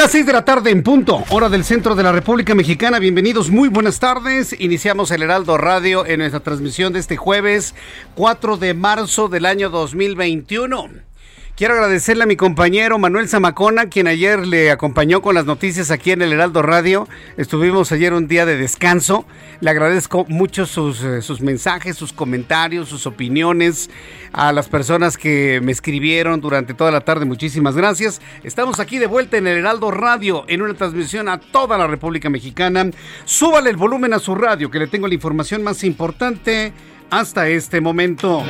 [0.00, 2.98] Las 6 de la tarde en punto, hora del centro de la República Mexicana.
[2.98, 4.58] Bienvenidos, muy buenas tardes.
[4.58, 7.74] Iniciamos el Heraldo Radio en nuestra transmisión de este jueves
[8.14, 11.09] 4 de marzo del año 2021.
[11.60, 16.10] Quiero agradecerle a mi compañero Manuel Zamacona, quien ayer le acompañó con las noticias aquí
[16.10, 17.06] en el Heraldo Radio.
[17.36, 19.26] Estuvimos ayer un día de descanso.
[19.60, 23.90] Le agradezco mucho sus, eh, sus mensajes, sus comentarios, sus opiniones
[24.32, 27.26] a las personas que me escribieron durante toda la tarde.
[27.26, 28.22] Muchísimas gracias.
[28.42, 32.30] Estamos aquí de vuelta en el Heraldo Radio en una transmisión a toda la República
[32.30, 32.90] Mexicana.
[33.26, 36.72] Súbale el volumen a su radio, que le tengo la información más importante
[37.10, 38.46] hasta este momento.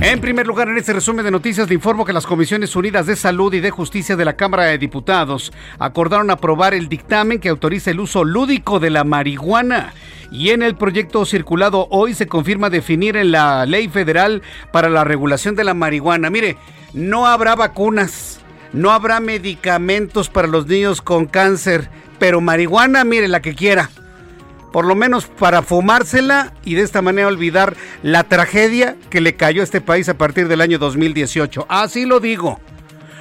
[0.00, 3.16] En primer lugar, en este resumen de noticias le informo que las Comisiones Unidas de
[3.16, 7.90] Salud y de Justicia de la Cámara de Diputados acordaron aprobar el dictamen que autoriza
[7.90, 9.92] el uso lúdico de la marihuana.
[10.30, 15.02] Y en el proyecto circulado hoy se confirma definir en la ley federal para la
[15.02, 16.30] regulación de la marihuana.
[16.30, 16.56] Mire,
[16.94, 18.38] no habrá vacunas,
[18.72, 21.90] no habrá medicamentos para los niños con cáncer,
[22.20, 23.90] pero marihuana, mire, la que quiera
[24.72, 29.62] por lo menos para fumársela y de esta manera olvidar la tragedia que le cayó
[29.62, 31.66] a este país a partir del año 2018.
[31.68, 32.60] Así lo digo.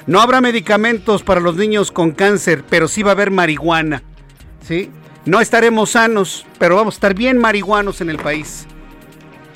[0.06, 4.04] No habrá medicamentos para los niños con cáncer, pero sí va a haber marihuana.
[4.62, 4.90] ¿Sí?
[5.26, 8.66] No estaremos sanos, pero vamos a estar bien marihuanos en el país.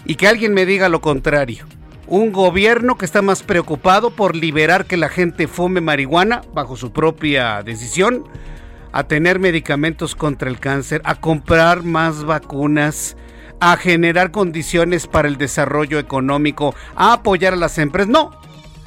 [0.06, 1.66] Y que alguien me diga lo contrario.
[2.08, 6.92] Un gobierno que está más preocupado por liberar que la gente fume marihuana bajo su
[6.92, 8.26] propia decisión
[8.92, 13.16] a tener medicamentos contra el cáncer, a comprar más vacunas,
[13.60, 18.10] a generar condiciones para el desarrollo económico, a apoyar a las empresas.
[18.10, 18.32] No,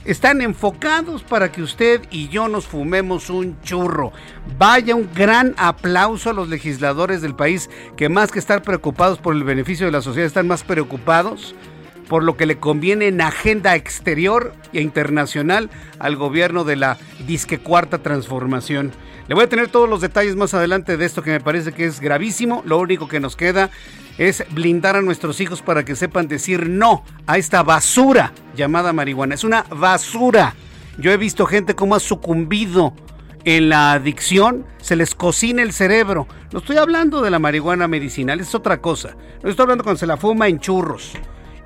[0.04, 4.12] están enfocados para que usted y yo nos fumemos un churro.
[4.58, 9.34] Vaya un gran aplauso a los legisladores del país que más que estar preocupados por
[9.34, 11.54] el beneficio de la sociedad, están más preocupados
[12.08, 17.58] por lo que le conviene en agenda exterior e internacional al gobierno de la disque
[17.58, 18.92] cuarta transformación.
[19.26, 21.86] Le voy a tener todos los detalles más adelante de esto que me parece que
[21.86, 22.62] es gravísimo.
[22.66, 23.70] Lo único que nos queda
[24.18, 29.34] es blindar a nuestros hijos para que sepan decir no a esta basura llamada marihuana.
[29.34, 30.54] Es una basura.
[30.98, 32.92] Yo he visto gente como ha sucumbido
[33.44, 36.26] en la adicción, se les cocina el cerebro.
[36.52, 39.16] No estoy hablando de la marihuana medicinal, es otra cosa.
[39.42, 41.14] No estoy hablando cuando se la fuma en churros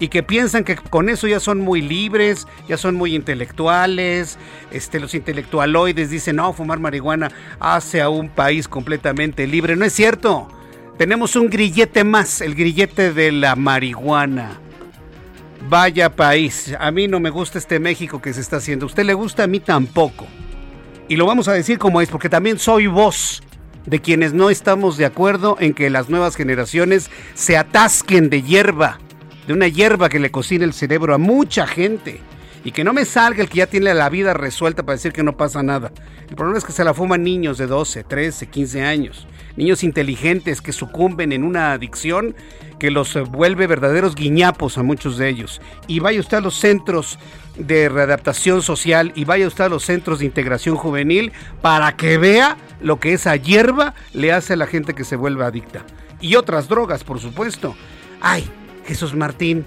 [0.00, 4.38] y que piensan que con eso ya son muy libres, ya son muy intelectuales.
[4.70, 9.76] Este, los intelectualoides dicen, no, fumar marihuana hace a un país completamente libre.
[9.76, 10.48] No es cierto.
[10.98, 14.58] Tenemos un grillete más, el grillete de la marihuana.
[15.68, 16.74] Vaya país.
[16.78, 18.86] A mí no me gusta este México que se está haciendo.
[18.86, 19.44] ¿A usted le gusta?
[19.44, 20.26] A mí tampoco.
[21.08, 23.42] Y lo vamos a decir como es, porque también soy voz
[23.86, 28.98] de quienes no estamos de acuerdo en que las nuevas generaciones se atasquen de hierba
[29.48, 32.20] de una hierba que le cocina el cerebro a mucha gente.
[32.64, 35.22] Y que no me salga el que ya tiene la vida resuelta para decir que
[35.22, 35.90] no pasa nada.
[36.28, 39.26] El problema es que se la fuman niños de 12, 13, 15 años.
[39.56, 42.34] Niños inteligentes que sucumben en una adicción
[42.78, 45.62] que los vuelve verdaderos guiñapos a muchos de ellos.
[45.86, 47.18] Y vaya usted a los centros
[47.56, 51.32] de readaptación social y vaya usted a los centros de integración juvenil
[51.62, 55.46] para que vea lo que esa hierba le hace a la gente que se vuelve
[55.46, 55.86] adicta.
[56.20, 57.74] Y otras drogas, por supuesto.
[58.20, 58.50] Ay,
[58.88, 59.66] Jesús Martín,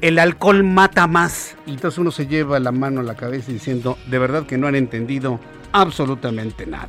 [0.00, 1.56] el alcohol mata más.
[1.66, 4.66] Y entonces uno se lleva la mano a la cabeza diciendo, de verdad que no
[4.66, 5.38] han entendido
[5.74, 6.88] absolutamente nada.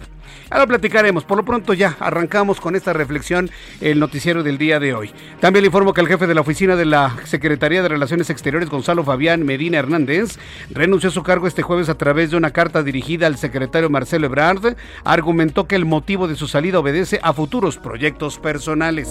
[0.50, 1.24] Ahora platicaremos.
[1.24, 3.50] Por lo pronto ya arrancamos con esta reflexión
[3.82, 5.12] el noticiero del día de hoy.
[5.40, 8.70] También le informo que el jefe de la oficina de la Secretaría de Relaciones Exteriores,
[8.70, 10.38] Gonzalo Fabián Medina Hernández,
[10.70, 14.28] renunció a su cargo este jueves a través de una carta dirigida al secretario Marcelo
[14.28, 14.76] Ebrard.
[15.04, 19.10] Argumentó que el motivo de su salida obedece a futuros proyectos personales.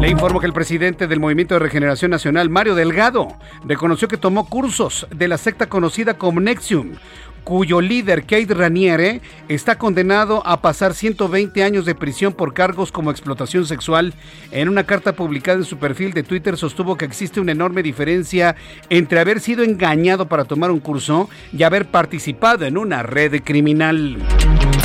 [0.00, 3.28] Le informo que el presidente del Movimiento de Regeneración Nacional, Mario Delgado,
[3.64, 6.92] reconoció que tomó cursos de la secta conocida como Nexium
[7.44, 13.10] cuyo líder, Kate Raniere, está condenado a pasar 120 años de prisión por cargos como
[13.10, 14.14] explotación sexual.
[14.50, 18.56] En una carta publicada en su perfil de Twitter sostuvo que existe una enorme diferencia
[18.88, 24.18] entre haber sido engañado para tomar un curso y haber participado en una red criminal.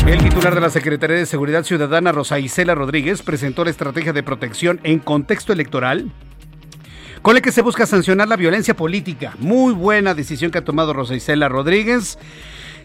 [0.06, 4.24] El titular de la Secretaría de Seguridad Ciudadana, Rosa Isela Rodríguez, presentó la estrategia de
[4.24, 6.12] protección en contexto electoral
[7.22, 9.34] con el que se busca sancionar la violencia política.
[9.40, 12.18] Muy buena decisión que ha tomado Rosa Isela Rodríguez.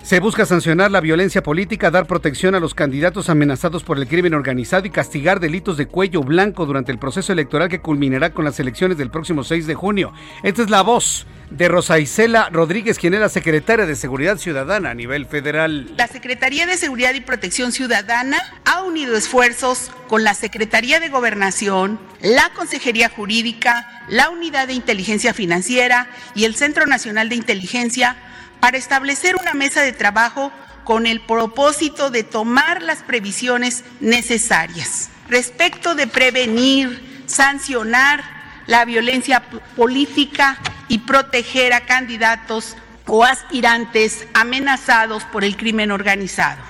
[0.05, 4.35] Se busca sancionar la violencia política, dar protección a los candidatos amenazados por el crimen
[4.35, 8.61] organizado y castigar delitos de cuello blanco durante el proceso electoral que culminará con las
[8.61, 10.13] elecciones del próximo 6 de junio.
[10.43, 14.95] Esta es la voz de Rosa Isela Rodríguez, quien era secretaria de Seguridad Ciudadana a
[14.95, 15.91] nivel federal.
[15.97, 18.37] La Secretaría de Seguridad y Protección Ciudadana
[18.67, 25.33] ha unido esfuerzos con la Secretaría de Gobernación, la Consejería Jurídica, la Unidad de Inteligencia
[25.33, 28.19] Financiera y el Centro Nacional de Inteligencia
[28.65, 30.51] para establecer una mesa de trabajo
[30.85, 38.25] con el propósito de tomar las previsiones necesarias respecto de prevenir, sancionar
[38.67, 39.43] la violencia
[39.77, 40.57] política
[40.89, 42.75] y proteger a candidatos
[43.07, 46.63] o aspirantes amenazados por el crimen organizado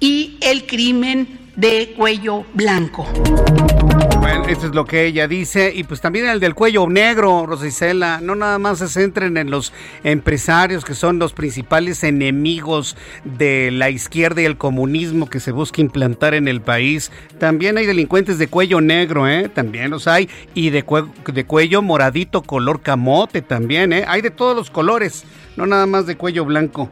[0.00, 3.08] y el crimen de cuello blanco.
[4.46, 5.72] Eso es lo que ella dice.
[5.74, 8.20] Y pues también el del cuello negro, Rosicela.
[8.22, 9.72] No nada más se centren en los
[10.04, 15.80] empresarios que son los principales enemigos de la izquierda y el comunismo que se busca
[15.80, 17.12] implantar en el país.
[17.38, 19.48] También hay delincuentes de cuello negro, ¿eh?
[19.48, 20.28] También los hay.
[20.54, 20.84] Y de,
[21.32, 24.04] de cuello moradito, color camote también, ¿eh?
[24.08, 25.24] Hay de todos los colores,
[25.56, 26.90] no nada más de cuello blanco.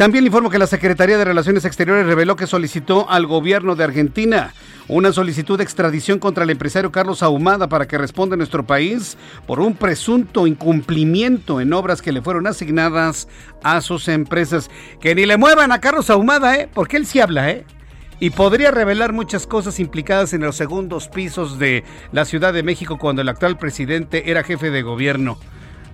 [0.00, 3.84] También le informo que la Secretaría de Relaciones Exteriores reveló que solicitó al gobierno de
[3.84, 4.54] Argentina
[4.88, 9.18] una solicitud de extradición contra el empresario Carlos Ahumada para que responda a nuestro país
[9.46, 13.28] por un presunto incumplimiento en obras que le fueron asignadas
[13.62, 14.70] a sus empresas.
[15.02, 16.66] Que ni le muevan a Carlos Ahumada, ¿eh?
[16.72, 17.66] Porque él sí habla, ¿eh?
[18.20, 22.96] y podría revelar muchas cosas implicadas en los segundos pisos de la Ciudad de México
[22.96, 25.38] cuando el actual presidente era jefe de gobierno.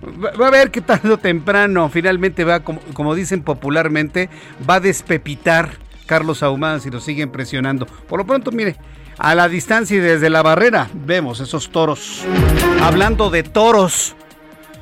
[0.03, 4.29] Va a ver que tarde o temprano finalmente va, como, como dicen popularmente,
[4.69, 5.71] va a despepitar
[6.05, 7.85] Carlos Ahumada si lo siguen presionando.
[7.85, 8.75] Por lo pronto, mire,
[9.17, 12.23] a la distancia y desde la barrera vemos esos toros.
[12.81, 14.15] Hablando de toros,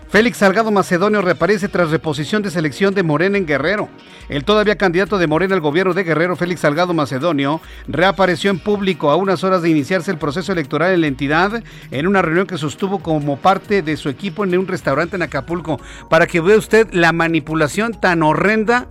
[0.10, 3.90] Félix Salgado Macedonio reaparece tras reposición de selección de Morena en Guerrero.
[4.30, 9.10] El todavía candidato de Morena al gobierno de Guerrero, Félix Salgado Macedonio, reapareció en público
[9.10, 12.58] a unas horas de iniciarse el proceso electoral en la entidad en una reunión que
[12.58, 15.80] sostuvo como parte de su equipo en un restaurante en Acapulco.
[16.10, 18.88] Para que vea usted la manipulación tan horrenda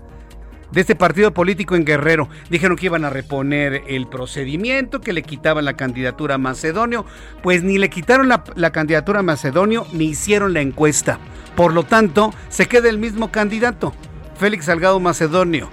[0.74, 2.28] de este partido político en Guerrero.
[2.50, 7.06] Dijeron que iban a reponer el procedimiento, que le quitaban la candidatura a Macedonio.
[7.42, 11.18] Pues ni le quitaron la, candidatura a Macedonio ni hicieron la encuesta.
[11.56, 13.94] Por lo tanto, se queda el mismo candidato,
[14.36, 15.70] Félix Salgado Macedonio.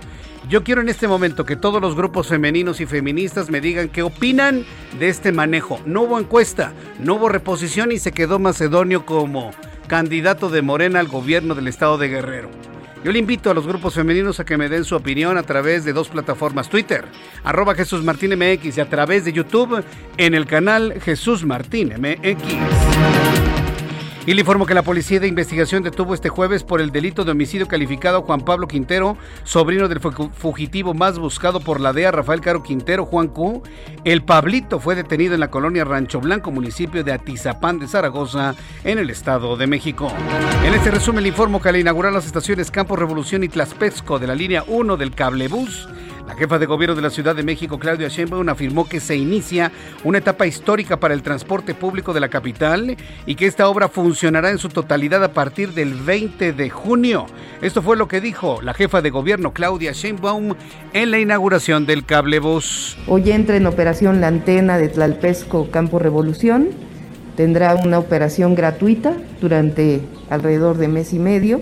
[0.48, 4.04] Yo quiero en este momento que todos los grupos femeninos y feministas me digan qué
[4.04, 4.66] opinan
[5.00, 5.80] de este manejo.
[5.86, 9.52] No hubo encuesta, no hubo reposición y se quedó Macedonio como
[9.88, 12.50] candidato de Morena al gobierno del estado de Guerrero.
[13.04, 15.84] Yo le invito a los grupos femeninos a que me den su opinión a través
[15.86, 17.06] de dos plataformas, Twitter,
[17.44, 19.84] arroba Jesús Martín MX y a través de YouTube
[20.18, 23.51] en el canal Jesús Martín MX.
[24.24, 27.32] Y le informo que la Policía de Investigación detuvo este jueves por el delito de
[27.32, 32.40] homicidio calificado a Juan Pablo Quintero, sobrino del fugitivo más buscado por la DEA, Rafael
[32.40, 33.64] Caro Quintero, Juan Q.
[34.04, 39.00] El Pablito fue detenido en la colonia Rancho Blanco, municipio de Atizapán de Zaragoza, en
[39.00, 40.14] el Estado de México.
[40.64, 44.28] En este resumen le informo que al inaugurar las estaciones Campo Revolución y Tlaspesco de
[44.28, 45.90] la línea 1 del cablebús,
[46.32, 49.70] la jefa de gobierno de la Ciudad de México, Claudia Sheinbaum, afirmó que se inicia
[50.06, 52.96] una etapa histórica para el transporte público de la capital
[53.26, 57.26] y que esta obra funcionará en su totalidad a partir del 20 de junio.
[57.62, 60.56] Esto fue lo que dijo la jefa de gobierno, Claudia Sheinbaum,
[60.94, 62.98] en la inauguración del cablebus.
[63.08, 66.70] Hoy entra en operación la antena de Tlalpesco Campo Revolución.
[67.36, 71.60] Tendrá una operación gratuita durante alrededor de mes y medio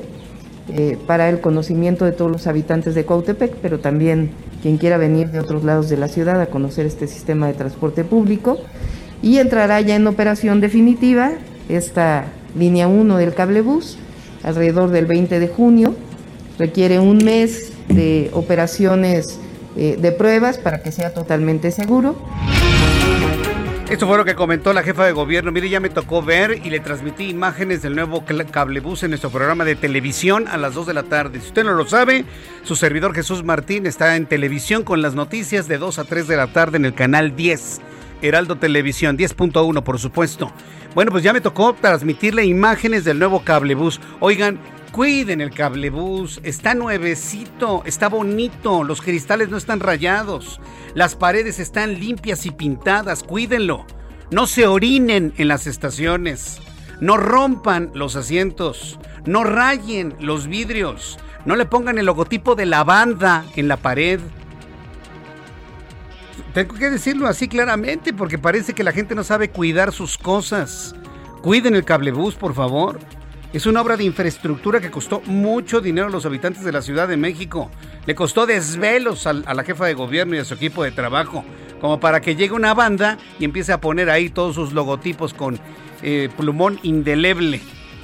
[0.72, 4.30] eh, para el conocimiento de todos los habitantes de Cuautepec, pero también
[4.62, 8.04] quien quiera venir de otros lados de la ciudad a conocer este sistema de transporte
[8.04, 8.58] público.
[9.22, 11.32] Y entrará ya en operación definitiva
[11.68, 12.26] esta
[12.58, 13.98] línea 1 del cablebús
[14.44, 15.96] alrededor del 20 de junio.
[16.58, 19.40] Requiere un mes de operaciones
[19.76, 22.16] eh, de pruebas para que sea totalmente seguro.
[23.90, 25.52] Esto fue lo que comentó la jefa de gobierno.
[25.52, 29.66] Mire, ya me tocó ver y le transmití imágenes del nuevo cablebús en nuestro programa
[29.66, 31.42] de televisión a las 2 de la tarde.
[31.42, 32.24] Si usted no lo sabe,
[32.64, 36.38] su servidor Jesús Martín está en televisión con las noticias de 2 a 3 de
[36.38, 37.82] la tarde en el canal 10.
[38.22, 40.52] Heraldo Televisión, 10.1 por supuesto.
[40.94, 44.00] Bueno, pues ya me tocó transmitirle imágenes del nuevo cablebús.
[44.20, 44.60] Oigan,
[44.92, 50.60] cuiden el cablebús, está nuevecito, está bonito, los cristales no están rayados,
[50.94, 53.86] las paredes están limpias y pintadas, cuídenlo.
[54.32, 56.60] No se orinen en las estaciones,
[57.00, 62.84] no rompan los asientos, no rayen los vidrios, no le pongan el logotipo de la
[62.84, 64.20] banda en la pared.
[66.54, 70.96] Tengo que decirlo así claramente porque parece que la gente no sabe cuidar sus cosas.
[71.42, 73.00] Cuiden el cablebús, por favor.
[73.52, 77.08] Es una obra de infraestructura que costó mucho dinero a los habitantes de la Ciudad
[77.08, 77.72] de México.
[78.06, 81.44] Le costó desvelos a, la jefa de gobierno y a su equipo de trabajo,
[81.82, 85.60] como para que llegue una banda y empiece a poner ahí todos sus logotipos con
[86.04, 87.60] eh, plumón indeleble.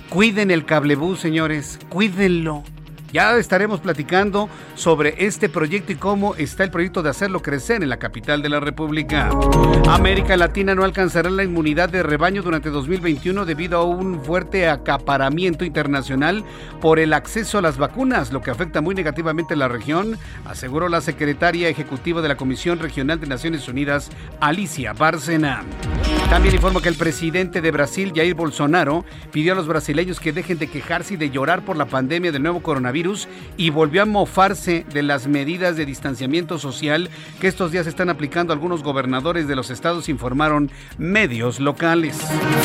[0.09, 2.63] Cuiden el cablebús, señores, cuídenlo.
[3.15, 7.88] Ya estaremos platicando sobre este proyecto y cómo está el proyecto de hacerlo crecer en
[7.88, 9.29] la capital de la República.
[9.88, 15.63] América Latina no alcanzará la inmunidad de rebaño durante 2021 debido a un fuerte acaparamiento
[15.63, 16.43] internacional
[16.81, 20.89] por el acceso a las vacunas, lo que afecta muy negativamente a la región, aseguró
[20.89, 25.63] la secretaria ejecutiva de la Comisión Regional de Naciones Unidas, Alicia Bárcena.
[26.29, 30.57] También informo que el presidente de Brasil, Jair Bolsonaro, pidió a los brasileños que dejen
[30.57, 33.04] de quejarse y de llorar por la pandemia del nuevo coronavirus
[33.57, 37.09] y volvió a mofarse de las medidas de distanciamiento social
[37.39, 42.17] que estos días están aplicando algunos gobernadores de los estados, informaron medios locales.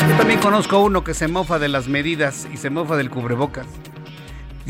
[0.09, 3.67] Yo también conozco uno que se mofa de las medidas y se mofa del cubrebocas.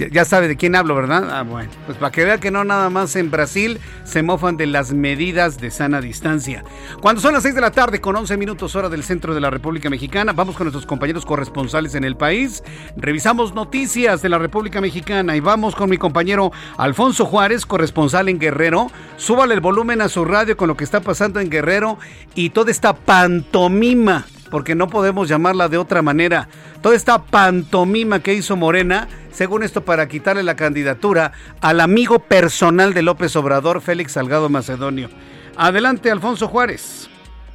[0.09, 1.29] Ya, sabe de quién hablo, ¿verdad?
[1.31, 1.69] Ah, bueno.
[1.85, 5.59] Pues para que vea que no nada más en Brasil se mofan de las medidas
[5.59, 6.63] de sana distancia.
[7.01, 9.49] Cuando son las 6 de la tarde con 11 minutos hora del centro de la
[9.49, 12.63] República Mexicana, vamos con nuestros compañeros corresponsales en el país.
[12.95, 18.39] Revisamos noticias de la República Mexicana y vamos con mi compañero Alfonso Juárez, corresponsal en
[18.39, 18.87] Guerrero.
[19.17, 21.97] Súbale el volumen a su radio con lo que está pasando en Guerrero
[22.35, 26.49] y toda esta pantomima porque no podemos llamarla de otra manera.
[26.81, 31.31] Toda esta pantomima que hizo Morena, según esto para quitarle la candidatura
[31.61, 35.09] al amigo personal de López Obrador, Félix Salgado Macedonio.
[35.55, 37.09] Adelante, Alfonso Juárez.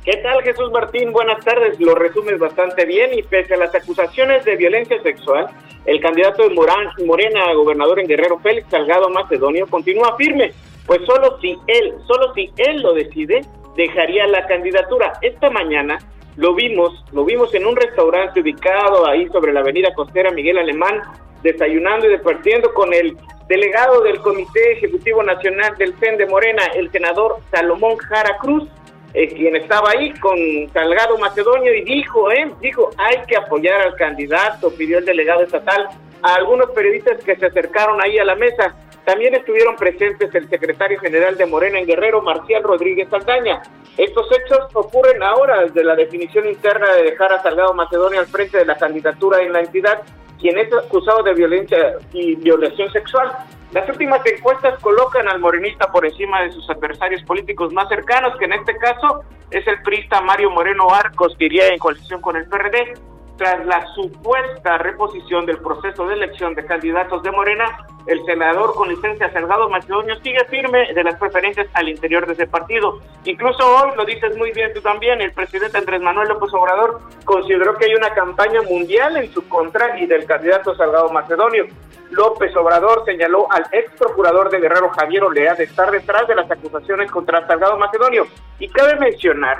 [0.04, 1.12] ¿Qué tal, Jesús Martín?
[1.12, 1.78] Buenas tardes.
[1.80, 5.48] Lo resumes bastante bien y pese a las acusaciones de violencia sexual,
[5.84, 10.52] el candidato de Morena a gobernador en Guerrero, Félix Salgado Macedonio, continúa firme,
[10.86, 13.42] pues solo si él, solo si él lo decide,
[13.76, 15.12] dejaría la candidatura.
[15.22, 15.98] Esta mañana
[16.36, 21.02] lo vimos, lo vimos en un restaurante ubicado ahí sobre la avenida costera Miguel Alemán,
[21.42, 23.16] desayunando y departiendo con el
[23.48, 28.68] delegado del Comité Ejecutivo Nacional del CEN de Morena, el senador Salomón Jara Cruz,
[29.14, 30.36] eh, quien estaba ahí con
[30.72, 35.88] Salgado Macedonio y dijo, eh, dijo, hay que apoyar al candidato, pidió el delegado estatal
[36.22, 38.74] a algunos periodistas que se acercaron ahí a la mesa.
[39.04, 43.62] También estuvieron presentes el secretario general de Morena en Guerrero, Marcial Rodríguez Saldaña.
[43.96, 48.58] Estos hechos ocurren ahora desde la definición interna de dejar a Salgado Macedonio al frente
[48.58, 50.02] de la candidatura en la entidad,
[50.40, 53.32] quien es acusado de violencia y violación sexual.
[53.72, 58.44] Las últimas encuestas colocan al morenista por encima de sus adversarios políticos más cercanos, que
[58.44, 62.48] en este caso es el prista Mario Moreno Arcos, que iría en coalición con el
[62.48, 62.94] PRD
[63.36, 68.88] tras la supuesta reposición del proceso de elección de candidatos de Morena, el senador con
[68.88, 73.00] licencia Salgado Macedonio sigue firme de las preferencias al interior de ese partido.
[73.24, 77.76] Incluso hoy, lo dices muy bien tú también, el presidente Andrés Manuel López Obrador consideró
[77.76, 81.66] que hay una campaña mundial en su contra y del candidato Salgado Macedonio.
[82.10, 86.50] López Obrador señaló al ex procurador de Guerrero Javier Olea de estar detrás de las
[86.50, 88.26] acusaciones contra Salgado Macedonio.
[88.58, 89.58] Y cabe mencionar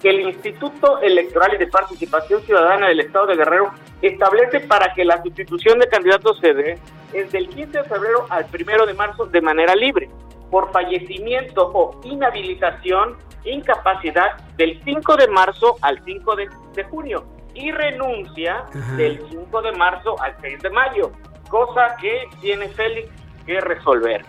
[0.00, 3.72] que el Instituto Electoral y de Participación Ciudadana del Estado de Guerrero
[4.02, 6.78] establece para que la sustitución de candidatos se dé
[7.12, 10.10] desde el 15 de febrero al 1 de marzo de manera libre,
[10.50, 18.64] por fallecimiento o inhabilitación, incapacidad del 5 de marzo al 5 de, junio y renuncia
[18.96, 21.12] del 5 de marzo al 6 de mayo,
[21.48, 23.08] cosa que tiene Félix
[23.46, 24.24] que resolver.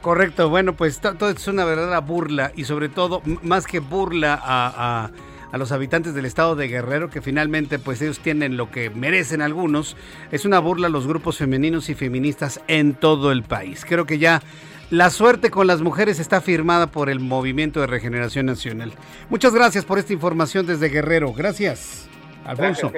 [0.00, 5.10] Correcto, bueno, pues todo es una verdadera burla y sobre todo, más que burla a,
[5.52, 9.42] a, los habitantes del estado de Guerrero, que finalmente pues ellos tienen lo que merecen
[9.42, 9.96] algunos,
[10.30, 13.84] es una burla a los grupos femeninos y feministas en todo el país.
[13.86, 14.42] Creo que ya
[14.90, 18.92] la suerte con las mujeres está firmada por el Movimiento de Regeneración Nacional.
[19.28, 21.32] Muchas gracias por esta información desde Guerrero.
[21.34, 22.08] Gracias.
[22.44, 22.92] Alfonso.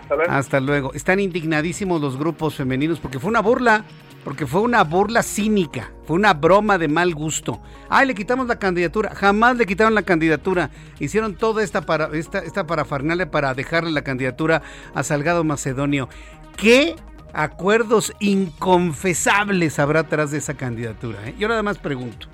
[0.00, 0.32] Hasta luego.
[0.32, 0.94] Hasta luego.
[0.94, 3.84] Están indignadísimos los grupos femeninos porque fue una burla.
[4.24, 7.62] porque fue una burla cínica, fue una broma de mal gusto.
[7.88, 10.70] Ay, le quitamos la candidatura, jamás le quitaron la candidatura.
[10.98, 14.60] Hicieron toda esta, para, esta, esta parafernalia para dejarle la candidatura
[14.94, 16.10] a Salgado Macedonio.
[16.56, 16.96] ¿Qué
[17.32, 21.26] acuerdos inconfesables habrá tras de esa candidatura?
[21.26, 21.34] Eh?
[21.38, 22.28] Yo nada más pregunto.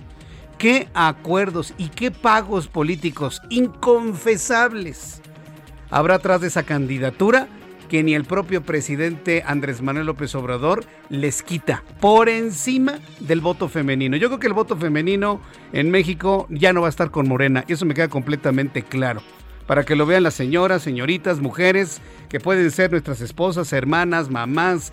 [0.58, 5.20] ¿Qué acuerdos y qué pagos políticos inconfesables
[5.90, 7.48] habrá tras de esa candidatura
[7.86, 13.68] que ni el propio presidente Andrés Manuel López Obrador les quita por encima del voto
[13.68, 14.16] femenino.
[14.16, 15.40] Yo creo que el voto femenino
[15.72, 19.22] en México ya no va a estar con Morena, y eso me queda completamente claro.
[19.66, 24.92] Para que lo vean las señoras, señoritas, mujeres, que pueden ser nuestras esposas, hermanas, mamás,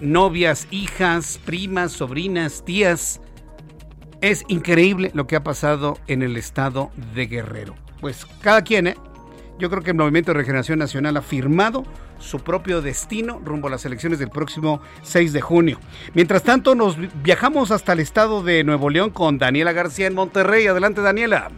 [0.00, 3.20] novias, hijas, primas, sobrinas, tías.
[4.20, 7.74] Es increíble lo que ha pasado en el estado de Guerrero.
[8.02, 8.96] Pues cada quien, ¿eh?
[9.60, 11.84] Yo creo que el Movimiento de Regeneración Nacional ha firmado
[12.18, 15.78] su propio destino rumbo a las elecciones del próximo 6 de junio.
[16.14, 20.66] Mientras tanto, nos viajamos hasta el estado de Nuevo León con Daniela García en Monterrey.
[20.66, 21.50] Adelante, Daniela.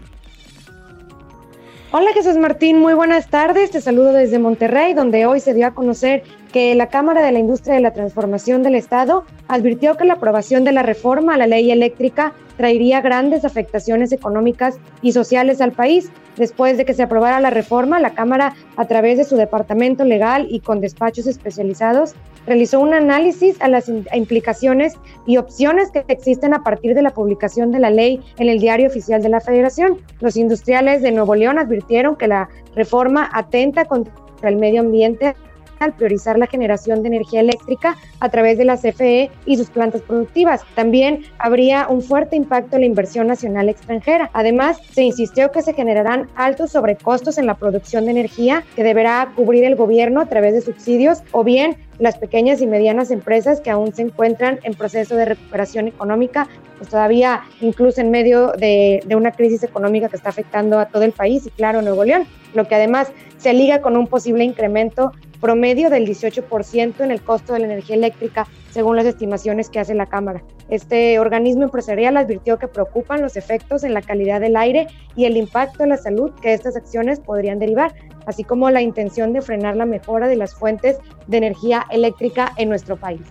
[1.93, 3.71] Hola Jesús Martín, muy buenas tardes.
[3.71, 7.39] Te saludo desde Monterrey, donde hoy se dio a conocer que la Cámara de la
[7.39, 11.47] Industria de la Transformación del Estado advirtió que la aprobación de la reforma a la
[11.47, 16.11] ley eléctrica traería grandes afectaciones económicas y sociales al país.
[16.37, 20.47] Después de que se aprobara la reforma, la Cámara, a través de su departamento legal
[20.49, 22.15] y con despachos especializados,
[22.47, 24.95] realizó un análisis a las implicaciones
[25.27, 28.89] y opciones que existen a partir de la publicación de la ley en el Diario
[28.89, 29.99] Oficial de la Federación.
[30.21, 35.37] Los industriales de Nuevo León advirtieron que la reforma atenta contra el medio ambiente
[35.85, 40.03] al priorizar la generación de energía eléctrica a través de la CFE y sus plantas
[40.03, 40.63] productivas.
[40.75, 44.31] También habría un fuerte impacto en la inversión nacional extranjera.
[44.33, 49.33] Además, se insistió que se generarán altos sobrecostos en la producción de energía que deberá
[49.35, 53.71] cubrir el gobierno a través de subsidios o bien las pequeñas y medianas empresas que
[53.71, 56.49] aún se encuentran en proceso de recuperación económica,
[56.79, 61.05] pues todavía incluso en medio de, de, una crisis económica que está afectando a todo
[61.05, 62.25] el país y claro, Nuevo León,
[62.55, 65.13] lo que además se liga con un posible incremento
[65.43, 69.93] promedio del 18% en el costo de la energía eléctrica, según las estimaciones que hace
[69.93, 70.43] la Cámara.
[70.71, 75.37] Este organismo empresarial advirtió que preocupan los efectos en la calidad del aire y el
[75.37, 77.93] impacto en la salud que estas acciones podrían derivar,
[78.25, 82.69] así como la intención de frenar la mejora de las fuentes de energía eléctrica en
[82.69, 83.23] nuestro país.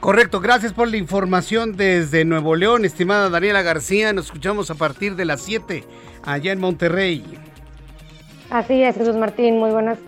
[0.00, 4.12] Correcto, gracias por la información desde Nuevo León, estimada Daniela García.
[4.12, 5.84] Nos escuchamos a partir de las 7
[6.24, 7.22] allá en Monterrey.
[8.50, 9.98] Así es, Jesús Martín, muy buenas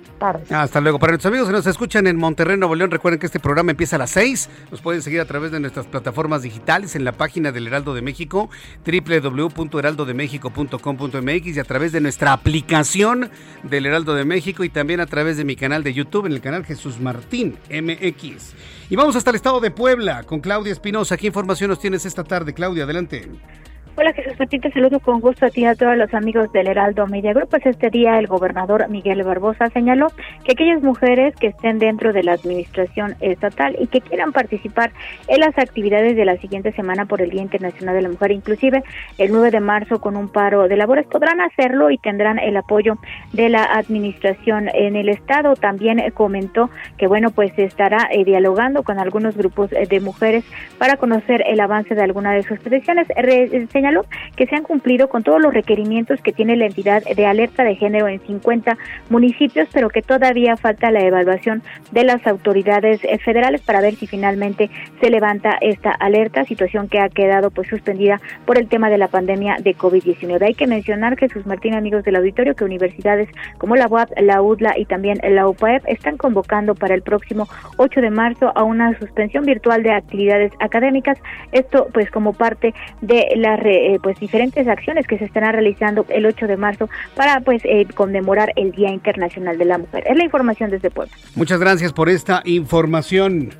[0.50, 0.98] hasta luego.
[0.98, 3.96] Para nuestros amigos que nos escuchan en Monterrey, Nuevo León, recuerden que este programa empieza
[3.96, 4.48] a las 6.
[4.70, 8.02] Nos pueden seguir a través de nuestras plataformas digitales en la página del Heraldo de
[8.02, 8.50] México,
[8.86, 13.30] www.heraldodemexico.com.mx y a través de nuestra aplicación
[13.62, 16.40] del Heraldo de México y también a través de mi canal de YouTube en el
[16.40, 18.54] canal Jesús Martín MX.
[18.90, 21.16] Y vamos hasta el estado de Puebla con Claudia Espinosa.
[21.16, 22.84] ¿Qué información nos tienes esta tarde, Claudia?
[22.84, 23.28] Adelante.
[23.94, 27.06] Hola Jesús Martín, saludo con gusto a ti y a todos los amigos del Heraldo
[27.06, 27.50] Media Group.
[27.50, 30.06] Pues este día el gobernador Miguel Barbosa señaló
[30.44, 34.92] que aquellas mujeres que estén dentro de la administración estatal y que quieran participar
[35.28, 38.82] en las actividades de la siguiente semana por el Día Internacional de la Mujer, inclusive
[39.18, 42.94] el 9 de marzo con un paro de labores, podrán hacerlo y tendrán el apoyo
[43.34, 45.54] de la administración en el Estado.
[45.54, 50.46] También comentó que bueno, pues estará eh, dialogando con algunos grupos eh, de mujeres
[50.78, 53.06] para conocer el avance de alguna de sus peticiones
[53.82, 54.04] señaló
[54.36, 57.74] que se han cumplido con todos los requerimientos que tiene la entidad de alerta de
[57.74, 58.78] género en 50
[59.10, 64.06] municipios, pero que todavía falta la evaluación de las autoridades eh, federales para ver si
[64.06, 68.98] finalmente se levanta esta alerta, situación que ha quedado pues suspendida por el tema de
[68.98, 70.40] la pandemia de COVID-19.
[70.42, 74.78] Hay que mencionar, Jesús Martín, amigos del auditorio, que universidades como la UAP, la UDLA
[74.78, 79.44] y también la UPAEP están convocando para el próximo 8 de marzo a una suspensión
[79.44, 81.18] virtual de actividades académicas,
[81.50, 86.26] esto pues como parte de la eh, pues diferentes acciones que se estarán realizando el
[86.26, 90.04] 8 de marzo para pues eh, conmemorar el Día Internacional de la Mujer.
[90.06, 91.14] Es la información desde Puebla.
[91.34, 93.50] Muchas gracias por esta información.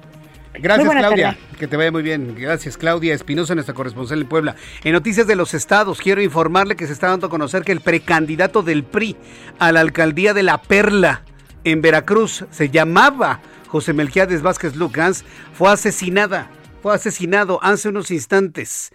[0.55, 1.39] Gracias, Claudia.
[1.59, 2.35] Que te vaya muy bien.
[2.39, 4.55] Gracias, Claudia Espinosa, nuestra corresponsal en Puebla.
[4.85, 7.81] En Noticias de los Estados, quiero informarle que se está dando a conocer que el
[7.81, 9.17] precandidato del PRI
[9.59, 11.23] a la alcaldía de La Perla,
[11.65, 16.51] en Veracruz, se llamaba José Melquiades Vázquez Lucas, fue asesinada.
[16.83, 18.93] Fue asesinado hace unos instantes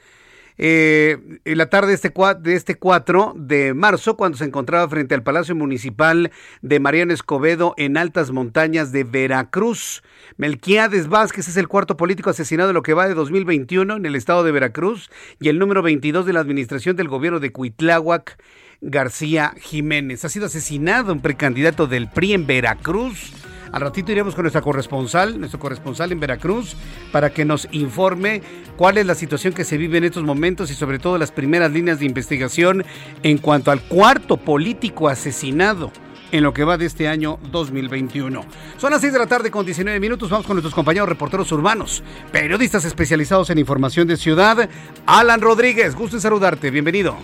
[0.58, 5.16] eh, en la tarde de este, de este 4 de marzo, cuando se encontraba frente
[5.16, 10.04] al Palacio Municipal de Mariano Escobedo en altas montañas de Veracruz.
[10.38, 14.16] Melquiades Vázquez es el cuarto político asesinado en lo que va de 2021 en el
[14.16, 18.42] estado de Veracruz y el número 22 de la administración del gobierno de Cuitláhuac,
[18.82, 20.26] García Jiménez.
[20.26, 23.34] Ha sido asesinado un precandidato del PRI en Veracruz
[23.72, 26.76] Al ratito iremos con nuestra corresponsal, nuestro corresponsal en Veracruz,
[27.12, 28.42] para que nos informe
[28.76, 31.72] cuál es la situación que se vive en estos momentos y sobre todo las primeras
[31.72, 32.86] líneas de investigación
[33.24, 35.92] en cuanto al cuarto político asesinado
[36.32, 38.46] en lo que va de este año 2021.
[38.78, 40.30] Son las 6 de la tarde con 19 minutos.
[40.30, 44.70] Vamos con nuestros compañeros reporteros urbanos, periodistas especializados en información de ciudad.
[45.06, 46.72] Alan Rodríguez, gusto en saludarte.
[46.72, 47.18] Bienvenido.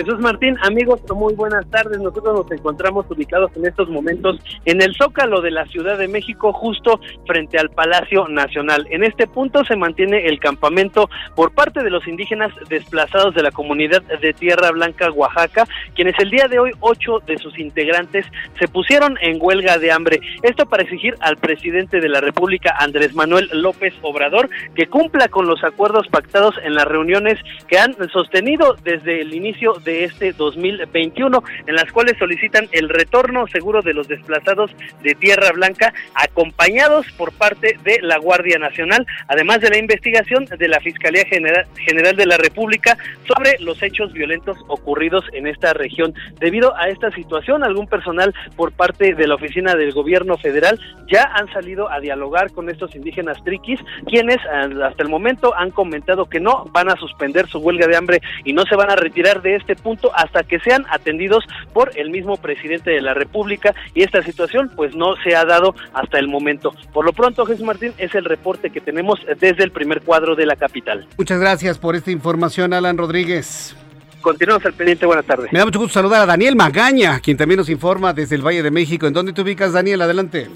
[0.00, 1.98] Jesús Martín, amigos, muy buenas tardes.
[1.98, 6.54] Nosotros nos encontramos ubicados en estos momentos en el Zócalo de la Ciudad de México,
[6.54, 8.86] justo frente al Palacio Nacional.
[8.90, 13.50] En este punto se mantiene el campamento por parte de los indígenas desplazados de la
[13.50, 18.24] comunidad de Tierra Blanca, Oaxaca, quienes el día de hoy, ocho de sus integrantes
[18.58, 20.20] se pusieron en huelga de hambre.
[20.42, 25.46] Esto para exigir al presidente de la República, Andrés Manuel López Obrador, que cumpla con
[25.46, 31.42] los acuerdos pactados en las reuniones que han sostenido desde el inicio de este 2021,
[31.66, 34.70] en las cuales solicitan el retorno seguro de los desplazados
[35.02, 40.68] de Tierra Blanca, acompañados por parte de la Guardia Nacional, además de la investigación de
[40.68, 46.14] la Fiscalía General, General de la República sobre los hechos violentos ocurridos en esta región.
[46.38, 50.78] Debido a esta situación, algún personal por parte de la Oficina del Gobierno Federal
[51.10, 56.26] ya han salido a dialogar con estos indígenas triquis, quienes hasta el momento han comentado
[56.26, 59.42] que no van a suspender su huelga de hambre y no se van a retirar
[59.42, 64.02] de este punto hasta que sean atendidos por el mismo presidente de la República y
[64.02, 66.72] esta situación pues no se ha dado hasta el momento.
[66.92, 70.46] Por lo pronto, Jesús Martín, es el reporte que tenemos desde el primer cuadro de
[70.46, 71.06] la capital.
[71.18, 73.76] Muchas gracias por esta información, Alan Rodríguez.
[74.20, 75.50] Continuamos al pendiente, buenas tardes.
[75.52, 78.62] Me da mucho gusto saludar a Daniel Magaña, quien también nos informa desde el Valle
[78.62, 79.06] de México.
[79.06, 80.02] ¿En dónde te ubicas, Daniel?
[80.02, 80.48] Adelante.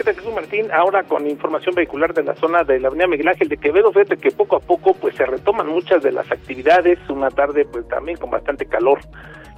[0.00, 0.72] ¿Qué tal, Jesús Martín?
[0.72, 4.16] Ahora con información vehicular de la zona de la avenida Miguel Ángel de Quevedo, fíjate
[4.16, 8.16] que poco a poco pues se retoman muchas de las actividades, una tarde pues también
[8.16, 9.00] con bastante calor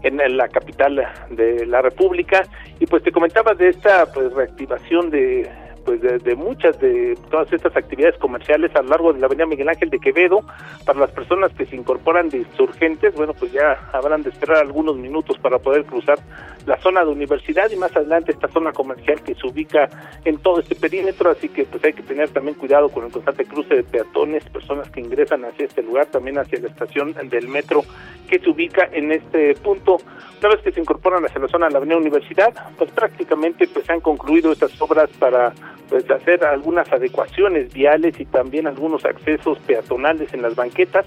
[0.02, 2.42] en la capital de la República
[2.80, 5.48] y pues te comentaba de esta pues reactivación de
[5.84, 9.68] pues de, muchas de todas estas actividades comerciales a lo largo de la avenida Miguel
[9.68, 10.40] Ángel de Quevedo.
[10.84, 14.96] Para las personas que se incorporan de insurgentes, bueno, pues ya habrán de esperar algunos
[14.96, 16.18] minutos para poder cruzar
[16.66, 19.88] la zona de universidad y más adelante esta zona comercial que se ubica
[20.24, 23.44] en todo este perímetro, así que pues hay que tener también cuidado con el constante
[23.44, 27.82] cruce de peatones, personas que ingresan hacia este lugar, también hacia la estación del metro
[28.28, 29.98] que se ubica en este punto.
[30.40, 33.88] Una vez que se incorporan hacia la zona de la avenida Universidad, pues prácticamente pues
[33.90, 35.52] han concluido estas obras para
[35.88, 41.04] pues hacer algunas adecuaciones viales y también algunos accesos peatonales en las banquetas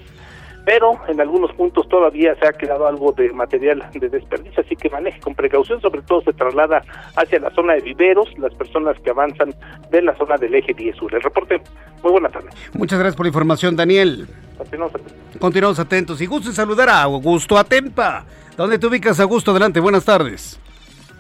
[0.65, 4.89] pero en algunos puntos todavía se ha quedado algo de material de desperdicio, así que
[4.89, 6.82] maneje con precaución, sobre todo se traslada
[7.15, 9.54] hacia la zona de viveros, las personas que avanzan
[9.91, 11.13] de la zona del eje 10 sur.
[11.13, 11.62] El reporte,
[12.01, 12.49] muy buena tarde.
[12.73, 14.28] Muchas gracias por la información, Daniel.
[14.58, 15.38] Continuamos atentos.
[15.39, 18.25] Continuamos atentos y gusto en saludar a Augusto Atempa.
[18.58, 19.51] ¿Dónde te ubicas, Augusto?
[19.51, 20.60] Adelante, buenas tardes.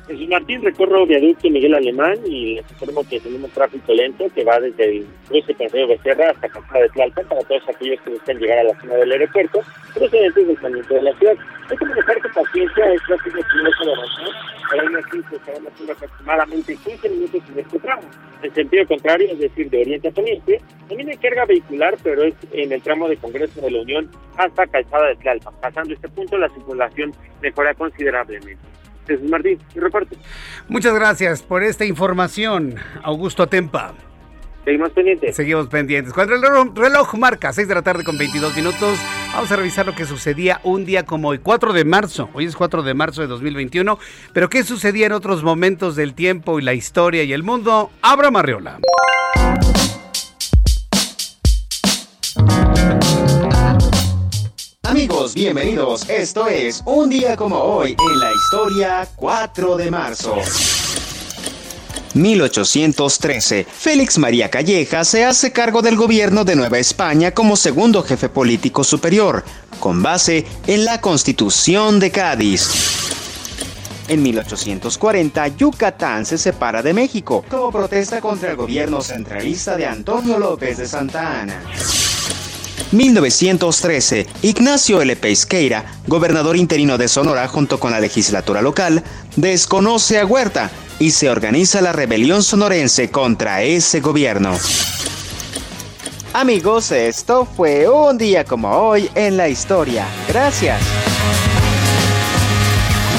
[0.07, 4.59] Jesús Martín, recorro viaducto Miguel Alemán y les informo que tenemos tráfico lento que va
[4.59, 8.59] desde el cruce Río Becerra hasta Calzada de Tlalpan para todos aquellos que buscan llegar
[8.59, 9.61] a la zona del aeropuerto,
[9.95, 11.33] procedentes del planeta de la ciudad.
[11.71, 14.27] Hay que manejar con paciencia, es tráfico que no se avanzar,
[14.69, 18.03] pero aún así se aproximadamente 15 minutos en este tramo.
[18.43, 22.35] En sentido contrario, es decir, de oriente a poniente, también hay carga vehicular, pero es
[22.51, 25.53] en el tramo de Congreso de la Unión hasta Calzada de Tlalpan.
[25.59, 28.75] Pasando este punto, la circulación mejora considerablemente.
[29.07, 30.15] Jesús Martín, mi reporte.
[30.67, 33.93] Muchas gracias por esta información, Augusto Atempa.
[34.65, 35.35] Seguimos pendientes.
[35.35, 36.11] Seguimos pendientes.
[36.11, 38.97] Cuando el reloj marca 6 de la tarde con 22 minutos,
[39.31, 42.29] vamos a revisar lo que sucedía un día como hoy, 4 de marzo.
[42.33, 43.99] Hoy es 4 de marzo de 2021.
[44.33, 47.91] Pero ¿qué sucedía en otros momentos del tiempo y la historia y el mundo?
[48.01, 48.79] Abra Marriola.
[55.33, 56.07] Bienvenidos.
[56.09, 60.35] Esto es Un día como hoy en la historia 4 de marzo.
[62.13, 63.65] 1813.
[63.65, 68.83] Félix María Calleja se hace cargo del gobierno de Nueva España como segundo jefe político
[68.83, 69.43] superior,
[69.79, 72.69] con base en la Constitución de Cádiz.
[74.07, 80.37] En 1840, Yucatán se separa de México como protesta contra el gobierno centralista de Antonio
[80.37, 81.63] López de Santa Ana.
[82.91, 85.15] 1913, Ignacio L.
[85.15, 89.03] Pesqueira, gobernador interino de Sonora junto con la legislatura local,
[89.35, 94.57] desconoce a Huerta y se organiza la rebelión sonorense contra ese gobierno.
[96.33, 100.05] Amigos, esto fue un día como hoy en la historia.
[100.27, 100.81] Gracias.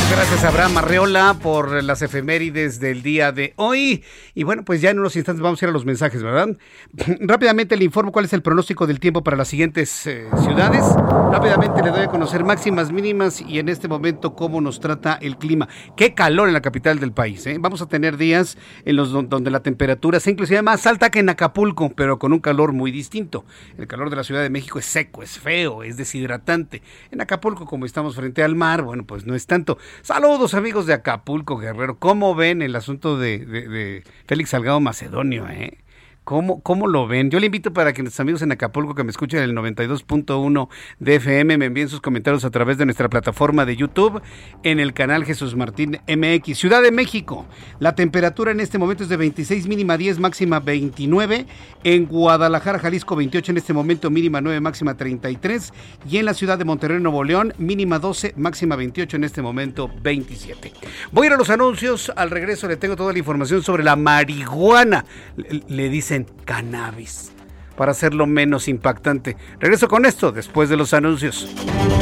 [0.08, 4.04] Gracias Abraham Arreola por las efemérides del día de hoy.
[4.34, 6.56] Y bueno, pues ya en unos instantes vamos a ir a los mensajes, ¿verdad?
[7.20, 10.84] Rápidamente le informo cuál es el pronóstico del tiempo para las siguientes eh, ciudades.
[11.32, 15.38] Rápidamente le doy a conocer máximas, mínimas y en este momento cómo nos trata el
[15.38, 15.68] clima.
[15.96, 17.44] Qué calor en la capital del país.
[17.46, 17.56] ¿eh?
[17.58, 21.30] Vamos a tener días en los donde la temperatura sea inclusive más alta que en
[21.30, 23.44] Acapulco, pero con un calor muy distinto.
[23.76, 26.82] El calor de la Ciudad de México es seco, es feo, es deshidratante.
[27.10, 29.78] En Acapulco, como estamos frente al mar, bueno, pues no es tanto.
[30.02, 31.98] Saludos amigos de Acapulco, Guerrero.
[31.98, 35.48] ¿Cómo ven el asunto de, de Félix Salgado Macedonio?
[35.48, 35.78] Eh?
[36.26, 37.30] ¿Cómo, ¿Cómo lo ven?
[37.30, 40.68] Yo le invito para que nuestros amigos en Acapulco que me escuchen en el 92.1
[40.98, 44.20] de FM me envíen sus comentarios a través de nuestra plataforma de YouTube
[44.64, 46.58] en el canal Jesús Martín MX.
[46.58, 47.46] Ciudad de México,
[47.78, 51.46] la temperatura en este momento es de 26, mínima 10, máxima 29.
[51.84, 55.72] En Guadalajara, Jalisco, 28 en este momento, mínima 9, máxima 33.
[56.10, 59.88] Y en la ciudad de Monterrey, Nuevo León, mínima 12, máxima 28 en este momento,
[60.02, 60.72] 27.
[61.12, 62.10] Voy a ir a los anuncios.
[62.16, 65.04] Al regreso le tengo toda la información sobre la marihuana.
[65.36, 67.32] Le, le dicen cannabis
[67.76, 69.36] para hacerlo menos impactante.
[69.60, 71.48] Regreso con esto después de los anuncios.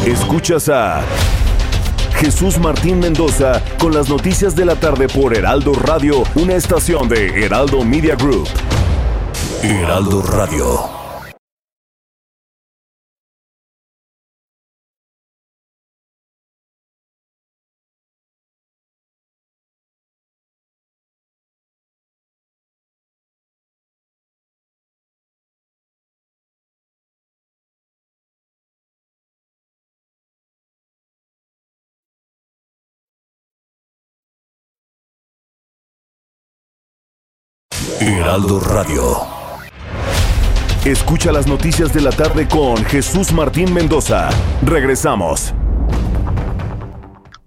[0.07, 1.03] Escuchas a
[2.17, 7.45] Jesús Martín Mendoza con las noticias de la tarde por Heraldo Radio, una estación de
[7.45, 8.49] Heraldo Media Group.
[9.63, 10.84] Heraldo Radio.
[38.01, 39.27] Heraldo Radio.
[40.85, 44.29] Escucha las noticias de la tarde con Jesús Martín Mendoza.
[44.63, 45.55] Regresamos.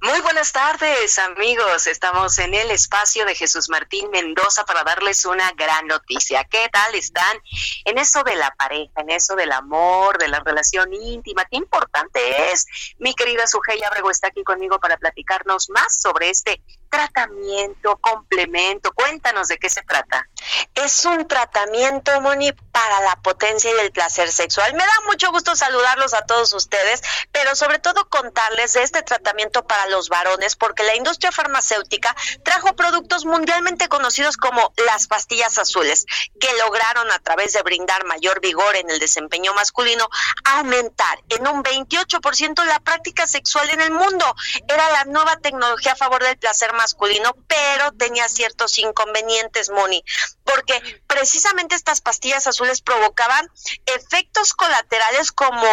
[0.02, 5.52] Muy buenas tardes amigos, estamos en el espacio de Jesús Martín Mendoza para darles una
[5.52, 6.46] gran noticia.
[6.46, 7.38] ¿Qué tal están
[7.84, 11.44] en eso de la pareja, en eso del amor, de la relación íntima?
[11.46, 12.66] ¿Qué importante es?
[13.00, 18.92] Mi querida Sujei Abrego está aquí conmigo para platicarnos más sobre este tratamiento, complemento?
[18.94, 20.28] Cuéntanos de qué se trata.
[20.76, 24.74] Es un tratamiento, Moni, para la potencia y el placer sexual.
[24.74, 29.66] Me da mucho gusto saludarlos a todos ustedes, pero sobre todo contarles de este tratamiento
[29.66, 36.06] para los varones, porque la industria farmacéutica trajo productos mundialmente conocidos como las pastillas azules,
[36.40, 40.10] que lograron a través de brindar mayor vigor en el desempeño masculino,
[40.46, 44.36] aumentar en un 28% la práctica sexual en el mundo.
[44.68, 50.04] Era la nueva tecnología a favor del placer masculino, pero tenía ciertos inconvenientes, Moni,
[50.44, 53.50] porque precisamente estas pastillas azules provocaban
[53.86, 55.68] efectos colaterales como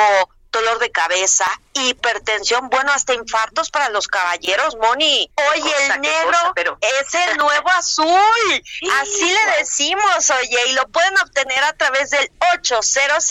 [0.54, 5.28] dolor de cabeza, hipertensión, bueno, hasta infartos para los caballeros, Moni.
[5.50, 6.78] Oye, el negro pero...
[6.80, 8.62] es el nuevo azul.
[9.00, 13.24] Así le decimos, oye, y lo pueden obtener a través del 800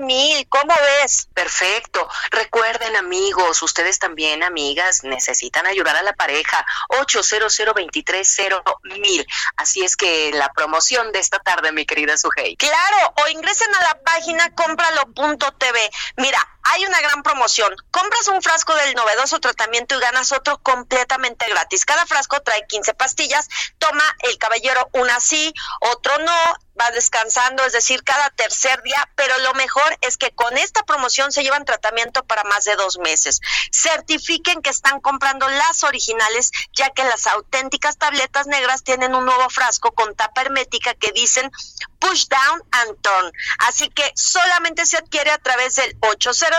[0.00, 0.48] mil.
[0.48, 1.28] ¿Cómo ves?
[1.32, 2.08] Perfecto.
[2.30, 6.66] Recuerden, amigos, ustedes también, amigas, necesitan ayudar a la pareja.
[6.88, 7.60] 800
[8.98, 9.26] mil.
[9.56, 12.56] Así es que la promoción de esta tarde, mi querida Sujei.
[12.56, 14.50] Claro, o ingresen a la página
[15.14, 15.78] cómpralo.tv.
[16.16, 17.74] Mira, hay una gran promoción.
[17.90, 21.84] Compras un frasco del novedoso tratamiento y ganas otro completamente gratis.
[21.84, 23.48] Cada frasco trae 15 pastillas.
[23.78, 26.32] Toma el caballero una sí, otro no
[26.80, 31.32] va descansando, es decir, cada tercer día, pero lo mejor es que con esta promoción
[31.32, 33.40] se llevan tratamiento para más de dos meses.
[33.70, 39.48] Certifiquen que están comprando las originales, ya que las auténticas tabletas negras tienen un nuevo
[39.50, 41.50] frasco con tapa hermética que dicen
[41.98, 43.32] push down and turn.
[43.58, 46.51] Así que solamente se adquiere a través del 800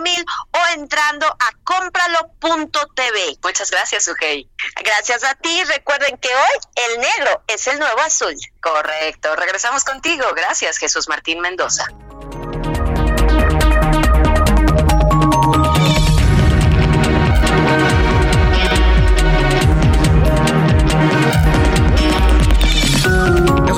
[0.00, 3.38] mil o entrando a cómpralo.tv.
[3.42, 4.48] Muchas gracias, Ugey.
[4.82, 5.64] Gracias a ti.
[5.64, 8.34] Recuerden que hoy el negro es el nuevo azul.
[8.60, 9.34] Correcto.
[9.36, 10.24] Regresamos contigo.
[10.34, 11.86] Gracias, Jesús Martín Mendoza.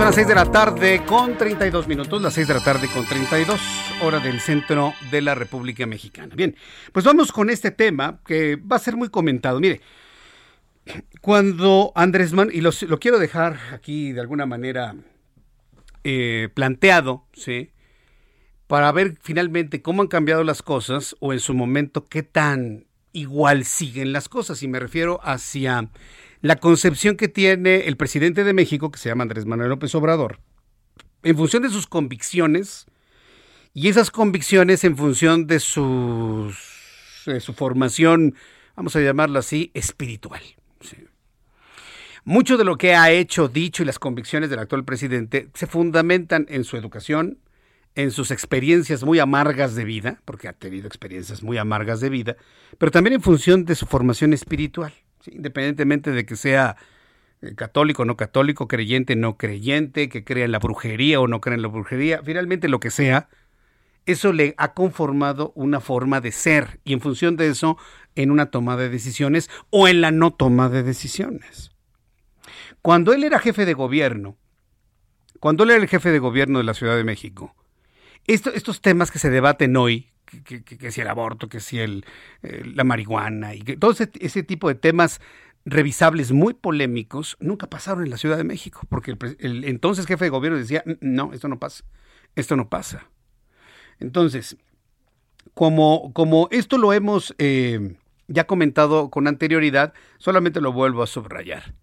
[0.02, 3.06] son las 6 de la tarde con 32 minutos, las 6 de la tarde con
[3.06, 3.60] 32,
[4.02, 6.34] hora del centro de la República Mexicana.
[6.34, 6.56] Bien,
[6.92, 9.60] pues vamos con este tema que va a ser muy comentado.
[9.60, 9.80] Mire,
[11.20, 14.96] cuando Andrés Manuel, y lo, quiero dejar aquí de alguna manera
[16.04, 17.70] eh, planteado, ¿sí?
[18.66, 23.64] Para ver finalmente cómo han cambiado las cosas o en su momento qué tan igual
[23.64, 24.62] siguen las cosas.
[24.62, 25.90] Y me refiero hacia
[26.40, 30.40] la concepción que tiene el presidente de México, que se llama Andrés Manuel López Obrador,
[31.22, 32.86] en función de sus convicciones
[33.74, 36.52] y esas convicciones en función de su
[37.54, 38.34] formación,
[38.76, 40.42] vamos a llamarlo así, espiritual.
[42.24, 46.46] Mucho de lo que ha hecho, dicho y las convicciones del actual presidente se fundamentan
[46.48, 47.38] en su educación,
[47.96, 52.36] en sus experiencias muy amargas de vida, porque ha tenido experiencias muy amargas de vida,
[52.78, 54.92] pero también en función de su formación espiritual,
[55.26, 56.76] independientemente de que sea
[57.40, 61.56] eh, católico, no católico, creyente, no creyente, que crea en la brujería o no crea
[61.56, 63.28] en la brujería, finalmente lo que sea,
[64.06, 67.78] eso le ha conformado una forma de ser y en función de eso
[68.14, 71.70] en una toma de decisiones o en la no toma de decisiones.
[72.82, 74.36] Cuando él era jefe de gobierno,
[75.40, 77.54] cuando él era el jefe de gobierno de la Ciudad de México,
[78.26, 80.12] estos temas que se debaten hoy,
[80.44, 82.04] que, si el aborto, que si el,
[82.42, 85.20] eh, la marihuana y que todo ese, tipo de temas
[85.64, 90.30] revisables muy polémicos nunca pasaron en la Ciudad de México, porque el, entonces jefe de
[90.30, 91.84] gobierno decía, no, esto no pasa,
[92.34, 93.11] esto no pasa.
[93.98, 94.56] Entonces,
[95.54, 97.96] como, como esto lo hemos eh,
[98.28, 101.74] ya comentado con anterioridad, solamente lo vuelvo a subrayar.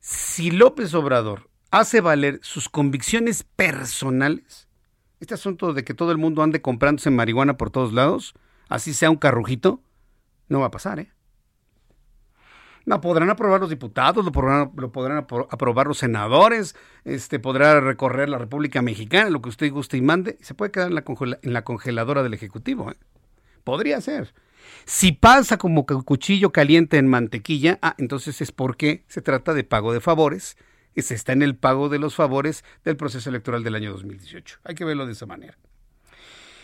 [0.00, 4.68] Si López Obrador hace valer sus convicciones personales,
[5.20, 8.34] este asunto de que todo el mundo ande comprándose marihuana por todos lados,
[8.68, 9.80] así sea un carrujito,
[10.48, 11.12] no va a pasar, ¿eh?
[12.84, 18.28] No, podrán aprobar los diputados, lo podrán, lo podrán aprobar los senadores, este, podrá recorrer
[18.28, 21.04] la República Mexicana, lo que usted guste y mande, y se puede quedar en la,
[21.42, 22.90] la congeladora del Ejecutivo.
[22.90, 22.96] ¿eh?
[23.64, 24.34] Podría ser.
[24.84, 29.92] Si pasa como cuchillo caliente en mantequilla, ah, entonces es porque se trata de pago
[29.92, 30.56] de favores
[31.00, 34.58] se está en el pago de los favores del proceso electoral del año 2018.
[34.64, 35.56] Hay que verlo de esa manera.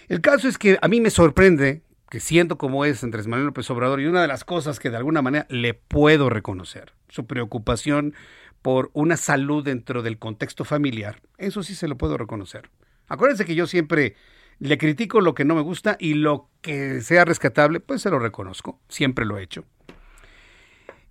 [0.08, 3.68] El caso es que a mí me sorprende que siendo como es Andrés Manuel López
[3.70, 8.14] Obrador, y una de las cosas que de alguna manera le puedo reconocer, su preocupación
[8.62, 12.70] por una salud dentro del contexto familiar, eso sí se lo puedo reconocer.
[13.08, 14.16] Acuérdense que yo siempre
[14.58, 18.18] le critico lo que no me gusta y lo que sea rescatable, pues se lo
[18.18, 19.64] reconozco, siempre lo he hecho.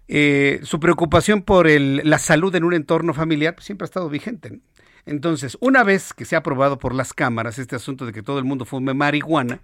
[0.10, 4.60] Eh, su preocupación por la salud en un entorno familiar pues, siempre ha estado vigente.
[5.06, 8.40] Entonces, una vez que se ha aprobado por las cámaras este asunto de que todo
[8.40, 9.62] el mundo fume marihuana,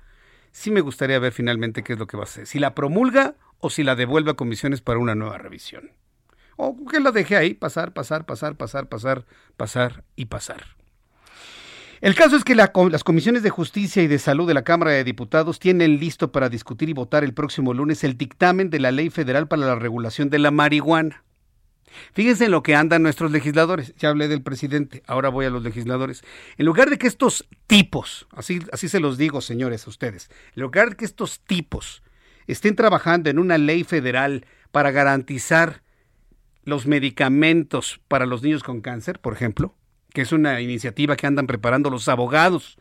[0.54, 2.48] sí me gustaría ver finalmente qué es lo que va a hacer.
[2.48, 5.92] Si la promulga o si la devuelve a comisiones para una nueva revisión.
[6.56, 9.26] O que la deje ahí, pasar, pasar, pasar, pasar, pasar,
[9.58, 10.64] pasar y pasar.
[12.00, 12.72] El caso es que las
[13.04, 16.90] comisiones de justicia y de salud de la Cámara de Diputados tienen listo para discutir
[16.90, 20.40] y votar el próximo lunes el dictamen de la Ley Federal para la Regulación de
[20.40, 21.24] la Marihuana.
[22.14, 23.94] Fíjense en lo que andan nuestros legisladores.
[23.98, 26.24] Ya hablé del presidente, ahora voy a los legisladores.
[26.58, 30.64] En lugar de que estos tipos, así, así se los digo, señores, a ustedes, en
[30.64, 32.04] lugar de que estos tipos
[32.48, 35.82] estén trabajando en una ley federal para garantizar
[36.66, 39.76] los medicamentos para los niños con cáncer, por ejemplo,
[40.14, 42.78] que es una iniciativa que andan preparando los abogados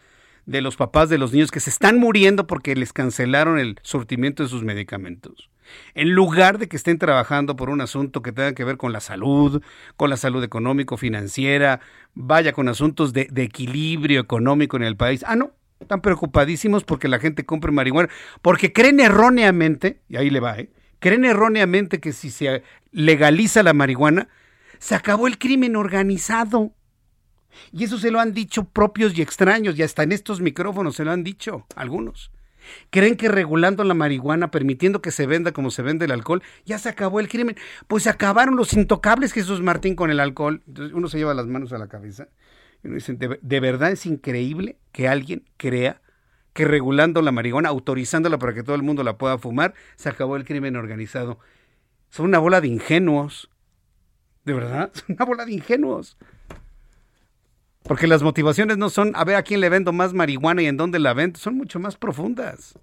[0.47, 4.43] de los papás de los niños que se están muriendo porque les cancelaron el surtimiento
[4.43, 5.52] de sus medicamentos.
[5.95, 9.01] En lugar de que estén trabajando por un asunto que tenga que ver con la
[9.01, 9.63] salud,
[9.97, 11.81] con la salud económico, financiera,
[12.15, 15.25] vaya con asuntos de, equilibrio económico en el país.
[15.27, 18.09] Ah, no, están preocupadísimos porque la gente compre marihuana,
[18.41, 20.71] porque creen erróneamente, y ahí le va, ¿eh?
[20.99, 24.29] creen erróneamente que si se legaliza la marihuana,
[24.79, 26.73] se acabó el crimen organizado.
[27.71, 31.05] Y eso se lo han dicho propios y extraños, y hasta en estos micrófonos se
[31.05, 32.31] lo han dicho algunos.
[32.91, 36.79] Creen que regulando la marihuana, permitiendo que se venda como se vende el alcohol, ya
[36.79, 37.57] se acabó el crimen.
[37.89, 40.63] Pues se acabaron los intocables Jesús Martín con el alcohol.
[40.67, 42.29] Entonces uno se lleva las manos a la cabeza
[42.83, 46.01] y uno dice, de, verdad es increíble que alguien crea
[46.53, 50.37] que regulando la marihuana, autorizándola para que todo el mundo la pueda fumar, se acabó
[50.37, 51.39] el crimen organizado.
[52.11, 53.49] Son una bola de ingenuos.
[54.45, 56.19] De verdad, son una bola de ingenuos.
[57.83, 60.77] Porque las motivaciones no son a ver a quién le vendo más marihuana y en
[60.77, 62.79] dónde la vendo, son mucho más profundas.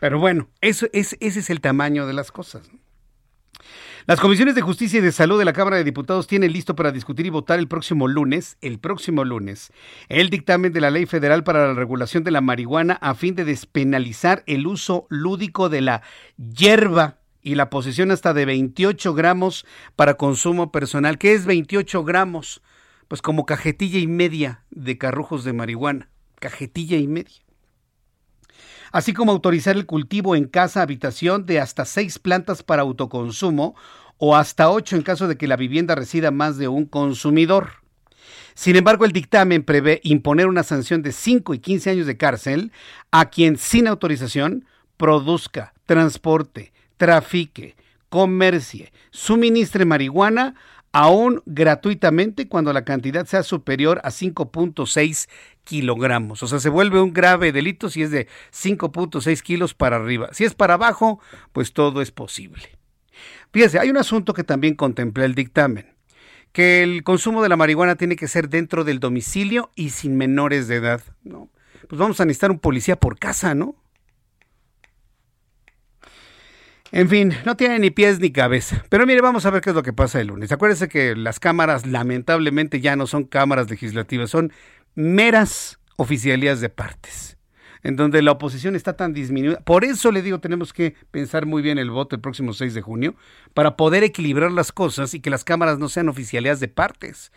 [0.00, 2.70] Pero bueno, eso, es, ese es el tamaño de las cosas.
[4.06, 6.90] Las comisiones de justicia y de salud de la Cámara de Diputados tienen listo para
[6.90, 9.72] discutir y votar el próximo lunes, el próximo lunes,
[10.08, 13.44] el dictamen de la Ley Federal para la Regulación de la Marihuana a fin de
[13.44, 16.02] despenalizar el uso lúdico de la
[16.36, 21.18] hierba y la posesión hasta de 28 gramos para consumo personal.
[21.18, 22.62] ¿Qué es 28 gramos?
[23.08, 26.08] Pues como cajetilla y media de carrujos de marihuana.
[26.38, 27.42] Cajetilla y media.
[28.92, 33.74] Así como autorizar el cultivo en casa, habitación de hasta seis plantas para autoconsumo
[34.18, 37.82] o hasta ocho en caso de que la vivienda resida más de un consumidor.
[38.54, 42.70] Sin embargo, el dictamen prevé imponer una sanción de 5 y 15 años de cárcel
[43.10, 44.66] a quien sin autorización
[44.98, 46.72] produzca, transporte,
[47.02, 47.74] trafique,
[48.10, 50.54] comercie, suministre marihuana
[50.92, 55.28] aún gratuitamente cuando la cantidad sea superior a 5.6
[55.64, 56.44] kilogramos.
[56.44, 60.28] O sea, se vuelve un grave delito si es de 5.6 kilos para arriba.
[60.30, 61.18] Si es para abajo,
[61.50, 62.78] pues todo es posible.
[63.52, 65.92] Fíjese, hay un asunto que también contempla el dictamen,
[66.52, 70.68] que el consumo de la marihuana tiene que ser dentro del domicilio y sin menores
[70.68, 71.02] de edad.
[71.24, 71.50] ¿no?
[71.88, 73.81] Pues vamos a necesitar un policía por casa, ¿no?
[76.94, 78.84] En fin, no tiene ni pies ni cabeza.
[78.90, 80.52] Pero mire, vamos a ver qué es lo que pasa el lunes.
[80.52, 84.52] Acuérdense que las cámaras lamentablemente ya no son cámaras legislativas, son
[84.94, 87.38] meras oficialías de partes,
[87.82, 89.60] en donde la oposición está tan disminuida.
[89.60, 92.82] Por eso le digo, tenemos que pensar muy bien el voto el próximo 6 de
[92.82, 93.14] junio,
[93.54, 97.32] para poder equilibrar las cosas y que las cámaras no sean oficialías de partes,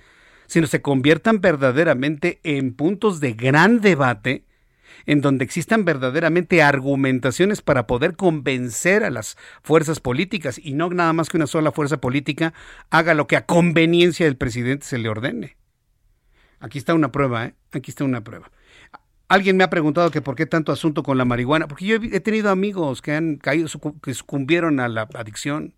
[0.47, 4.43] sino se conviertan verdaderamente en puntos de gran debate
[5.05, 11.13] en donde existan verdaderamente argumentaciones para poder convencer a las fuerzas políticas y no nada
[11.13, 12.53] más que una sola fuerza política
[12.89, 15.57] haga lo que a conveniencia del presidente se le ordene.
[16.59, 17.55] Aquí está una prueba, ¿eh?
[17.73, 18.51] Aquí está una prueba.
[19.27, 22.49] Alguien me ha preguntado por qué tanto asunto con la marihuana, porque yo he tenido
[22.49, 23.67] amigos que han caído,
[24.01, 25.73] que sucumbieron a la adicción.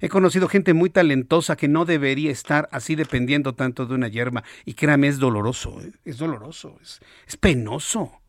[0.00, 4.44] He conocido gente muy talentosa que no debería estar así dependiendo tanto de una hierba.
[4.64, 5.92] Y créame, es doloroso, ¿eh?
[6.04, 6.78] es doloroso,
[7.26, 8.20] es penoso.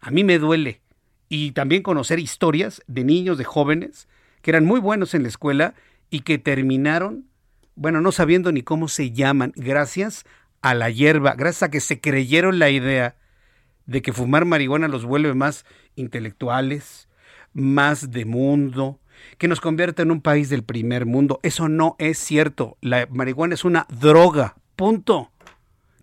[0.00, 0.80] A mí me duele.
[1.28, 4.08] Y también conocer historias de niños, de jóvenes,
[4.42, 5.74] que eran muy buenos en la escuela
[6.10, 7.26] y que terminaron,
[7.76, 10.24] bueno, no sabiendo ni cómo se llaman, gracias
[10.62, 13.16] a la hierba, gracias a que se creyeron la idea
[13.86, 15.64] de que fumar marihuana los vuelve más
[15.96, 17.08] intelectuales,
[17.52, 19.00] más de mundo,
[19.38, 21.40] que nos convierte en un país del primer mundo.
[21.42, 22.76] Eso no es cierto.
[22.80, 25.30] La marihuana es una droga, punto,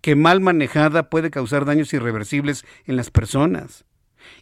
[0.00, 3.84] que mal manejada puede causar daños irreversibles en las personas.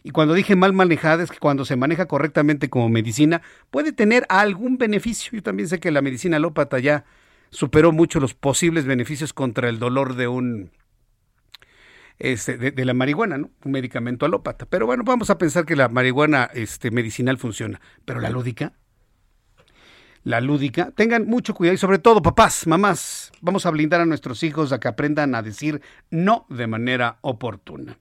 [0.03, 4.25] Y cuando dije mal manejada es que cuando se maneja correctamente como medicina puede tener
[4.29, 5.31] algún beneficio.
[5.33, 7.05] Yo también sé que la medicina alópata ya
[7.49, 10.71] superó mucho los posibles beneficios contra el dolor de un
[12.19, 13.51] este, de, la marihuana, ¿no?
[13.63, 14.65] Un medicamento alópata.
[14.65, 17.79] Pero bueno, vamos a pensar que la marihuana este, medicinal funciona.
[18.05, 18.73] Pero la lúdica,
[20.23, 24.41] la lúdica, tengan mucho cuidado y sobre todo papás, mamás, vamos a blindar a nuestros
[24.43, 27.99] hijos a que aprendan a decir no de manera oportuna.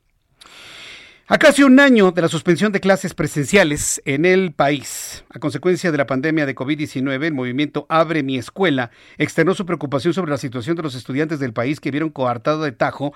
[1.29, 5.91] A casi un año de la suspensión de clases presenciales en el país, a consecuencia
[5.91, 10.39] de la pandemia de COVID-19, el movimiento Abre mi escuela externó su preocupación sobre la
[10.39, 13.13] situación de los estudiantes del país que vieron coartado de tajo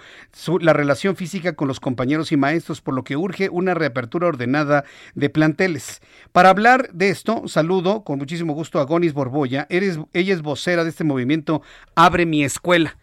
[0.61, 4.83] la relación física con los compañeros y maestros, por lo que urge una reapertura ordenada
[5.15, 6.01] de planteles.
[6.33, 9.69] Para hablar de esto, saludo con muchísimo gusto a Gonis Borboya.
[9.71, 11.63] Eres, ella es vocera de este movimiento
[11.95, 12.99] Abre mi escuela.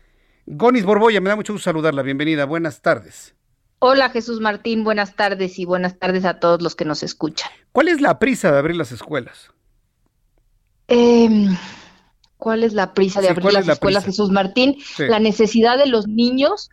[0.47, 2.01] Gonis Borboya, me da mucho gusto saludarla.
[2.01, 2.43] Bienvenida.
[2.43, 3.37] Buenas tardes.
[3.79, 7.51] Hola Jesús Martín, buenas tardes y buenas tardes a todos los que nos escuchan.
[7.71, 9.51] ¿Cuál es la prisa de abrir las escuelas?
[10.87, 11.55] Em,
[12.37, 14.77] ¿Cuál es la prisa de abrir las escuelas, Jesús Martín?
[14.97, 16.71] La necesidad de los niños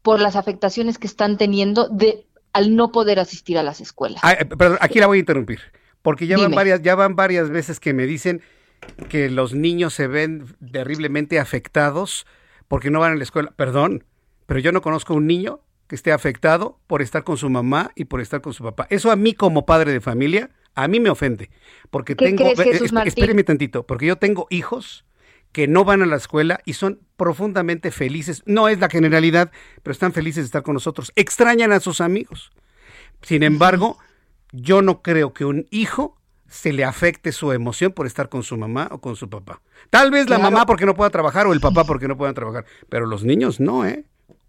[0.00, 4.20] por las afectaciones que están teniendo de al no poder asistir a las escuelas.
[4.22, 5.60] Ah, eh, perdón, aquí la voy a interrumpir,
[6.00, 8.40] porque ya van varias, ya van varias veces que me dicen
[9.10, 12.26] que los niños se ven terriblemente afectados
[12.68, 13.52] porque no van a la escuela.
[13.56, 14.04] Perdón,
[14.46, 18.04] pero yo no conozco un niño que esté afectado por estar con su mamá y
[18.06, 18.86] por estar con su papá.
[18.90, 21.50] Eso a mí como padre de familia, a mí me ofende,
[21.90, 22.44] porque tengo,
[23.04, 25.04] espéreme tantito, porque yo tengo hijos
[25.52, 28.42] que no van a la escuela y son profundamente felices.
[28.44, 31.12] No es la generalidad, pero están felices de estar con nosotros.
[31.14, 32.50] Extrañan a sus amigos.
[33.22, 33.98] Sin embargo,
[34.50, 36.18] yo no creo que un hijo
[36.48, 39.60] se le afecte su emoción por estar con su mamá o con su papá.
[39.90, 42.64] Tal vez la mamá porque no pueda trabajar o el papá porque no pueda trabajar,
[42.88, 44.04] pero los niños no, ¿eh?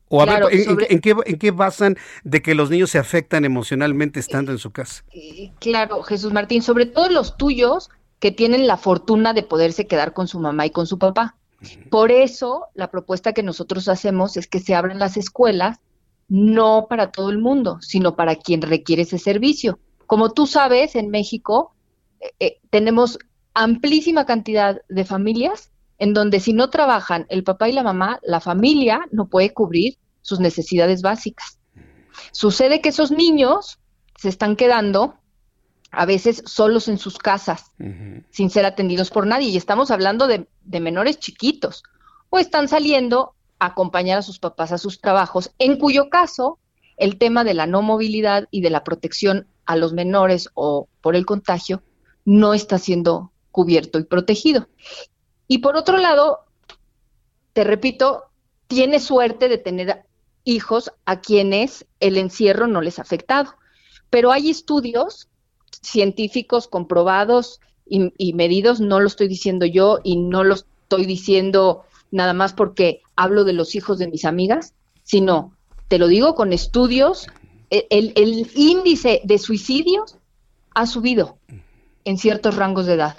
[0.09, 4.19] O a ver, ¿en, qué, ¿en, qué, basan de que los niños se afectan emocionalmente
[4.19, 5.03] estando en su casa?
[5.59, 7.89] Claro, Jesús Martín, sobre todo los tuyos
[8.19, 11.35] que tienen la fortuna de poderse quedar con su mamá y con su papá.
[11.89, 15.79] Por eso, la propuesta que nosotros hacemos es que se abran las escuelas
[16.27, 19.79] no para todo el mundo, sino para quien requiere ese servicio.
[20.05, 21.73] Como tú sabes, en México
[22.19, 23.17] eh, eh, tenemos
[23.53, 28.39] amplísima cantidad de familias en donde si no trabajan el papá y la mamá, la
[28.39, 31.59] familia no puede cubrir sus necesidades básicas.
[32.31, 33.79] Sucede que esos niños
[34.17, 35.15] se están quedando
[35.91, 37.71] a veces solos en sus casas,
[38.29, 41.83] sin ser atendidos por nadie, y estamos hablando de, de menores chiquitos,
[42.29, 46.59] o están saliendo a acompañar a sus papás a sus trabajos, en cuyo caso
[46.97, 51.15] el tema de la no movilidad y de la protección a los menores o por
[51.15, 51.81] el contagio
[52.25, 54.67] no está siendo cubierto y protegido.
[55.47, 56.39] Y por otro lado,
[57.53, 58.25] te repito,
[58.67, 60.05] tiene suerte de tener
[60.43, 63.55] hijos a quienes el encierro no les ha afectado.
[64.09, 65.27] Pero hay estudios
[65.81, 72.33] científicos comprobados y, medidos, no lo estoy diciendo yo y no los estoy diciendo nada
[72.33, 74.73] más porque hablo de los hijos de mis amigas,
[75.03, 75.53] sino
[75.87, 77.27] te lo digo con estudios,
[77.69, 80.17] e, el, el índice de suicidios
[80.73, 81.37] ha subido
[82.05, 83.17] en ciertos rangos de edad.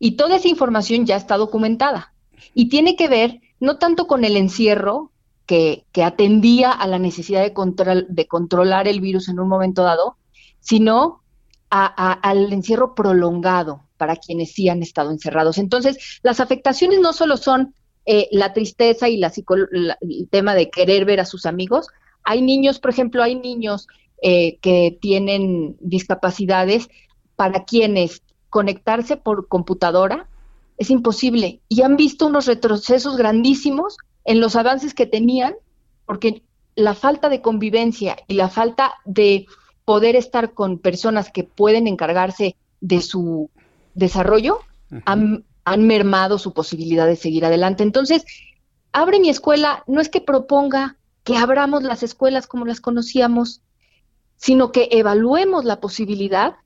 [0.00, 2.12] Y toda esa información ya está documentada.
[2.54, 5.12] Y tiene que ver no tanto con el encierro,
[5.46, 9.82] que, que atendía a la necesidad de, control, de controlar el virus en un momento
[9.82, 10.16] dado,
[10.60, 11.22] sino
[11.70, 15.58] al encierro prolongado para quienes sí han estado encerrados.
[15.58, 17.74] Entonces, las afectaciones no solo son
[18.06, 19.32] eh, la tristeza y la,
[20.00, 21.88] el tema de querer ver a sus amigos.
[22.22, 23.88] Hay niños, por ejemplo, hay niños
[24.22, 26.88] eh, que tienen discapacidades
[27.36, 30.28] para quienes conectarse por computadora
[30.76, 35.54] es imposible y han visto unos retrocesos grandísimos en los avances que tenían
[36.06, 36.42] porque
[36.74, 39.46] la falta de convivencia y la falta de
[39.84, 43.50] poder estar con personas que pueden encargarse de su
[43.94, 44.58] desarrollo
[45.04, 47.82] han, han mermado su posibilidad de seguir adelante.
[47.82, 48.24] Entonces,
[48.92, 53.62] abre mi escuela no es que proponga que abramos las escuelas como las conocíamos,
[54.36, 56.56] sino que evaluemos la posibilidad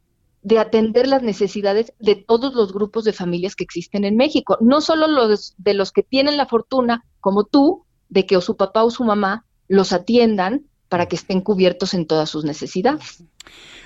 [0.45, 4.81] de atender las necesidades de todos los grupos de familias que existen en México, no
[4.81, 8.85] solo los de los que tienen la fortuna, como tú, de que o su papá
[8.85, 13.25] o su mamá los atiendan para que estén cubiertos en todas sus necesidades.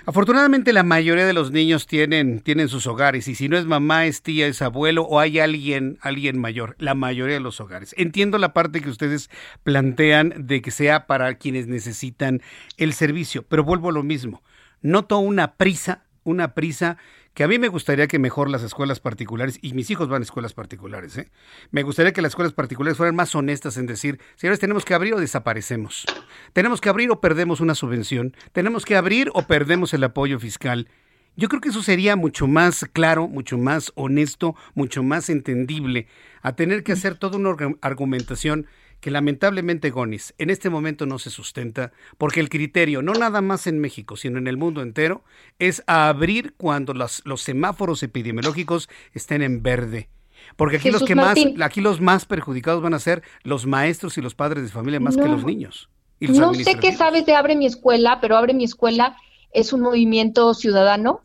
[0.05, 4.07] Afortunadamente la mayoría de los niños tienen, tienen sus hogares y si no es mamá,
[4.07, 7.95] es tía, es abuelo o hay alguien, alguien mayor, la mayoría de los hogares.
[7.97, 9.31] Entiendo la parte que ustedes
[9.63, 12.43] plantean de que sea para quienes necesitan
[12.79, 14.43] el servicio, pero vuelvo a lo mismo.
[14.81, 16.99] Noto una prisa, una prisa
[17.35, 20.25] que a mí me gustaría que mejor las escuelas particulares, y mis hijos van a
[20.25, 21.31] escuelas particulares, ¿eh?
[21.71, 25.15] me gustaría que las escuelas particulares fueran más honestas en decir, señores, tenemos que abrir
[25.15, 26.05] o desaparecemos,
[26.53, 30.89] tenemos que abrir o perdemos una subvención, tenemos que abrir o perdemos el apoyo fiscal.
[31.37, 36.09] Yo creo que eso sería mucho más claro, mucho más honesto, mucho más entendible,
[36.43, 38.67] a tener que hacer toda una argumentación
[39.01, 43.67] que lamentablemente, Gonis, en este momento no se sustenta, porque el criterio, no nada más
[43.67, 45.23] en México, sino en el mundo entero,
[45.59, 50.09] es abrir cuando los, los semáforos epidemiológicos estén en verde.
[50.57, 54.23] Porque aquí los que más, aquí los más perjudicados van a ser los maestros y
[54.23, 55.89] los padres de familia más que los niños.
[56.21, 59.17] no sé qué sabes de Abre mi escuela, pero Abre mi escuela
[59.53, 61.23] es un movimiento ciudadano,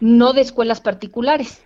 [0.00, 1.62] no de escuelas particulares.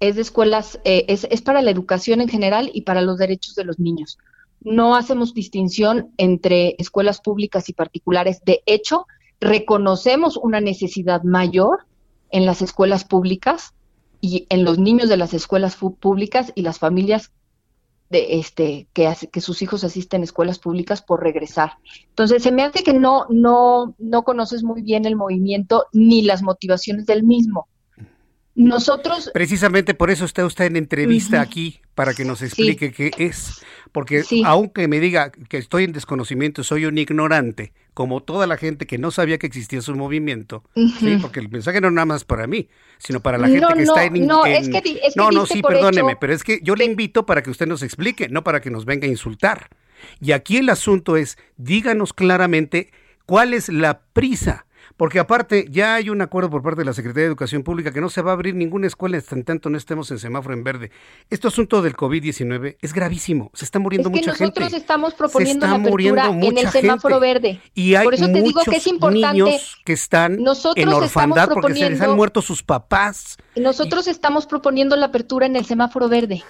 [0.00, 3.54] Es de escuelas, eh, es, es para la educación en general y para los derechos
[3.54, 4.18] de los niños
[4.60, 8.42] no hacemos distinción entre escuelas públicas y particulares.
[8.44, 9.06] De hecho,
[9.40, 11.86] reconocemos una necesidad mayor
[12.30, 13.74] en las escuelas públicas
[14.20, 17.32] y en los niños de las escuelas públicas y las familias
[18.10, 21.74] de este que, sus hijos asisten a escuelas públicas por regresar.
[22.08, 26.42] Entonces, se me hace que no no no conoces muy bien el movimiento ni las
[26.42, 27.68] motivaciones del mismo.
[28.60, 29.30] Nosotros.
[29.32, 33.62] Precisamente por eso está usted en entrevista aquí, para que nos explique qué es.
[33.92, 38.86] Porque aunque me diga que estoy en desconocimiento, soy un ignorante, como toda la gente
[38.86, 40.62] que no sabía que existía su movimiento,
[41.20, 44.26] porque el mensaje no nada más para mí, sino para la gente que está en.
[44.26, 47.50] No, es que, no, no, sí, perdóneme, pero es que yo le invito para que
[47.50, 49.70] usted nos explique, no para que nos venga a insultar.
[50.20, 52.90] Y aquí el asunto es, díganos claramente
[53.26, 57.22] cuál es la prisa porque aparte ya hay un acuerdo por parte de la Secretaría
[57.22, 59.78] de Educación Pública que no se va a abrir ninguna escuela hasta en tanto no
[59.78, 60.90] estemos en semáforo en verde.
[61.30, 64.60] Este asunto del COVID-19 es gravísimo, se está muriendo mucha gente.
[64.60, 67.60] Nosotros estamos proponiendo la apertura en el semáforo verde.
[67.74, 70.38] Y hay por eso te digo que es importante niños que están
[70.76, 73.38] en orfandad porque se les han muerto sus papás.
[73.56, 76.42] Nosotros estamos proponiendo la apertura en el semáforo verde.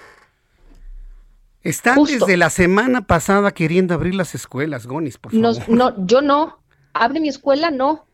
[1.63, 5.69] Están desde la semana pasada queriendo abrir las escuelas, Gonis, por favor.
[5.69, 6.59] no, yo no.
[6.93, 8.05] Abre mi escuela, no.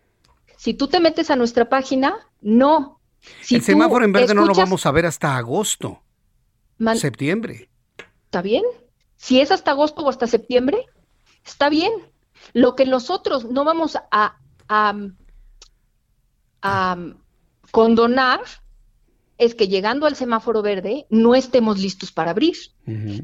[0.58, 3.00] Si tú te metes a nuestra página, no.
[3.50, 6.02] el semáforo en verde no lo vamos a ver hasta agosto,
[6.96, 7.70] septiembre.
[8.26, 8.64] ¿Está bien?
[9.16, 10.86] Si es hasta agosto o hasta septiembre,
[11.46, 11.92] está bien.
[12.54, 14.38] Lo que nosotros no vamos a,
[14.70, 14.96] a,
[17.72, 18.42] condonar
[19.38, 22.56] es que llegando al semáforo verde no estemos listos para abrir.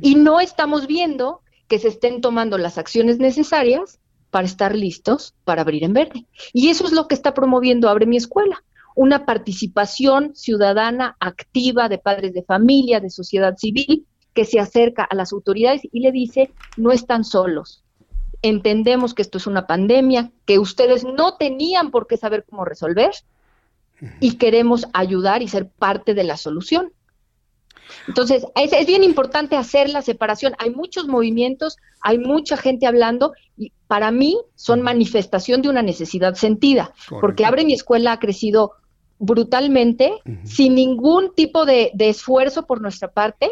[0.02, 4.00] Y no estamos viendo que se estén tomando las acciones necesarias
[4.34, 6.26] para estar listos para abrir en verde.
[6.54, 8.64] Y eso es lo que está promoviendo Abre mi escuela,
[8.96, 15.14] una participación ciudadana activa de padres de familia, de sociedad civil, que se acerca a
[15.14, 17.84] las autoridades y le dice, no están solos.
[18.42, 23.12] Entendemos que esto es una pandemia, que ustedes no tenían por qué saber cómo resolver
[24.20, 26.92] y queremos ayudar y ser parte de la solución.
[28.08, 30.54] Entonces, es, bien importante hacer la separación.
[30.60, 36.36] Hay muchos movimientos, hay mucha gente hablando y para mí son manifestación de una necesidad
[36.36, 38.74] sentida, porque Abre mi escuela ha crecido
[39.20, 40.14] brutalmente,
[40.44, 43.50] sin ningún tipo de, esfuerzo por nuestra parte,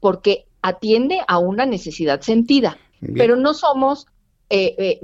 [0.00, 2.78] porque atiende a una necesidad sentida,
[3.14, 4.06] pero no somos
[4.48, 5.00] eh, eh,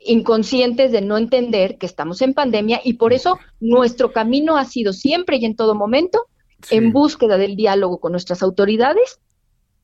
[0.00, 4.92] inconscientes de no entender que estamos en pandemia y por eso nuestro camino ha sido
[4.92, 6.26] siempre y en todo momento
[6.70, 9.20] en búsqueda del diálogo con nuestras autoridades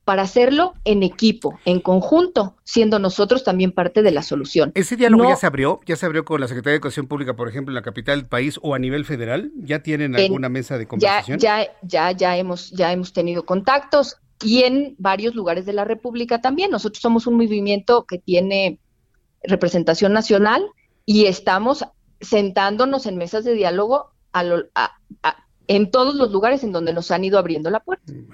[0.04, 4.72] para hacerlo en equipo, en conjunto, siendo nosotros también parte de la solución.
[4.74, 5.80] ¿Ese diálogo ya se abrió?
[5.86, 8.28] ¿Ya se abrió con la Secretaría de Educación Pública, por ejemplo, en la capital del
[8.28, 9.52] país o a nivel federal?
[9.56, 11.38] ¿Ya tienen alguna mesa de conversación?
[11.38, 15.84] Ya, ya, ya, ya hemos, ya hemos tenido contactos y en varios lugares de la
[15.84, 16.72] República también.
[16.72, 18.80] Nosotros somos un movimiento que tiene
[19.44, 20.66] representación nacional
[21.04, 21.84] y estamos
[22.20, 24.12] sentándonos en mesas de diálogo
[25.76, 28.12] en todos los lugares en donde nos han ido abriendo la puerta.
[28.12, 28.28] Mm,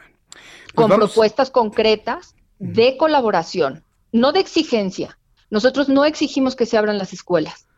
[0.75, 5.19] con pues propuestas concretas de colaboración, no de exigencia.
[5.51, 7.69] Nosotros no exigimos que se abran las escuelas.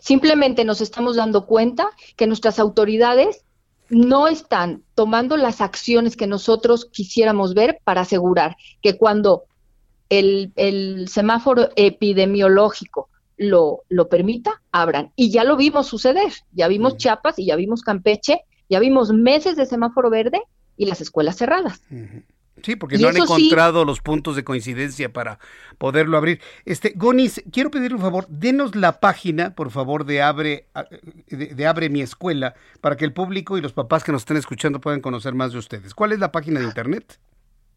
[0.00, 3.44] Simplemente nos estamos dando cuenta que nuestras autoridades
[3.90, 9.44] no están tomando las acciones que nosotros quisiéramos ver para asegurar que cuando
[10.08, 15.12] el, semáforo epidemiológico lo, lo, permita, abran.
[15.16, 19.56] Y ya lo vimos suceder, ya vimos Chiapas y ya vimos Campeche, ya vimos meses
[19.56, 20.40] de semáforo verde
[20.76, 21.80] y las escuelas cerradas.
[22.62, 25.38] Sí, porque no han encontrado los puntos de coincidencia para
[25.78, 26.40] poderlo abrir.
[26.64, 30.66] Este, Gonis, quiero pedirle un favor, denos la página, por favor, de Abre,
[31.28, 34.80] de, Abre mi escuela, para que el público y los papás que nos estén escuchando
[34.80, 35.94] puedan conocer más de ustedes.
[35.94, 37.18] ¿Cuál es la página de internet?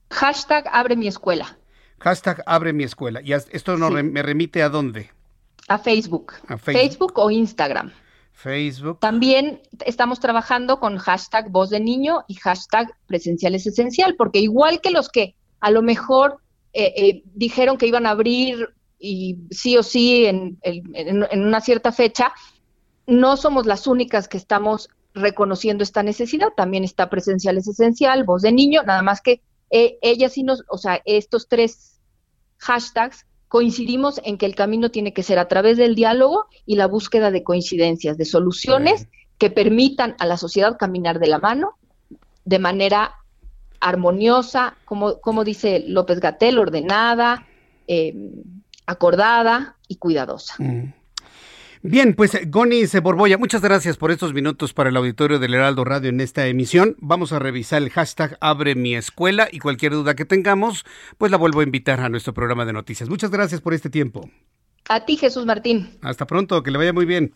[0.10, 1.58] Hashtag Abre mi escuela.
[2.00, 3.22] Hashtag Abre mi escuela.
[3.22, 5.12] ¿Y esto no me remite a dónde?
[5.68, 6.34] A Facebook.
[6.48, 6.82] A Facebook.
[6.82, 7.92] Facebook o Instagram.
[8.32, 9.00] Facebook.
[9.00, 14.82] También estamos trabajando con hashtag voz de niño y hashtag presencial es esencial, porque igual
[14.82, 16.38] que los que a lo mejor
[16.74, 20.60] eh, eh, dijeron que iban a abrir y sí o sí en,
[21.34, 22.34] una cierta fecha,
[23.08, 26.50] no somos las únicas que estamos reconociendo esta necesidad.
[26.56, 30.64] También está presencial es esencial, voz de niño, nada más que eh, ella sí nos,
[30.70, 32.00] o sea, estos tres
[32.58, 36.88] hashtags coincidimos en que el camino tiene que ser a través del diálogo y la
[36.88, 41.74] búsqueda de coincidencias, de soluciones que permitan a la sociedad caminar de la mano
[42.46, 43.16] de manera
[43.82, 47.46] armoniosa, como, como dice López Gatel, ordenada,
[47.90, 48.16] eh,
[48.86, 50.56] acordada y cuidadosa.
[50.58, 50.94] Mm.
[51.84, 56.10] Bien, pues Gonis Borboya, muchas gracias por estos minutos para el auditorio del Heraldo Radio
[56.10, 56.96] en esta emisión.
[57.00, 60.86] Vamos a revisar el hashtag Abre mi escuela y cualquier duda que tengamos,
[61.18, 63.10] pues la vuelvo a invitar a nuestro programa de noticias.
[63.10, 64.30] Muchas gracias por este tiempo.
[64.90, 65.90] A ti, Jesús Martín.
[66.04, 67.34] Hasta pronto, que le vaya muy bien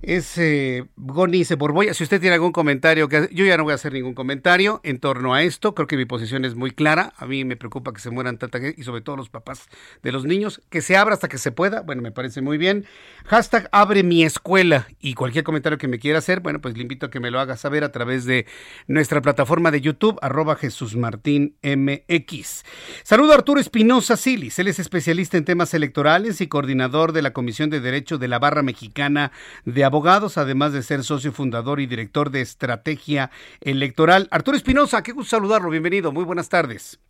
[0.00, 1.94] es eh, Gonice Borboya.
[1.94, 4.98] Si usted tiene algún comentario, que yo ya no voy a hacer ningún comentario en
[4.98, 5.74] torno a esto.
[5.74, 7.12] Creo que mi posición es muy clara.
[7.16, 9.68] A mí me preocupa que se mueran tanta gente y sobre todo los papás
[10.02, 10.60] de los niños.
[10.70, 11.82] Que se abra hasta que se pueda.
[11.82, 12.86] Bueno, me parece muy bien.
[13.26, 17.06] Hashtag abre mi escuela y cualquier comentario que me quiera hacer, bueno, pues le invito
[17.06, 18.46] a que me lo haga saber a través de
[18.86, 22.64] nuestra plataforma de YouTube, arroba Jesús Martín MX.
[23.02, 24.58] Saludo a Arturo Espinosa Silis.
[24.58, 28.38] Él es especialista en temas electorales y coordinador de la Comisión de Derecho de la
[28.38, 29.32] Barra Mexicana
[29.64, 33.30] de abogados, además de ser socio fundador y director de estrategia
[33.60, 34.28] electoral.
[34.30, 37.00] Arturo Espinosa, qué gusto saludarlo, bienvenido, muy buenas tardes.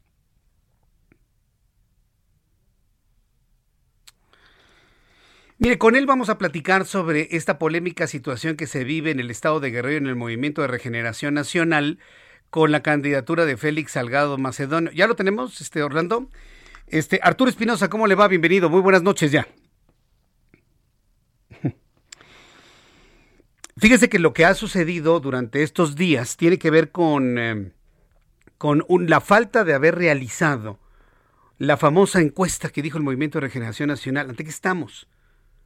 [5.62, 9.30] Mire, con él vamos a platicar sobre esta polémica situación que se vive en el
[9.30, 12.00] estado de Guerrero en el Movimiento de Regeneración Nacional
[12.50, 14.90] con la candidatura de Félix Salgado Macedonio.
[14.90, 16.28] ¿Ya lo tenemos, este Orlando?
[16.88, 18.26] Este, Arturo Espinosa, ¿cómo le va?
[18.26, 19.46] Bienvenido, muy buenas noches ya.
[23.82, 27.72] Fíjese que lo que ha sucedido durante estos días tiene que ver con, em,
[28.56, 30.78] con la falta de haber realizado
[31.58, 34.30] la famosa encuesta que dijo el Movimiento de Regeneración Nacional.
[34.30, 35.08] ¿Ante qué estamos?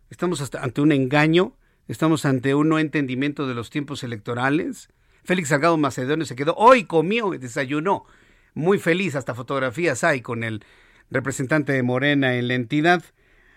[0.08, 1.58] Estamos ante un engaño,
[1.88, 4.88] estamos ante un no entendimiento de los tiempos electorales.
[5.22, 8.06] Félix Salgado Macedonio se quedó, hoy comió, desayunó,
[8.54, 10.64] muy feliz, hasta fotografías hay con el
[11.10, 13.04] representante de Morena en la entidad.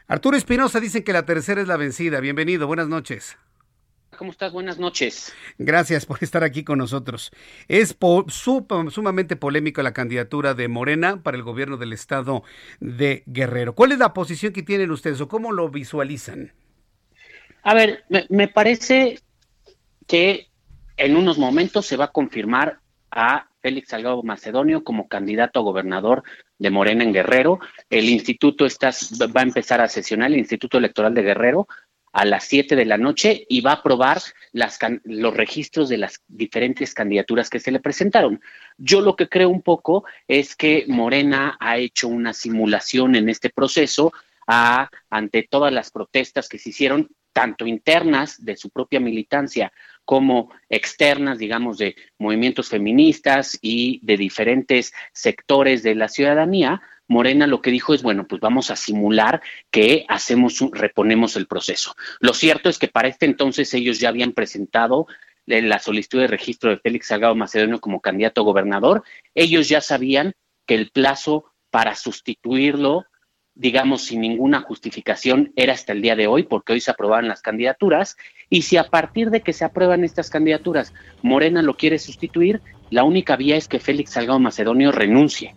[0.10, 2.20] Arturo Espinosa dice que la tercera es la vencida.
[2.20, 3.38] Bienvenido, buenas noches.
[4.20, 4.52] ¿Cómo estás?
[4.52, 5.34] Buenas noches.
[5.58, 7.32] Gracias por estar aquí con nosotros.
[7.70, 7.96] Es
[8.28, 12.44] sumamente polémica la candidatura de Morena para el gobierno del estado
[12.82, 13.76] de Guerrero.
[13.76, 16.52] ¿Cuál es la posición que tienen ustedes o cómo lo visualizan?
[17.64, 19.22] A ver, me, parece
[20.06, 20.50] que
[20.98, 26.24] en unos momentos se va a confirmar a Félix Salgado Macedonio como candidato a gobernador
[26.58, 27.60] de Morena en Guerrero.
[27.90, 28.92] El instituto está,
[29.34, 31.70] va a empezar a sesionar, el Instituto Electoral de Guerrero
[32.12, 34.20] a las 7 de la noche y va a aprobar
[34.52, 38.42] las, los registros de las diferentes candidaturas que se le presentaron.
[38.78, 43.50] Yo lo que creo un poco es que Morena ha hecho una simulación en este
[43.50, 44.12] proceso
[45.10, 49.72] ante todas las protestas que se hicieron, tanto internas de su propia militancia
[50.04, 57.62] como externas, digamos, de movimientos feministas y de diferentes sectores de la ciudadanía, Morena lo
[57.62, 59.42] que dijo es, bueno, pues vamos a simular
[59.72, 61.96] que hacemos, un, reponemos el proceso.
[62.22, 65.08] Lo cierto es que para este entonces ellos ya habían presentado
[65.46, 69.04] la solicitud de registro de Félix Salgado Macedonio como candidato a gobernador.
[69.34, 70.34] Ellos ya sabían
[70.68, 73.06] que el plazo para sustituirlo
[73.60, 77.42] digamos, sin ninguna justificación, era hasta el día de hoy, porque hoy se aprobaban las
[77.42, 78.16] candidaturas,
[78.50, 80.94] y si a partir de que se aprueban estas candidaturas
[81.24, 85.56] Morena lo quiere sustituir, la única vía es que Félix Salgado Macedonio renuncie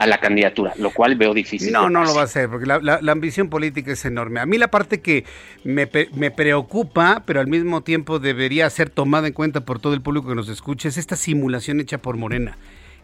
[0.00, 1.72] a la candidatura, lo cual veo difícil.
[1.72, 4.40] No, no lo va a hacer, porque la, ambición política es enorme.
[4.40, 5.26] A mí la parte que
[5.62, 10.00] me, me, preocupa, pero al mismo tiempo debería ser tomada en cuenta por todo el
[10.00, 12.56] público que nos escuche, es esta simulación hecha por Morena.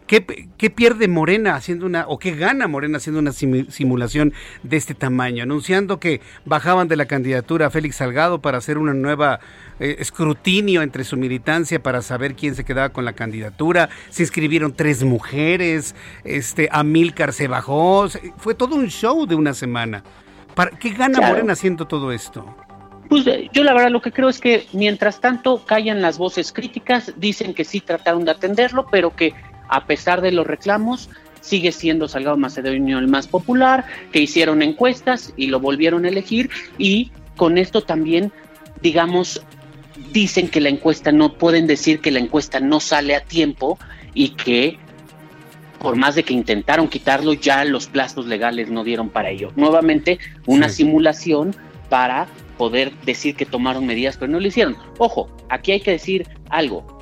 [0.07, 4.33] ¿Qué, pierde Morena haciendo una, o qué gana Morena haciendo una simulación
[4.63, 5.43] de este tamaño?
[5.43, 9.41] Anunciando que bajaban de la candidatura a Félix Salgado para hacer una nueva
[9.81, 13.89] eh, escrutinio entre su militancia para saber quién se quedaba con la candidatura.
[14.09, 15.93] Se inscribieron tres mujeres,
[16.23, 18.07] este, Amílcar se bajó.
[18.37, 20.03] Fue todo un show de una semana.
[20.55, 22.55] ¿Para, ¿Qué gana Morena haciendo todo esto?
[23.09, 26.53] Pues eh, yo la verdad lo que creo es que mientras tanto callan las voces
[26.53, 29.33] críticas, dicen que sí trataron de atenderlo, pero que
[29.69, 31.09] a pesar de los reclamos,
[31.41, 36.49] sigue siendo Salgado Macedonio el más popular, que hicieron encuestas y lo volvieron a elegir
[36.77, 38.31] y con esto también,
[38.81, 39.41] digamos,
[40.11, 43.77] dicen que la encuesta no pueden decir que la encuesta no sale a tiempo
[44.13, 44.77] y que
[45.79, 49.51] por más de que intentaron quitarlo, ya los plazos legales no dieron para ello.
[49.55, 51.55] Nuevamente, una simulación
[51.87, 52.25] para
[52.57, 54.75] poder decir que tomaron medidas, pero no lo hicieron.
[54.97, 56.96] Ojo, aquí hay que decir algo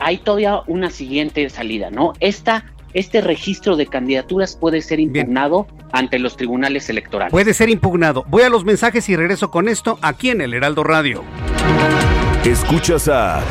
[0.00, 2.12] hay todavía una siguiente salida, ¿no?
[2.20, 7.30] Esta, este registro de candidaturas puede ser impugnado ante los tribunales electorales.
[7.30, 8.24] Puede ser impugnado.
[8.28, 11.22] Voy a los mensajes y regreso con esto aquí en el Heraldo Radio.
[12.44, 13.42] Escuchas a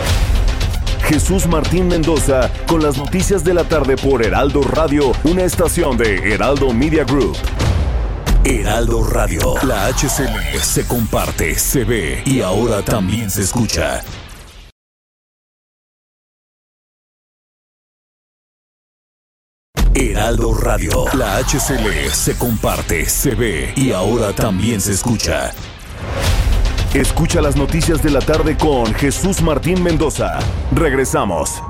[1.06, 6.34] Jesús Martín Mendoza con las noticias de la tarde por Heraldo Radio, una estación de
[6.34, 7.36] Heraldo Media Group.
[8.46, 14.02] Heraldo Radio, la HCL se comparte, se ve y ahora también se escucha.
[19.96, 21.06] Heraldo Radio.
[21.14, 25.54] La HCL se comparte, se ve y ahora también se escucha.
[26.96, 30.40] Escucha las noticias de la tarde con Jesús Martín Mendoza.
[30.72, 31.62] Regresamos.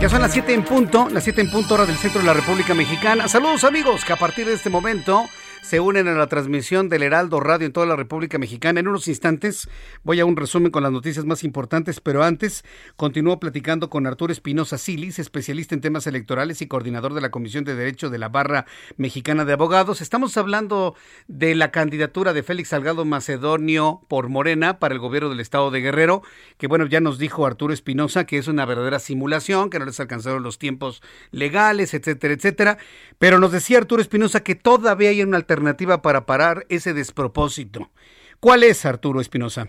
[0.00, 2.34] Ya son las 7 en punto, las 7 en punto hora del centro de la
[2.34, 3.28] República Mexicana.
[3.28, 5.28] Saludos amigos que a partir de este momento
[5.62, 8.80] se unen a la transmisión del Heraldo Radio en toda la República Mexicana.
[8.80, 9.68] En unos instantes
[10.02, 12.64] voy a un resumen con las noticias más importantes, pero antes
[12.96, 17.64] continúo platicando con Arturo Espinosa Silis, especialista en temas electorales y coordinador de la Comisión
[17.64, 20.00] de Derecho de la Barra Mexicana de Abogados.
[20.00, 20.94] Estamos hablando
[21.26, 25.80] de la candidatura de Félix Salgado Macedonio por Morena para el gobierno del estado de
[25.80, 26.22] Guerrero,
[26.56, 30.00] que bueno, ya nos dijo Arturo Espinosa que es una verdadera simulación, que no les
[30.00, 32.78] alcanzaron los tiempos legales, etcétera, etcétera.
[33.18, 37.90] Pero nos decía Arturo Espinosa que todavía hay una alternativa para parar ese despropósito.
[38.38, 39.68] ¿Cuál es, Arturo Espinosa?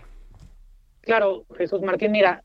[1.00, 2.44] Claro, Jesús Martín, mira,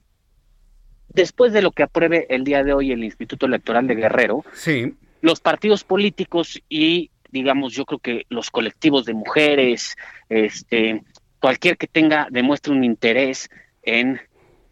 [1.09, 4.95] después de lo que apruebe el día de hoy el Instituto Electoral de Guerrero, sí.
[5.19, 9.97] los partidos políticos y, digamos, yo creo que los colectivos de mujeres,
[10.29, 11.03] este,
[11.41, 13.49] cualquier que tenga, demuestre un interés
[13.83, 14.21] en,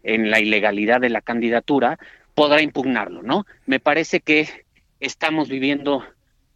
[0.02, 1.98] en la ilegalidad de la candidatura,
[2.34, 3.44] podrá impugnarlo, ¿no?
[3.66, 4.48] Me parece que
[5.00, 6.02] estamos viviendo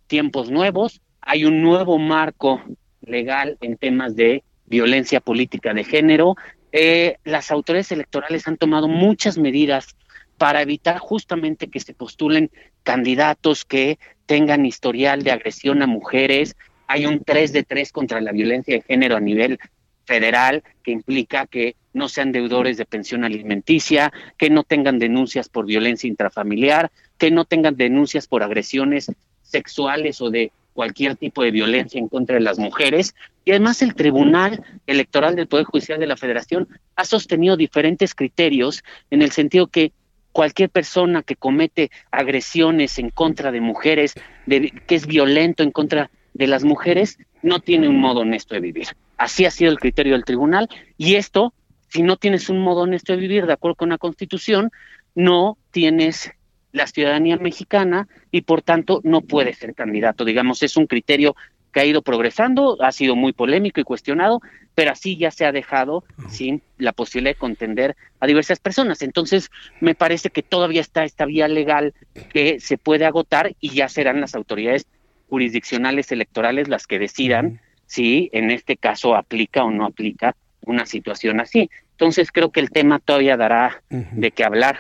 [0.07, 2.63] tiempos nuevos, hay un nuevo marco
[3.03, 6.37] legal en temas de violencia política de género.
[6.73, 9.97] Eh, las autoridades electorales han tomado muchas medidas
[10.37, 12.51] para evitar justamente que se postulen
[12.83, 16.57] candidatos que tengan historial de agresión a mujeres.
[16.87, 19.59] Hay un 3 de 3 contra la violencia de género a nivel
[20.05, 25.67] federal que implica que no sean deudores de pensión alimenticia, que no tengan denuncias por
[25.67, 29.13] violencia intrafamiliar, que no tengan denuncias por agresiones
[29.43, 33.17] sexuales o de cualquier tipo de violencia en contra de las mujeres.
[33.45, 38.85] Y además el Tribunal Electoral del Poder Judicial de la Federación ha sostenido diferentes criterios
[39.11, 39.91] en el sentido que
[40.31, 44.15] cualquier persona que comete agresiones en contra de mujeres,
[44.47, 48.61] de, que es violento en contra de las mujeres, no tiene un modo honesto de
[48.61, 48.87] vivir.
[49.17, 51.53] Así ha sido el criterio del tribunal y esto,
[51.89, 54.71] si no tienes un modo honesto de vivir de acuerdo con la Constitución,
[55.17, 56.31] no tienes
[56.79, 60.25] la ciudadanía mexicana y por tanto no puede ser candidato.
[60.25, 61.37] Digamos, es un criterio
[61.73, 64.41] que ha ido progresando, ha sido muy polémico y cuestionado,
[64.75, 69.03] pero así ya se ha dejado sin la posibilidad de contender a diversas personas.
[69.03, 69.51] Entonces,
[69.81, 71.95] me parece que todavía está esta vía legal
[72.33, 74.87] que se puede agotar y ya serán las autoridades
[75.29, 81.41] jurisdiccionales electorales las que decidan si en este caso aplica o no aplica una situación
[81.41, 81.71] así.
[81.93, 84.79] Entonces, creo que el tema todavía dará de qué hablar.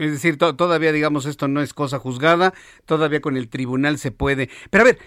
[0.00, 2.54] Es decir, todavía, digamos, esto no es cosa juzgada,
[2.86, 4.48] todavía con el tribunal se puede.
[4.70, 4.98] Pero a ver,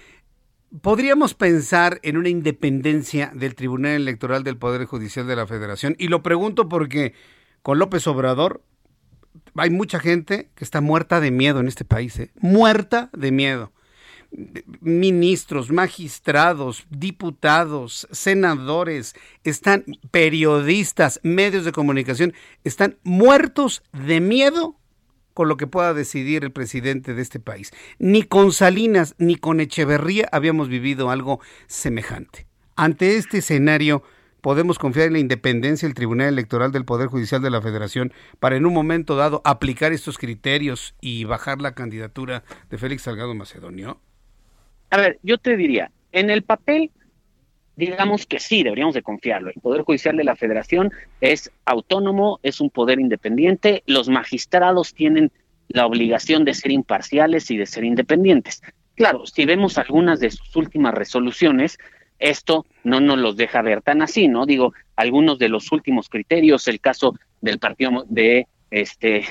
[0.82, 5.96] ¿Podríamos pensar en una independencia del Tribunal Electoral del Poder Judicial de la Federación?
[6.00, 7.14] Y lo pregunto porque
[7.62, 8.64] con López Obrador
[9.56, 12.32] hay mucha gente que está muerta de miedo en este país, ¿eh?
[12.40, 13.72] muerta de miedo.
[14.82, 22.34] Ministros, magistrados, diputados, senadores, están periodistas, medios de comunicación,
[22.64, 24.80] están muertos de miedo
[25.34, 27.72] con lo que pueda decidir el presidente de este país.
[28.00, 32.48] Ni con Salinas ni con Echeverría habíamos vivido algo semejante.
[32.76, 34.04] Ante este escenario,
[34.42, 38.58] podemos confiar en la independencia del Tribunal Electoral del Poder Judicial de la Federación para
[38.58, 44.02] en un momento dado aplicar estos criterios y bajar la candidatura de Félix Salgado Macedonio?
[44.90, 46.92] A ver, yo te diría, en el papel
[47.76, 49.50] digamos que sí, deberíamos de confiarlo.
[49.50, 55.32] El Poder Judicial de la Federación es autónomo, es un poder independiente, los magistrados tienen
[55.68, 58.62] la obligación de ser imparciales y de ser independientes.
[58.96, 61.80] Claro, si vemos algunas de sus últimas resoluciones,
[62.20, 64.46] esto no nos los deja ver tan así, ¿no?
[64.46, 69.26] Digo, algunos de los últimos criterios, el caso del partido de este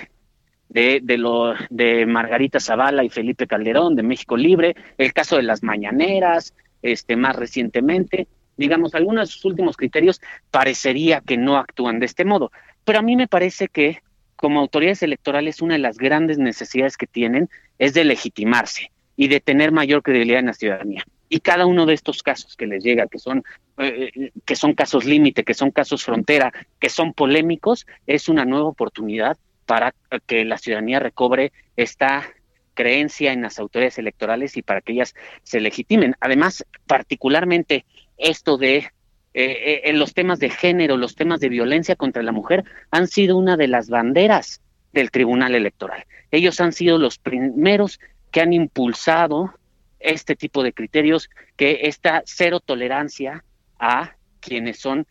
[0.68, 5.43] de, de, lo, de Margarita Zavala y Felipe Calderón de México Libre, el caso de
[5.43, 8.26] las mañaneras, este, más recientemente.
[8.57, 10.20] Digamos, algunos de sus últimos criterios
[10.51, 12.53] parecería que no actúan de este modo.
[12.85, 14.03] Pero a mí me parece que
[14.37, 19.39] como autoridades electorales una de las grandes necesidades que tienen es de legitimarse y de
[19.41, 21.05] tener mayor credibilidad en la ciudadanía.
[21.28, 23.45] Y cada uno de estos casos que les llega, que son,
[23.78, 28.66] eh, que son casos límite, que son casos frontera, que son polémicos, es una nueva
[28.66, 29.95] oportunidad para
[30.26, 32.28] que la ciudadanía recobre esta
[32.74, 36.14] creencia en las autoridades electorales y para que ellas se legitimen.
[36.20, 37.84] Además, particularmente
[38.18, 38.90] esto de
[39.34, 43.36] eh, eh, los temas de género, los temas de violencia contra la mujer han sido
[43.36, 44.60] una de las banderas
[44.92, 46.04] del Tribunal Electoral.
[46.30, 47.98] Ellos han sido los primeros
[48.30, 49.54] que han impulsado
[50.00, 53.44] este tipo de criterios, que esta cero tolerancia
[53.78, 55.06] a quienes son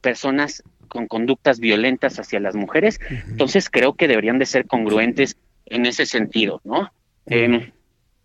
[0.00, 3.00] personas con conductas violentas hacia las mujeres.
[3.28, 5.36] Entonces creo que deberían de ser congruentes
[5.66, 6.92] en ese sentido, ¿no?
[7.26, 7.72] Eh,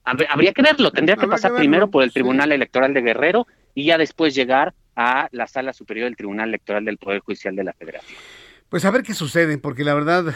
[0.03, 3.97] habría que verlo, tendría que pasar primero por el Tribunal Electoral de Guerrero y ya
[3.97, 8.19] después llegar a la Sala Superior del Tribunal Electoral del Poder Judicial de la Federación.
[8.69, 10.33] Pues a ver qué sucede, porque la verdad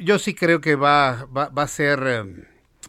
[0.00, 2.24] yo sí creo que va, va, va a ser, eh,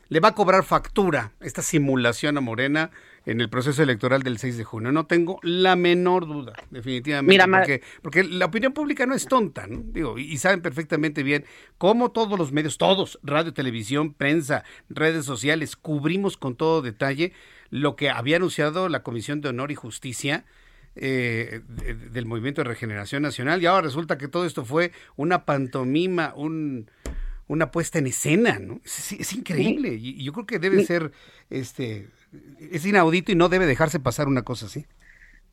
[0.09, 2.89] le va a cobrar factura esta simulación a Morena
[3.27, 4.93] en el proceso electoral del 6 de junio.
[4.93, 7.45] No tengo la menor duda, definitivamente.
[7.45, 9.83] porque, porque, la opinión pública no es tonta, ¿no?
[9.83, 11.43] Digo, y, saben perfectamente bien
[11.77, 17.33] cómo todos los medios, todos, radio, televisión, prensa, redes sociales, cubrimos con todo detalle
[17.69, 20.45] lo que había anunciado la Comisión de Honor y Justicia.
[20.99, 21.61] Eh,
[22.11, 26.89] del Movimiento de Regeneración Nacional y ahora resulta que todo esto fue una pantomima, un,
[27.45, 28.81] una puesta en escena, ¿no?
[28.83, 31.11] Es, increíble y, yo creo que debe ser
[31.51, 32.09] este
[32.59, 34.85] es inaudito y no debe dejarse pasar una cosa así.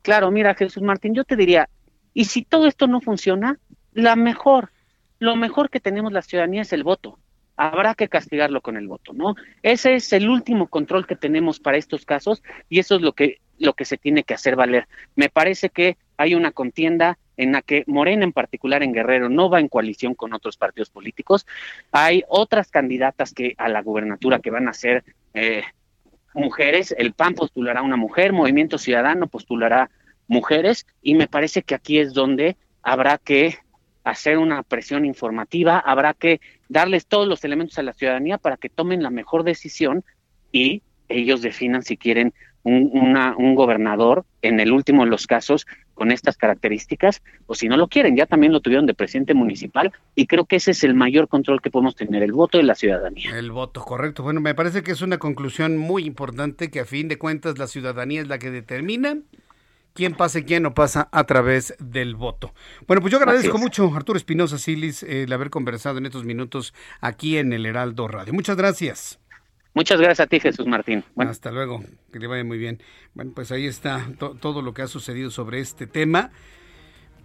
[0.01, 1.69] Claro, mira, Jesús Martín, yo te diría,
[2.13, 3.59] y si todo esto no funciona,
[3.93, 4.71] la mejor,
[5.19, 7.17] lo mejor que tenemos la ciudadanía es el voto.
[7.57, 9.35] Habrá que castigarlo con el voto, ¿no?
[9.63, 13.39] Ese es el último control que tenemos para estos casos y eso es lo que
[13.57, 14.87] lo que se tiene que hacer valer.
[15.15, 19.49] Me parece que hay una contienda en la que Morena en particular en Guerrero no
[19.49, 21.45] va en coalición con otros partidos políticos.
[21.91, 25.03] Hay otras candidatas que a la gubernatura que van a ser
[25.33, 25.63] eh,
[26.35, 29.89] mujeres, el PAN postulará una mujer, Movimiento Ciudadano postulará
[30.27, 33.57] mujeres y me parece que aquí es donde habrá que
[34.03, 38.69] hacer una presión informativa, habrá que darles todos los elementos a la ciudadanía para que
[38.69, 40.03] tomen la mejor decisión
[40.51, 42.33] y ellos definan si quieren
[42.65, 47.77] un, un gobernador, en el último de los casos, con estas características, o si no
[47.77, 50.95] lo quieren, ya también lo tuvieron de presidente municipal, y creo que ese es el
[50.95, 53.37] mayor control que podemos tener, el voto de la ciudadanía.
[53.37, 54.23] El voto, correcto.
[54.23, 57.67] Bueno, me parece que es una conclusión muy importante, que a fin de cuentas la
[57.67, 59.19] ciudadanía es la que determina
[59.93, 62.53] quién pasa y quién no pasa a través del voto.
[62.87, 67.37] Bueno, pues yo agradezco mucho, Arturo Espinosa Silis, el haber conversado en estos minutos aquí
[67.37, 68.33] en el Heraldo Radio.
[68.33, 69.19] Muchas gracias.
[69.75, 71.03] Muchas gracias a ti, Jesús Martín.
[71.17, 72.81] Hasta luego, que le vaya muy bien.
[73.13, 76.31] Bueno, pues ahí está todo lo que ha sucedido sobre este tema.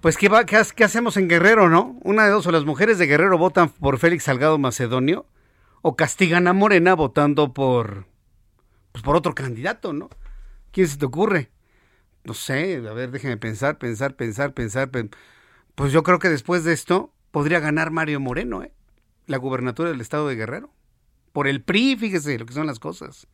[0.01, 1.97] Pues, ¿qué, va, qué, hacemos en Guerrero, no?
[2.03, 5.27] Una de dos, o las mujeres de Guerrero votan por Félix Salgado Macedonio,
[5.81, 8.07] o castigan a Morena votando por,
[8.91, 10.11] pues, por otro candidato, ¿no?
[10.73, 11.51] ¿Quién se te ocurre?
[12.25, 14.91] No sé, a ver, déjeme pensar, pensar, pensar, pensar.
[15.77, 18.73] Pues yo creo que después de esto podría ganar Mario Moreno, ¿eh?
[19.27, 20.73] La gubernatura del estado de Guerrero.
[21.33, 23.27] Por el PRI, fíjese lo que son las cosas.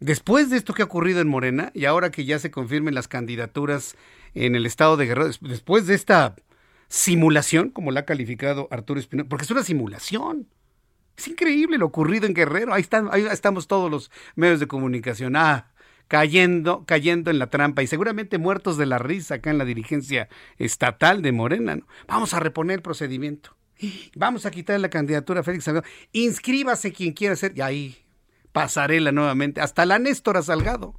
[0.00, 3.08] Después de esto que ha ocurrido en Morena y ahora que ya se confirmen las
[3.08, 3.96] candidaturas
[4.34, 6.36] en el estado de Guerrero, después de esta
[6.88, 10.48] simulación, como la ha calificado Arturo Espinosa, porque es una simulación.
[11.16, 12.74] Es increíble lo ocurrido en Guerrero.
[12.74, 15.36] Ahí, están, ahí estamos todos los medios de comunicación.
[15.36, 15.72] Ah,
[16.08, 20.28] cayendo, cayendo en la trampa y seguramente muertos de la risa acá en la dirigencia
[20.58, 21.78] estatal de Morena.
[22.08, 23.56] Vamos a reponer el procedimiento.
[24.14, 25.86] Vamos a quitar la candidatura a Félix Salgado.
[26.12, 27.52] Inscríbase quien quiera ser.
[27.56, 27.96] Y ahí
[28.52, 29.60] pasarela nuevamente.
[29.60, 30.94] Hasta la Néstora Salgado,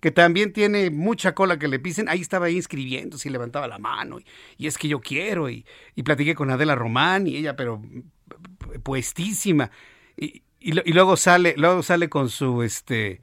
[0.00, 2.08] que también tiene mucha cola que le pisen.
[2.08, 4.18] Ahí estaba ahí inscribiéndose y levantaba la mano.
[4.56, 5.50] Y, es que yo quiero.
[5.50, 5.64] Y,
[6.04, 7.82] platiqué con Adela Román y ella, pero
[8.82, 9.70] puestísima.
[10.16, 13.20] Y, y, luego sale, luego sale con su este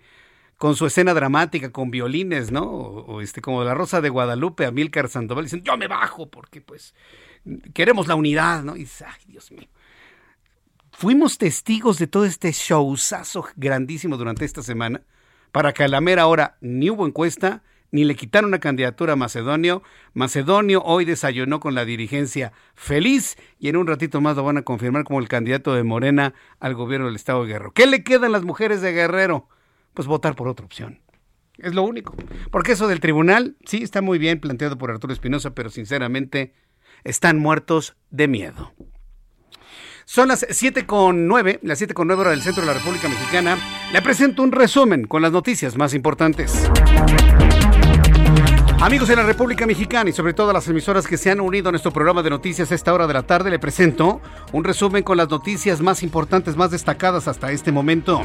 [0.58, 2.64] con su escena dramática, con violines, ¿no?
[2.66, 6.96] O, este, como la Rosa de Guadalupe, Amílcar Sandoval, dicen, yo me bajo, porque pues
[7.74, 8.76] queremos la unidad, ¿no?
[8.76, 9.68] Y dices, ay, Dios mío.
[10.92, 15.02] Fuimos testigos de todo este showzazo grandísimo durante esta semana,
[15.52, 19.16] para que a la mera hora ni hubo encuesta, ni le quitaron una candidatura a
[19.16, 19.84] Macedonio.
[20.14, 24.64] Macedonio hoy desayunó con la dirigencia feliz y en un ratito más lo van a
[24.64, 27.72] confirmar como el candidato de Morena al gobierno del estado de Guerrero.
[27.74, 29.48] ¿Qué le quedan las mujeres de Guerrero?
[29.94, 31.00] Pues votar por otra opción.
[31.58, 32.16] Es lo único.
[32.52, 36.54] Porque eso del tribunal, sí, está muy bien planteado por Arturo Espinosa, pero sinceramente
[37.08, 38.74] están muertos de miedo.
[40.06, 43.10] Son las 7 con 9, las 7 con 9 horas del centro de la República
[43.10, 43.58] Mexicana.
[43.92, 46.70] Le presento un resumen con las noticias más importantes.
[48.80, 51.72] Amigos de la República Mexicana y sobre todo las emisoras que se han unido a
[51.72, 54.22] nuestro programa de noticias a esta hora de la tarde, le presento
[54.52, 58.22] un resumen con las noticias más importantes, más destacadas hasta este momento.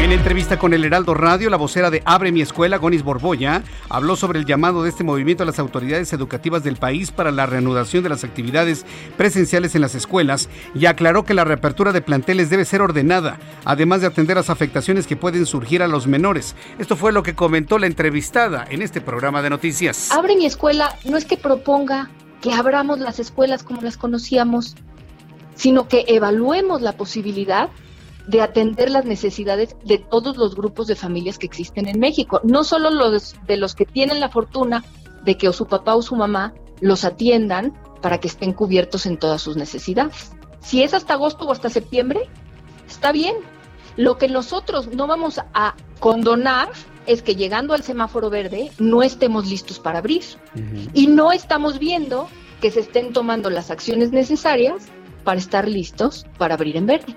[0.00, 4.14] En entrevista con el Heraldo Radio, la vocera de Abre mi Escuela, Gonis Borboya, habló
[4.14, 8.04] sobre el llamado de este movimiento a las autoridades educativas del país para la reanudación
[8.04, 8.86] de las actividades
[9.16, 14.00] presenciales en las escuelas y aclaró que la reapertura de planteles debe ser ordenada, además
[14.00, 16.54] de atender las afectaciones que pueden surgir a los menores.
[16.78, 19.87] Esto fue lo que comentó la entrevistada en este programa de noticias.
[20.10, 22.10] Abre mi escuela no es que proponga
[22.40, 24.76] que abramos las escuelas como las conocíamos,
[25.54, 27.68] sino que evaluemos la posibilidad
[28.28, 32.62] de atender las necesidades de todos los grupos de familias que existen en México, no
[32.62, 34.84] solo los de los que tienen la fortuna
[35.24, 39.18] de que o su papá o su mamá los atiendan para que estén cubiertos en
[39.18, 40.32] todas sus necesidades.
[40.60, 42.28] Si es hasta agosto o hasta septiembre,
[42.86, 43.36] está bien.
[43.98, 46.68] Lo que nosotros no vamos a condonar
[47.06, 50.22] es que llegando al semáforo verde no estemos listos para abrir
[50.94, 52.28] y no estamos viendo
[52.60, 54.86] que se estén tomando las acciones necesarias
[55.24, 57.16] para estar listos para abrir en verde.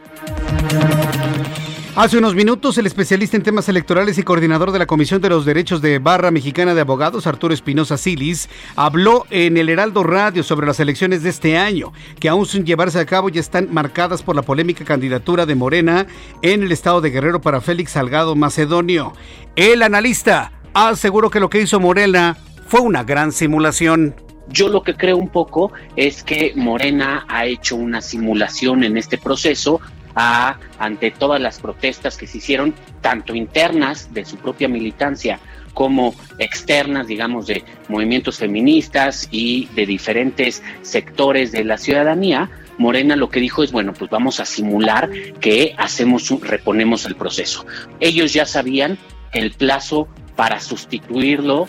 [1.93, 5.43] Hace unos minutos, el especialista en temas electorales y coordinador de la Comisión de los
[5.43, 10.65] Derechos de Barra Mexicana de Abogados, Arturo Espinosa Silis, habló en el Heraldo Radio sobre
[10.65, 14.37] las elecciones de este año, que aún sin llevarse a cabo ya están marcadas por
[14.37, 16.07] la polémica candidatura de Morena
[16.41, 19.11] en el estado de Guerrero para Félix Salgado Macedonio.
[19.57, 22.37] El analista aseguró que lo que hizo Morena
[22.67, 24.15] fue una gran simulación.
[24.47, 29.17] Yo lo que creo un poco es que Morena ha hecho una simulación en este
[29.17, 29.81] proceso
[30.15, 35.39] ante todas las protestas que se hicieron, tanto internas de su propia militancia
[35.73, 43.29] como externas, digamos, de movimientos feministas y de diferentes sectores de la ciudadanía, Morena lo
[43.29, 45.09] que dijo es, bueno, pues vamos a simular
[45.39, 47.65] que hacemos, reponemos el proceso.
[47.99, 48.97] Ellos ya sabían
[49.31, 51.67] que el plazo para sustituirlo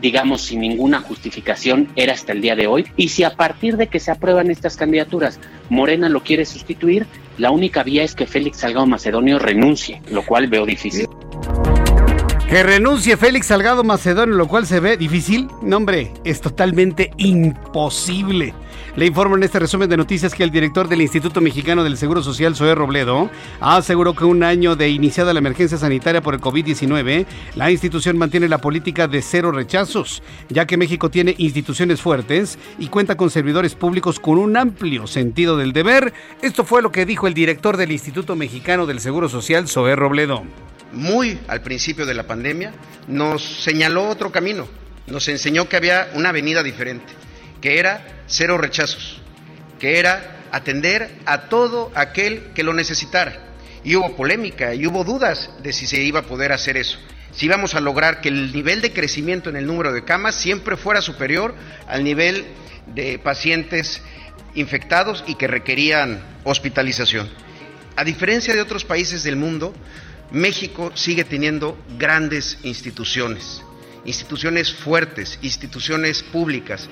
[0.00, 2.86] digamos, sin ninguna justificación, era hasta el día de hoy.
[2.96, 7.06] Y si a partir de que se aprueban estas candidaturas, Morena lo quiere sustituir,
[7.38, 11.08] la única vía es que Félix Salgado Macedonio renuncie, lo cual veo difícil.
[12.48, 15.48] Que renuncie Félix Salgado Macedonio, lo cual se ve difícil.
[15.62, 18.54] No, hombre, es totalmente imposible.
[18.96, 22.22] Le informo en este resumen de noticias que el director del Instituto Mexicano del Seguro
[22.22, 27.26] Social, Zoé Robledo, aseguró que un año de iniciada la emergencia sanitaria por el COVID-19,
[27.56, 32.88] la institución mantiene la política de cero rechazos, ya que México tiene instituciones fuertes y
[32.88, 36.14] cuenta con servidores públicos con un amplio sentido del deber.
[36.40, 40.42] Esto fue lo que dijo el director del Instituto Mexicano del Seguro Social, Zoé Robledo.
[40.92, 42.72] Muy al principio de la pandemia,
[43.08, 44.66] nos señaló otro camino,
[45.06, 47.12] nos enseñó que había una avenida diferente
[47.60, 49.20] que era cero rechazos,
[49.78, 53.42] que era atender a todo aquel que lo necesitara.
[53.84, 56.98] Y hubo polémica y hubo dudas de si se iba a poder hacer eso,
[57.32, 60.76] si íbamos a lograr que el nivel de crecimiento en el número de camas siempre
[60.76, 61.54] fuera superior
[61.86, 62.46] al nivel
[62.94, 64.00] de pacientes
[64.54, 67.28] infectados y que requerían hospitalización.
[67.94, 69.74] A diferencia de otros países del mundo,
[70.30, 73.62] México sigue teniendo grandes instituciones,
[74.06, 76.88] instituciones fuertes, instituciones públicas.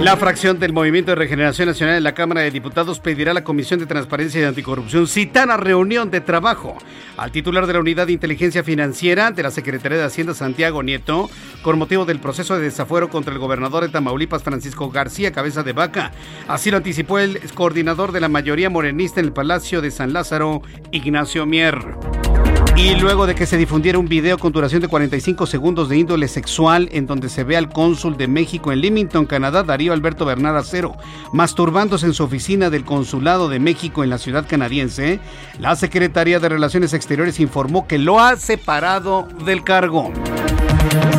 [0.00, 3.42] La fracción del Movimiento de Regeneración Nacional en la Cámara de Diputados pedirá a la
[3.42, 6.78] Comisión de Transparencia y Anticorrupción citar a reunión de trabajo
[7.16, 11.28] al titular de la Unidad de Inteligencia Financiera de la Secretaría de Hacienda, Santiago Nieto,
[11.62, 15.72] con motivo del proceso de desafuero contra el gobernador de Tamaulipas, Francisco García Cabeza de
[15.72, 16.12] Vaca.
[16.46, 20.62] Así lo anticipó el coordinador de la mayoría morenista en el Palacio de San Lázaro,
[20.92, 22.37] Ignacio Mier.
[22.78, 26.28] Y luego de que se difundiera un video con duración de 45 segundos de índole
[26.28, 30.56] sexual en donde se ve al cónsul de México en Leamington, Canadá, Darío Alberto Bernard
[30.56, 30.96] Acero,
[31.32, 35.18] masturbándose en su oficina del Consulado de México en la ciudad canadiense,
[35.58, 40.12] la Secretaría de Relaciones Exteriores informó que lo ha separado del cargo.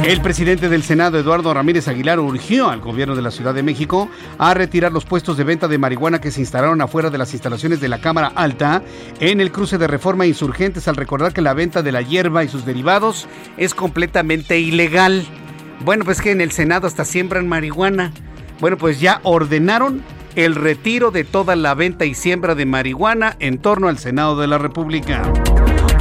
[0.03, 4.09] El presidente del Senado, Eduardo Ramírez Aguilar, urgió al gobierno de la Ciudad de México
[4.37, 7.79] a retirar los puestos de venta de marihuana que se instalaron afuera de las instalaciones
[7.79, 8.81] de la Cámara Alta
[9.19, 12.47] en el cruce de Reforma Insurgentes al recordar que la venta de la hierba y
[12.47, 13.27] sus derivados
[13.57, 15.25] es completamente ilegal.
[15.83, 18.11] Bueno, pues que en el Senado hasta siembran marihuana.
[18.59, 20.01] Bueno, pues ya ordenaron
[20.35, 24.47] el retiro de toda la venta y siembra de marihuana en torno al Senado de
[24.47, 25.23] la República.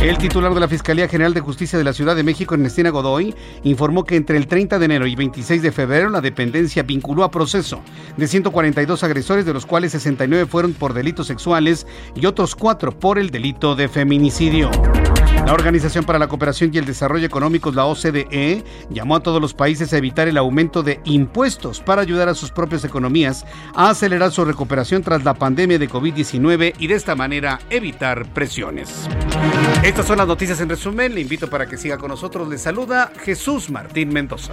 [0.01, 3.35] El titular de la Fiscalía General de Justicia de la Ciudad de México, Ernestina Godoy,
[3.65, 7.33] informó que entre el 30 de enero y 26 de febrero la dependencia vinculó a
[7.33, 7.81] proceso
[8.17, 11.85] de 142 agresores, de los cuales 69 fueron por delitos sexuales
[12.15, 14.71] y otros 4 por el delito de feminicidio.
[15.47, 19.55] La Organización para la Cooperación y el Desarrollo Económicos, la OCDE, llamó a todos los
[19.55, 24.31] países a evitar el aumento de impuestos para ayudar a sus propias economías a acelerar
[24.31, 29.09] su recuperación tras la pandemia de COVID-19 y de esta manera evitar presiones.
[29.83, 31.15] Estas son las noticias en resumen.
[31.15, 32.49] Le invito para que siga con nosotros.
[32.49, 34.53] Le saluda Jesús Martín Mendoza.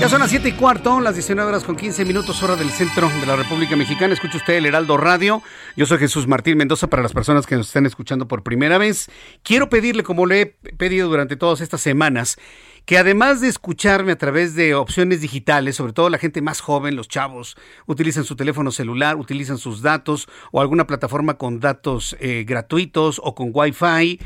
[0.00, 3.10] Ya son las 7 y cuarto, las 19 horas con 15 minutos, hora del centro
[3.20, 4.14] de la República Mexicana.
[4.14, 5.42] Escucha usted el Heraldo Radio.
[5.76, 9.10] Yo soy Jesús Martín Mendoza para las personas que nos están escuchando por primera vez.
[9.42, 12.38] Quiero pedirle, como le he pedido durante todas estas semanas,
[12.86, 16.96] que además de escucharme a través de opciones digitales, sobre todo la gente más joven,
[16.96, 22.44] los chavos, utilizan su teléfono celular, utilizan sus datos o alguna plataforma con datos eh,
[22.48, 24.18] gratuitos o con Wi-Fi.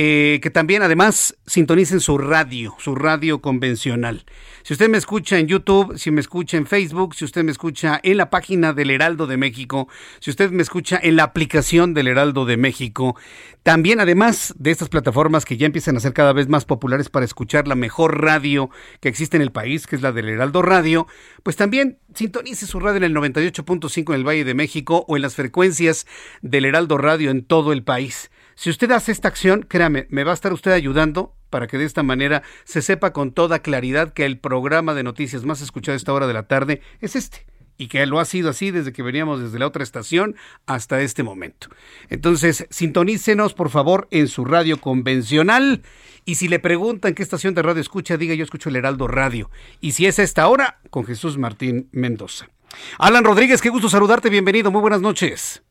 [0.00, 4.24] Eh, que también además sintonicen su radio, su radio convencional.
[4.62, 7.98] Si usted me escucha en YouTube, si me escucha en Facebook, si usted me escucha
[8.04, 9.88] en la página del Heraldo de México,
[10.20, 13.16] si usted me escucha en la aplicación del Heraldo de México,
[13.64, 17.24] también además de estas plataformas que ya empiezan a ser cada vez más populares para
[17.24, 18.70] escuchar la mejor radio
[19.00, 21.08] que existe en el país, que es la del Heraldo Radio,
[21.42, 25.22] pues también sintonice su radio en el 98.5 en el Valle de México o en
[25.22, 26.06] las frecuencias
[26.40, 28.30] del Heraldo Radio en todo el país.
[28.58, 31.84] Si usted hace esta acción, créame, me va a estar usted ayudando para que de
[31.84, 35.96] esta manera se sepa con toda claridad que el programa de noticias más escuchado a
[35.96, 37.46] esta hora de la tarde es este
[37.76, 40.34] y que lo ha sido así desde que veníamos desde la otra estación
[40.66, 41.68] hasta este momento.
[42.10, 45.84] Entonces, sintonícenos por favor en su radio convencional
[46.24, 49.52] y si le preguntan qué estación de radio escucha, diga yo escucho el Heraldo Radio.
[49.80, 52.48] Y si es esta hora, con Jesús Martín Mendoza.
[52.98, 55.62] Alan Rodríguez, qué gusto saludarte, bienvenido, muy buenas noches.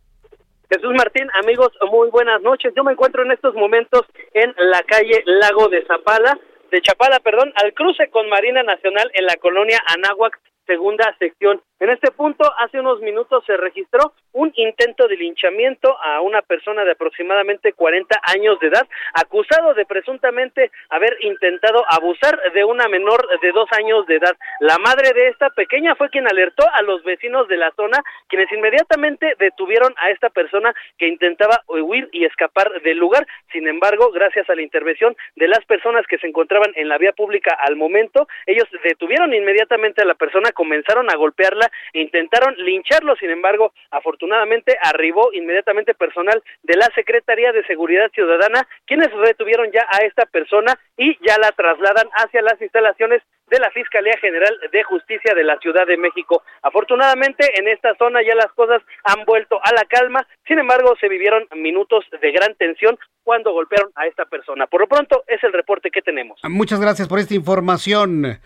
[0.69, 2.73] Jesús Martín, amigos, muy buenas noches.
[2.75, 4.01] Yo me encuentro en estos momentos
[4.33, 6.37] en la calle Lago de Zapala,
[6.71, 11.61] de Chapala, perdón, al cruce con Marina Nacional en la colonia Anáhuac, segunda sección.
[11.79, 16.83] En este punto, hace unos minutos se registró un intento de linchamiento a una persona
[16.83, 23.27] de aproximadamente 40 años de edad, acusado de presuntamente haber intentado abusar de una menor
[23.41, 24.35] de dos años de edad.
[24.59, 28.51] La madre de esta pequeña fue quien alertó a los vecinos de la zona, quienes
[28.51, 33.27] inmediatamente detuvieron a esta persona que intentaba huir y escapar del lugar.
[33.51, 37.13] Sin embargo, gracias a la intervención de las personas que se encontraban en la vía
[37.13, 43.29] pública al momento, ellos detuvieron inmediatamente a la persona, comenzaron a golpearla intentaron lincharlo, sin
[43.29, 50.05] embargo, afortunadamente arribó inmediatamente personal de la Secretaría de Seguridad Ciudadana, quienes retuvieron ya a
[50.05, 55.33] esta persona y ya la trasladan hacia las instalaciones de la Fiscalía General de Justicia
[55.33, 56.43] de la Ciudad de México.
[56.61, 61.07] Afortunadamente, en esta zona ya las cosas han vuelto a la calma, sin embargo, se
[61.07, 64.67] vivieron minutos de gran tensión cuando golpearon a esta persona.
[64.67, 66.39] Por lo pronto, es el reporte que tenemos.
[66.43, 68.39] Muchas gracias por esta información,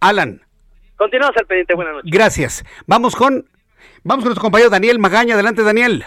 [0.00, 0.47] Alan.
[0.98, 1.74] Continuamos al pendiente.
[1.74, 2.10] Buenas noches.
[2.10, 2.64] Gracias.
[2.86, 3.46] Vamos con,
[4.02, 5.34] vamos con nuestro compañero Daniel Magaña.
[5.34, 6.04] Adelante, Daniel.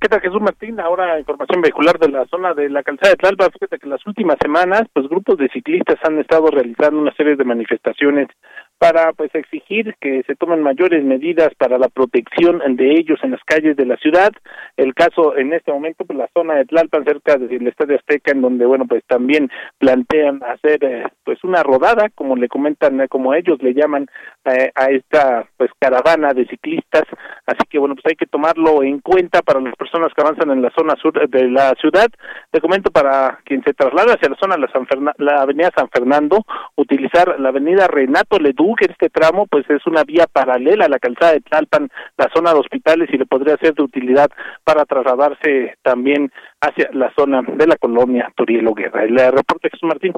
[0.00, 0.78] ¿Qué tal, Jesús Martín?
[0.80, 3.48] Ahora información vehicular de la zona de la calzada de Tlalpa.
[3.50, 7.44] Fíjate que las últimas semanas, pues grupos de ciclistas han estado realizando una serie de
[7.44, 8.28] manifestaciones
[8.78, 13.42] para pues exigir que se tomen mayores medidas para la protección de ellos en las
[13.44, 14.32] calles de la ciudad.
[14.76, 18.42] El caso en este momento, pues la zona de Tlalpan, cerca del Estadio Azteca, en
[18.42, 23.34] donde, bueno, pues también plantean hacer eh, pues una rodada, como le comentan, eh, como
[23.34, 24.06] ellos le llaman
[24.44, 27.04] eh, a esta pues caravana de ciclistas.
[27.46, 30.62] Así que, bueno, pues hay que tomarlo en cuenta para las personas que avanzan en
[30.62, 32.08] la zona sur de la ciudad.
[32.52, 34.86] Le comento para quien se traslada hacia la zona de la, San
[35.18, 36.44] la avenida San Fernando,
[36.76, 40.98] utilizar la avenida Renato Ledú, que este tramo pues es una vía paralela a la
[40.98, 44.30] calzada de Tlalpan, la zona de hospitales y le podría ser de utilidad
[44.64, 49.04] para trasladarse también hacia la zona de la colonia Turielo Guerra.
[49.04, 50.12] El reporte Jesús Martín.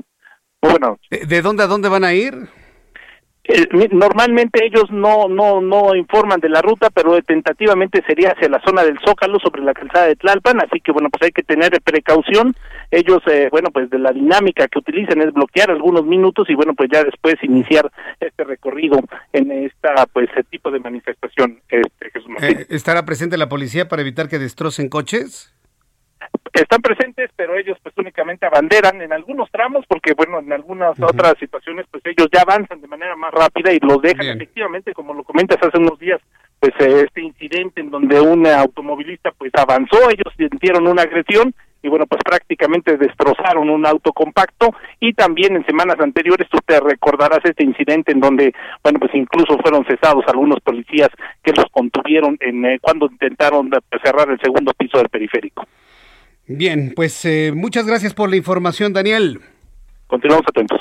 [0.62, 0.98] bueno.
[1.10, 2.34] ¿De dónde a dónde van a ir?
[3.48, 8.60] Eh, normalmente ellos no no no informan de la ruta, pero tentativamente sería hacia la
[8.62, 11.80] zona del Zócalo sobre la calzada de Tlalpan, así que bueno, pues hay que tener
[11.82, 12.54] precaución.
[12.90, 16.74] Ellos eh, bueno, pues de la dinámica que utilizan es bloquear algunos minutos y bueno,
[16.74, 17.90] pues ya después iniciar
[18.20, 19.00] este recorrido
[19.32, 21.60] en esta pues tipo de manifestación.
[21.68, 25.55] Este, Jesús eh, ¿Estará presente la policía para evitar que destrocen coches?
[26.52, 31.34] Están presentes, pero ellos pues únicamente abanderan en algunos tramos, porque bueno, en algunas otras
[31.38, 35.24] situaciones pues ellos ya avanzan de manera más rápida y los dejan efectivamente, como lo
[35.24, 36.20] comentas hace unos días,
[36.60, 41.54] pues eh, este incidente en donde un automovilista pues avanzó, ellos sintieron una agresión
[41.86, 44.74] y bueno, pues prácticamente destrozaron un auto compacto.
[44.98, 48.52] Y también en semanas anteriores tú te recordarás este incidente en donde,
[48.82, 51.10] bueno, pues incluso fueron cesados algunos policías
[51.44, 55.64] que los contuvieron en eh, cuando intentaron pues, cerrar el segundo piso del periférico.
[56.46, 59.40] Bien, pues eh, muchas gracias por la información, Daniel.
[60.06, 60.80] Continuamos atentos.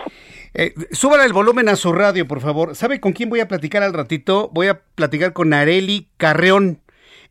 [0.53, 2.75] Eh, súbale el volumen a su radio, por favor.
[2.75, 4.49] ¿Sabe con quién voy a platicar al ratito?
[4.53, 6.79] Voy a platicar con Areli Carreón.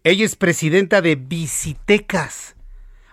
[0.03, 2.54] Ella es presidenta de Visitecas.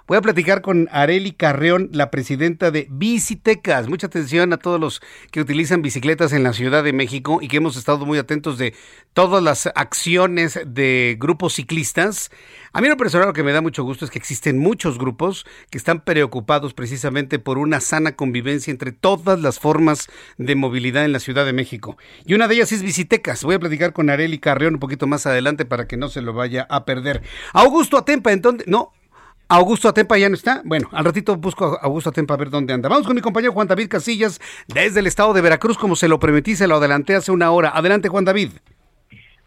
[0.07, 3.87] Voy a platicar con Areli Carreón, la presidenta de Bicitecas.
[3.87, 5.01] Mucha atención a todos los
[5.31, 8.73] que utilizan bicicletas en la Ciudad de México y que hemos estado muy atentos de
[9.13, 12.31] todas las acciones de grupos ciclistas.
[12.73, 15.45] A mí lo personal lo que me da mucho gusto es que existen muchos grupos
[15.69, 21.11] que están preocupados precisamente por una sana convivencia entre todas las formas de movilidad en
[21.11, 21.97] la Ciudad de México.
[22.25, 23.43] Y una de ellas es Bicitecas.
[23.43, 26.33] Voy a platicar con Areli Carreón un poquito más adelante para que no se lo
[26.33, 27.21] vaya a perder.
[27.53, 28.93] Augusto Atempa, entonces, no,
[29.53, 30.61] Augusto Atempa ya no está.
[30.63, 32.87] Bueno, al ratito busco a Augusto Atempa a ver dónde anda.
[32.87, 34.39] Vamos con mi compañero Juan David Casillas
[34.73, 37.71] desde el estado de Veracruz, como se lo prometí, se lo adelanté hace una hora.
[37.75, 38.51] Adelante, Juan David.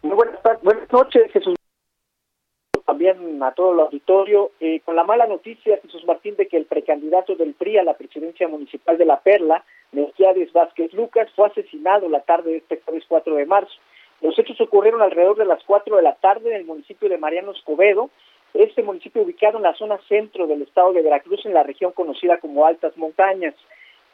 [0.03, 1.55] Muy buenas, buenas noches, Jesús.
[2.85, 4.51] También a todo el auditorio.
[4.59, 7.95] Eh, con la mala noticia, Jesús Martín, de que el precandidato del PRI a la
[7.95, 13.05] presidencia municipal de La Perla, Melquiades Vázquez Lucas, fue asesinado la tarde de este jueves
[13.07, 13.73] 4 de marzo.
[14.21, 17.53] Los hechos ocurrieron alrededor de las 4 de la tarde en el municipio de Mariano
[17.53, 18.11] Escobedo,
[18.55, 22.37] este municipio ubicado en la zona centro del estado de Veracruz, en la región conocida
[22.37, 23.53] como Altas Montañas.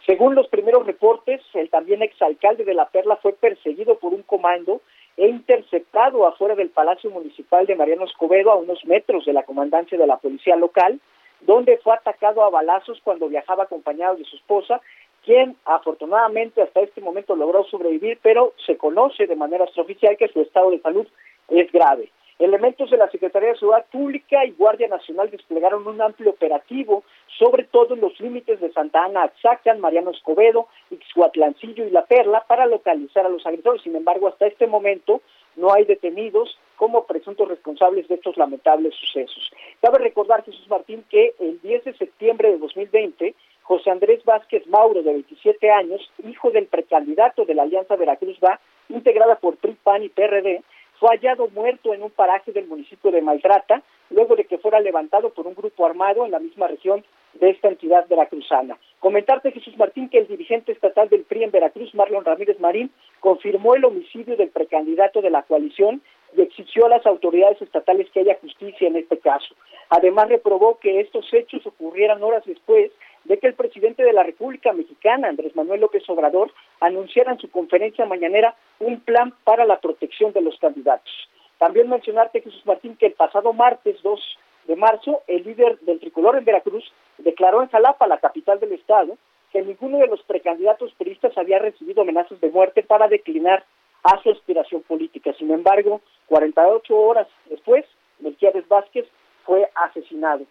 [0.06, 4.82] Según los primeros reportes, el también exalcalde de La Perla fue perseguido por un comando
[5.16, 9.98] e interceptado afuera del Palacio Municipal de Mariano Escobedo, a unos metros de la comandancia
[9.98, 11.00] de la policía local,
[11.42, 14.82] donde fue atacado a balazos cuando viajaba acompañado de su esposa,
[15.24, 20.42] quien afortunadamente hasta este momento logró sobrevivir, pero se conoce de manera extraoficial que su
[20.42, 21.08] estado de salud
[21.50, 22.10] es grave.
[22.42, 27.04] Elementos de la Secretaría de Seguridad Pública y Guardia Nacional desplegaron un amplio operativo,
[27.38, 32.44] sobre todo en los límites de Santa Ana, Axacan, Mariano Escobedo, Ixhuatlancillo y La Perla,
[32.48, 33.84] para localizar a los agresores.
[33.84, 35.22] Sin embargo, hasta este momento
[35.56, 39.52] no hay detenidos como presuntos responsables de estos lamentables sucesos.
[39.80, 45.04] Cabe recordar, Jesús Martín, que el 10 de septiembre de 2020, José Andrés Vázquez Mauro,
[45.04, 48.60] de 27 años, hijo del precandidato de la Alianza Veracruz Va,
[48.90, 50.64] integrada por PRI, PAN y PRD,
[51.02, 55.32] fue hallado muerto en un paraje del municipio de Maltrata, luego de que fuera levantado
[55.32, 57.04] por un grupo armado en la misma región
[57.34, 58.78] de esta entidad veracruzana.
[59.00, 63.74] Comentarte, Jesús Martín, que el dirigente estatal del PRI en Veracruz, Marlon Ramírez Marín, confirmó
[63.74, 66.04] el homicidio del precandidato de la coalición
[66.38, 69.56] y exigió a las autoridades estatales que haya justicia en este caso.
[69.90, 72.92] Además, reprobó que estos hechos ocurrieran horas después
[73.26, 77.50] de que el presidente de la República Mexicana, Andrés Manuel López Obrador, anunciara en su
[77.50, 81.12] conferencia mañanera un plan para la protección de los candidatos.
[81.58, 84.38] También mencionarte, Jesús Martín, que el pasado martes 2
[84.68, 89.18] de marzo, el líder del tricolor en Veracruz declaró en Jalapa, la capital del estado,
[89.52, 93.64] que ninguno de los precandidatos periodistas había recibido amenazas de muerte para declinar
[94.04, 95.34] a su aspiración política.
[95.38, 97.86] Sin embargo, 48 horas después,
[98.20, 99.06] Melquiades Vázquez
[99.46, 100.46] fue asesinado.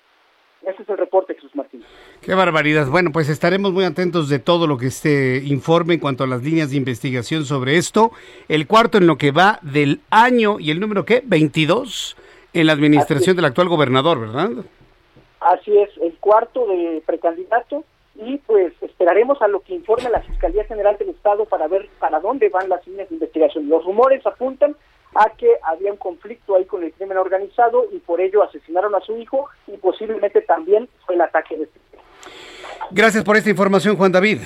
[0.62, 1.82] Ese es el reporte, Jesús Martín.
[2.20, 2.86] Qué barbaridad.
[2.88, 6.42] Bueno, pues estaremos muy atentos de todo lo que este informe en cuanto a las
[6.42, 8.12] líneas de investigación sobre esto.
[8.48, 12.16] El cuarto en lo que va del año y el número qué, 22
[12.52, 14.50] en la administración del actual gobernador, ¿verdad?
[15.40, 17.84] Así es, el cuarto de precandidato
[18.16, 22.20] y pues esperaremos a lo que informe la Fiscalía General del Estado para ver para
[22.20, 23.68] dónde van las líneas de investigación.
[23.68, 24.76] Los rumores apuntan
[25.14, 29.00] a que había un conflicto ahí con el crimen organizado y por ello asesinaron a
[29.00, 31.80] su hijo y posiblemente también fue el ataque de este.
[32.90, 34.40] Gracias por esta información, Juan David.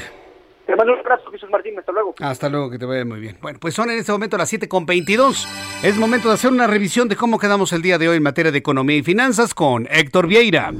[0.67, 1.79] Te mando un abrazo, Jesús Martín.
[1.79, 2.15] Hasta luego.
[2.21, 3.37] Hasta luego, que te vaya muy bien.
[3.43, 5.47] Bueno, pues son en este momento las 7.22.
[5.83, 8.51] Es momento de hacer una revisión de cómo quedamos el día de hoy en materia
[8.51, 10.73] de economía y finanzas con Héctor Vieira.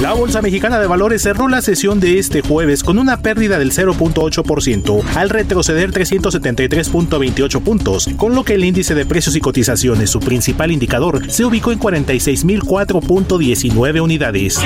[0.00, 3.70] La Bolsa Mexicana de Valores cerró la sesión de este jueves con una pérdida del
[3.70, 10.20] 0.8% al retroceder 373.28 puntos, con lo que el índice de precios y cotizaciones, su
[10.20, 14.58] principal indicador, se ubicó en 46.004.19 unidades.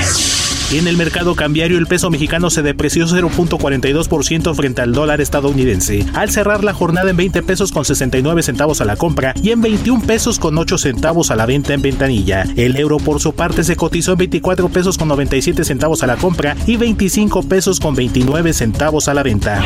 [0.72, 6.30] En el mercado cambiario el peso mexicano se depreció 0.42% frente al dólar estadounidense, al
[6.30, 10.04] cerrar la jornada en 20 pesos con 69 centavos a la compra y en 21
[10.04, 12.44] pesos con 8 centavos a la venta en ventanilla.
[12.56, 16.16] El euro por su parte se cotizó en 24 pesos con 97 centavos a la
[16.16, 19.62] compra y 25 pesos con 29 centavos a la venta.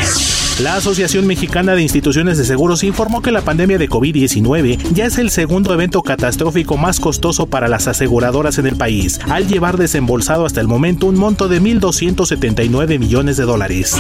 [0.63, 5.19] La Asociación Mexicana de Instituciones de Seguros informó que la pandemia de COVID-19 ya es
[5.19, 10.47] el segundo evento catastrófico más costoso para las aseguradoras en el país, al llevar desembolsado
[10.47, 13.97] hasta el momento un monto de 1.279 millones de dólares.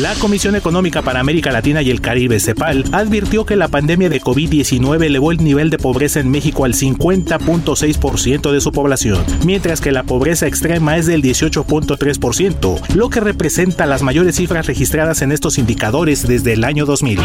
[0.00, 4.20] La Comisión Económica para América Latina y el Caribe, CEPAL, advirtió que la pandemia de
[4.20, 9.92] COVID-19 elevó el nivel de pobreza en México al 50.6% de su población, mientras que
[9.92, 15.58] la pobreza extrema es del 18.3%, lo que representa las mayores cifras registradas en estos
[15.58, 17.20] indicadores desde el año 2000.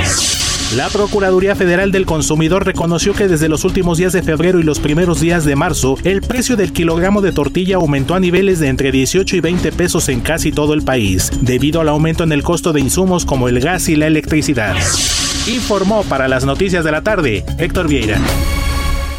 [0.76, 4.80] La Procuraduría Federal del Consumidor reconoció que desde los últimos días de febrero y los
[4.80, 8.92] primeros días de marzo, el precio del kilogramo de tortilla aumentó a niveles de entre
[8.92, 12.72] 18 y 20 pesos en casi todo el país, debido al aumento en el costo
[12.72, 14.76] de insumos como el gas y la electricidad.
[15.48, 18.20] Informó para las noticias de la tarde Héctor Vieira.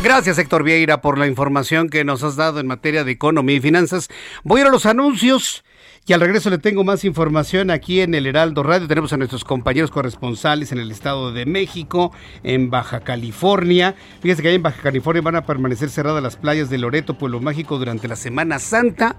[0.05, 3.61] Gracias Héctor Vieira por la información que nos has dado en materia de economía y
[3.61, 4.09] finanzas.
[4.45, 5.65] Voy a a los anuncios.
[6.07, 8.89] Y al regreso le tengo más información aquí en el Heraldo Radio.
[8.89, 12.13] Tenemos a nuestros compañeros corresponsales en el Estado de México,
[12.43, 13.95] en Baja California.
[14.21, 17.41] Fíjense que ahí en Baja California van a permanecer cerradas las playas de Loreto, Pueblo
[17.41, 19.17] Mágico, durante la Semana Santa.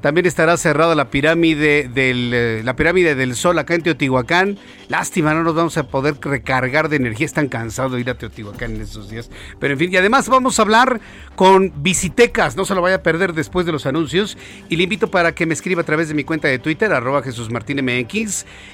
[0.00, 4.58] También estará cerrada la pirámide del eh, la pirámide del Sol acá en Teotihuacán.
[4.88, 7.26] Lástima, no nos vamos a poder recargar de energía.
[7.26, 9.30] Están cansados de ir a Teotihuacán en estos días.
[9.58, 11.00] Pero en fin, y además vamos a hablar
[11.34, 12.56] con Visitecas.
[12.56, 14.36] No se lo vaya a perder después de los anuncios.
[14.68, 17.22] Y le invito para que me escriba a través de mi cuenta de Twitter, arroba
[17.22, 17.78] Jesús Martín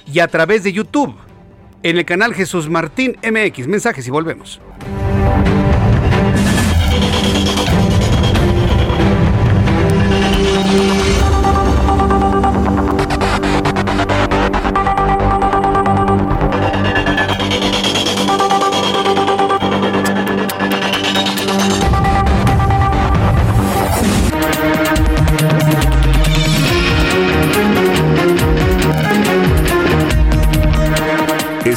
[0.06, 1.14] y a través de YouTube,
[1.82, 3.66] en el canal Jesús Martín MX.
[3.66, 4.60] Mensajes y volvemos.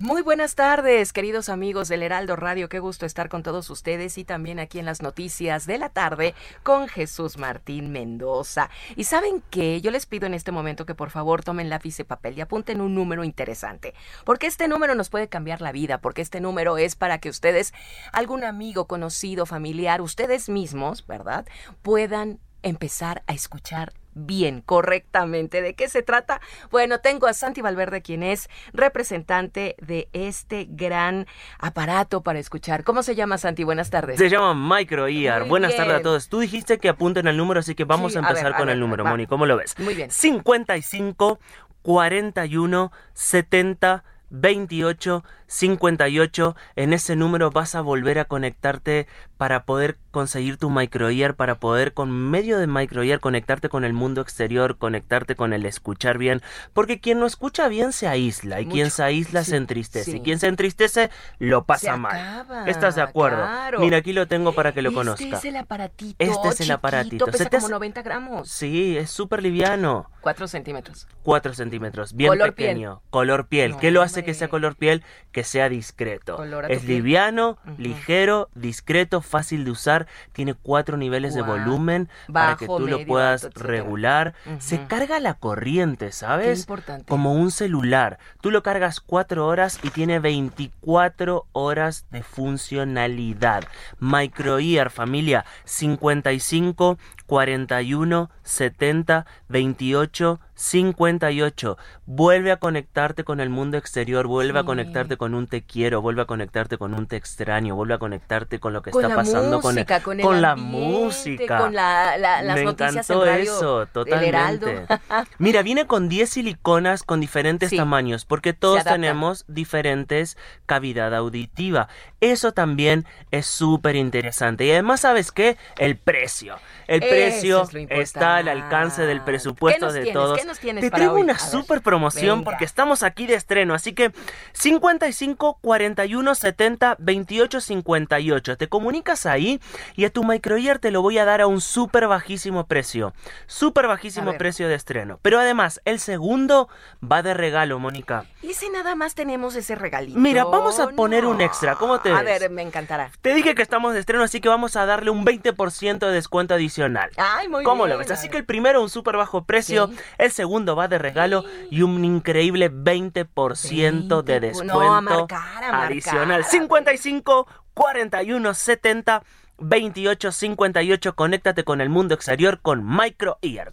[0.00, 2.68] Muy buenas tardes, queridos amigos del Heraldo Radio.
[2.68, 6.36] Qué gusto estar con todos ustedes y también aquí en las noticias de la tarde
[6.62, 8.70] con Jesús Martín Mendoza.
[8.94, 12.04] Y saben que yo les pido en este momento que por favor tomen lápiz y
[12.04, 13.92] papel y apunten un número interesante,
[14.24, 17.74] porque este número nos puede cambiar la vida, porque este número es para que ustedes,
[18.12, 21.44] algún amigo, conocido, familiar, ustedes mismos, ¿verdad?
[21.82, 25.62] Puedan empezar a escuchar bien, correctamente.
[25.62, 26.40] ¿De qué se trata?
[26.70, 31.26] Bueno, tengo a Santi Valverde, quien es representante de este gran
[31.58, 32.84] aparato para escuchar.
[32.84, 33.64] ¿Cómo se llama, Santi?
[33.64, 34.18] Buenas tardes.
[34.18, 35.44] Se llama Micro ER.
[35.44, 36.28] Buenas tardes a todos.
[36.28, 39.26] Tú dijiste que apunten el número, así que vamos a empezar con el número, Moni.
[39.26, 39.78] ¿Cómo lo ves?
[39.78, 40.10] Muy bien.
[40.10, 41.38] 55
[41.82, 46.56] 41 70 28 58.
[46.76, 51.94] En ese número vas a volver a conectarte para poder conseguir tu microear, para poder
[51.94, 56.42] con medio de microear conectarte con el mundo exterior, conectarte con el escuchar bien,
[56.72, 60.38] porque quien no escucha bien se aísla y quien se aísla se entristece y quien
[60.38, 62.46] se entristece lo pasa mal.
[62.66, 63.46] ¿Estás de acuerdo?
[63.78, 65.24] Mira, aquí lo tengo para que lo conozca.
[65.24, 66.16] Este es el aparatito.
[66.18, 67.26] Este es el aparatito.
[67.26, 68.48] Pesa como 90 gramos.
[68.48, 70.10] Sí, es súper liviano.
[70.20, 71.06] 4 centímetros.
[71.22, 73.02] 4 centímetros, bien pequeño.
[73.10, 73.76] Color piel.
[73.76, 75.04] ¿Qué lo hace que sea color piel?
[75.32, 76.42] Que sea discreto.
[76.68, 80.06] Es liviano, ligero, discreto, fácil de usar.
[80.32, 84.34] Tiene cuatro niveles de volumen para que tú lo puedas regular.
[84.58, 86.66] Se carga la corriente, ¿sabes?
[87.06, 88.18] Como un celular.
[88.40, 93.64] Tú lo cargas cuatro horas y tiene 24 horas de funcionalidad.
[93.98, 96.98] Microear, familia, 55
[97.28, 101.76] 41 70 28 58.
[102.06, 106.22] Vuelve a conectarte con el mundo exterior, vuelve a conectarte con un te quiero, vuelve
[106.22, 109.76] a conectarte con un te extraño, vuelve a conectarte con lo que está pasando con,
[110.22, 114.86] con, la música, con la, las Me noticias encantó en radio eso, totalmente.
[115.38, 121.88] Mira, viene con 10 siliconas con diferentes tamaños, porque todos tenemos diferentes cavidad auditiva.
[122.20, 124.64] Eso también es súper interesante.
[124.64, 125.56] Y además, ¿sabes qué?
[125.78, 126.56] El precio.
[126.88, 130.40] El precio está al alcance del presupuesto de todos.
[130.80, 133.74] Te traigo una super promoción porque estamos aquí de estreno.
[133.74, 134.12] Así que
[134.52, 138.56] 55 41 70 28 58.
[138.56, 139.60] Te comunicas ahí
[139.94, 143.12] y a tu microear te lo voy a dar a un súper bajísimo precio.
[143.46, 145.20] Súper bajísimo precio de estreno.
[145.22, 146.68] Pero además, el segundo
[147.00, 148.24] va de regalo, Mónica.
[148.42, 150.18] ¿Y si nada más tenemos ese regalito?
[150.18, 151.76] Mira, vamos a poner un extra.
[151.76, 153.10] ¿Cómo te A ver, me encantará.
[153.22, 156.54] Te dije que estamos de estreno, así que vamos a darle un 20% de descuento
[156.54, 157.10] adicional.
[157.16, 157.90] Ay, muy ¿Cómo bien.
[157.94, 158.10] lo ves?
[158.10, 162.04] Así que el primero un súper bajo precio, el segundo va de regalo y un
[162.04, 165.86] increíble 20% de descuento No, a marcar, a marcar.
[165.92, 166.44] adicional.
[166.44, 169.22] 55 41 70
[169.58, 171.14] 28 58.
[171.14, 173.72] Conéctate con el mundo exterior con Micro Ear.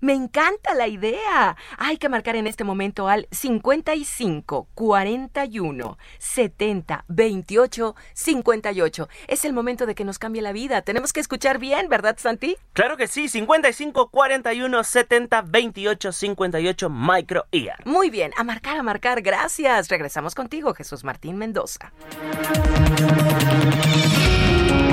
[0.00, 1.56] Me encanta la idea.
[1.78, 9.08] Hay que marcar en este momento al 55 41 70 28 58.
[9.28, 10.82] Es el momento de que nos cambie la vida.
[10.82, 12.56] Tenemos que escuchar bien, ¿verdad, Santi?
[12.72, 17.86] Claro que sí, 55 41 70 28 58 Micro Ear.
[17.86, 19.22] Muy bien, a marcar, a marcar.
[19.22, 19.88] Gracias.
[19.88, 21.92] Regresamos contigo, Jesús Martín Mendoza.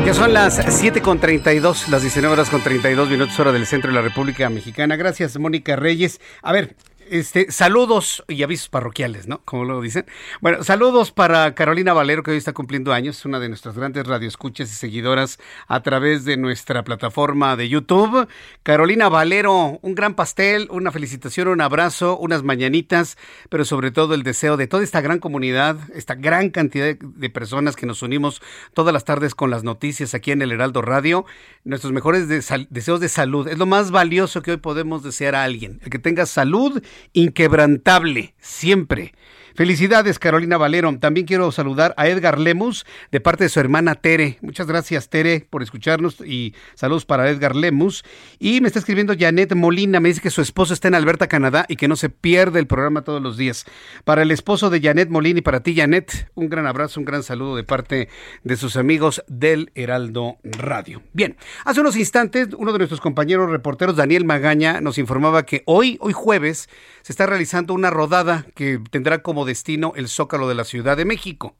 [0.06, 3.90] Ya son las 7 con 32, las 19 horas con 32 minutos hora del centro
[3.90, 4.98] de la República Mexicana.
[4.98, 6.20] Gracias, Mónica Reyes.
[6.42, 6.76] A ver,
[7.10, 9.42] este, saludos y avisos parroquiales, ¿no?
[9.46, 10.06] Como lo dicen.
[10.42, 14.72] Bueno, saludos para Carolina Valero, que hoy está cumpliendo años, una de nuestras grandes radioescuchas
[14.72, 18.28] y seguidoras a través de nuestra plataforma de YouTube.
[18.64, 23.18] Carolina Valero, un gran pastel, una felicitación, un abrazo, unas mañanitas,
[23.50, 27.76] pero sobre todo el deseo de toda esta gran comunidad, esta gran cantidad de, personas
[27.76, 28.42] que nos unimos
[28.74, 31.26] todas las tardes con las noticias aquí en el Heraldo Radio.
[31.64, 33.48] Nuestros mejores deseos de salud.
[33.48, 35.80] Es lo más valioso que hoy podemos desear a alguien.
[35.80, 39.14] Que tenga salud inquebrantable, siempre.
[39.56, 40.98] Felicidades, Carolina Valero.
[41.00, 44.38] También quiero saludar a Edgar Lemus de parte de su hermana Tere.
[44.42, 48.04] Muchas gracias, Tere, por escucharnos y saludos para Edgar Lemus.
[48.40, 50.00] Y me está escribiendo Janet Molina.
[50.00, 52.68] Me dice que su esposo está en Alberta, Canadá y que no se pierde el
[52.68, 53.66] programa todos los días.
[54.06, 57.22] Para el esposo de Janet Molina y para ti, Janet, un gran abrazo, un gran
[57.22, 58.10] saludo de parte
[58.44, 61.04] de sus amigos del Heraldo Radio.
[61.14, 65.98] Bien, hace unos instantes, uno de nuestros compañeros reporteros, Daniel Magaña, nos informaba que hoy,
[66.02, 66.70] hoy jueves,
[67.04, 71.06] se está realizando una rodada que tendrá como destino el Zócalo de la Ciudad de
[71.06, 71.56] México.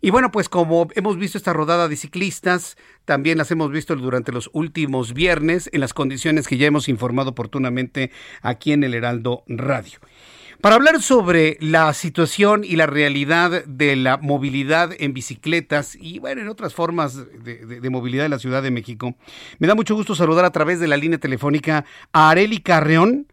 [0.00, 4.32] Y bueno, pues como hemos visto esta rodada de ciclistas, también las hemos visto durante
[4.32, 8.10] los últimos viernes en las condiciones que ya hemos informado oportunamente
[8.42, 9.98] aquí en el Heraldo Radio.
[10.60, 16.40] Para hablar sobre la situación y la realidad de la movilidad en bicicletas y bueno,
[16.40, 19.14] en otras formas de, de- movilidad de la Ciudad de México,
[19.60, 23.28] me da mucho gusto saludar a través de la línea telefónica a Areli Carreón,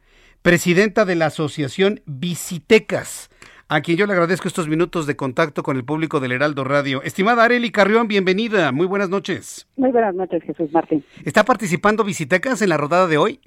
[0.45, 3.31] presidenta de la Asociación Bicitecas,
[3.67, 7.01] a quien yo le agradezco estos minutos de contacto con el público del Heraldo Radio.
[7.01, 9.67] Estimada Areli Carreón, bienvenida, muy buenas noches.
[9.75, 11.03] Muy buenas noches, Jesús Martín.
[11.23, 13.39] ¿Está participando Bicitecas en la rodada de hoy?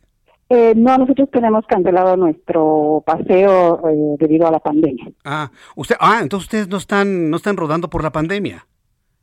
[0.48, 5.08] Eh, no, nosotros tenemos cancelado nuestro paseo eh, debido a la pandemia.
[5.24, 8.66] Ah, usted, ah, entonces ustedes no están, no están rodando por la pandemia.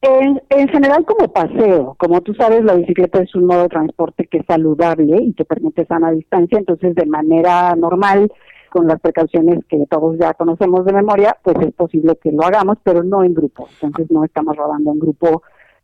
[0.01, 4.27] En, en general, como paseo, como tú sabes, la bicicleta es un modo de transporte
[4.27, 8.31] que es saludable y que permite sana distancia, entonces de manera normal,
[8.76, 12.77] con las precauciones que todos ya conocemos de memoria, pues es posible que lo hagamos,
[12.84, 13.69] pero no en grupo.
[13.81, 15.43] Entonces no estamos rodando en grupo,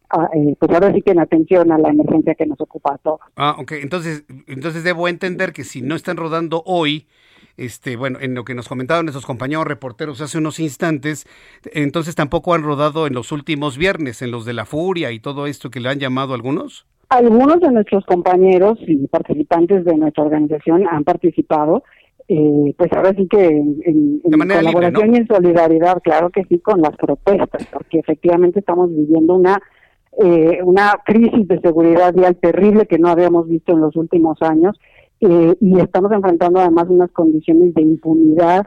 [0.10, 2.98] ah, eh, pues ahora sí que en atención a la emergencia que nos ocupa a
[2.98, 3.22] todos.
[3.38, 3.72] Ah, ok.
[3.82, 7.08] Entonces, entonces debo entender que si no están rodando hoy,
[7.58, 11.28] este, bueno, en lo que nos comentaban nuestros compañeros reporteros hace unos instantes,
[11.74, 15.48] entonces tampoco han rodado en los últimos viernes, en los de la furia y todo
[15.48, 16.86] esto que le han llamado algunos.
[17.10, 21.84] Algunos de nuestros compañeros y participantes de nuestra organización han participado,
[22.28, 26.96] eh, pues ahora sí que en, colaboración y en solidaridad, claro que sí, con las
[26.96, 29.62] protestas, porque efectivamente estamos viviendo una
[30.24, 34.78] eh, una crisis de seguridad vial terrible que no habíamos visto en los últimos años
[35.22, 38.66] eh, y estamos enfrentando además unas condiciones de impunidad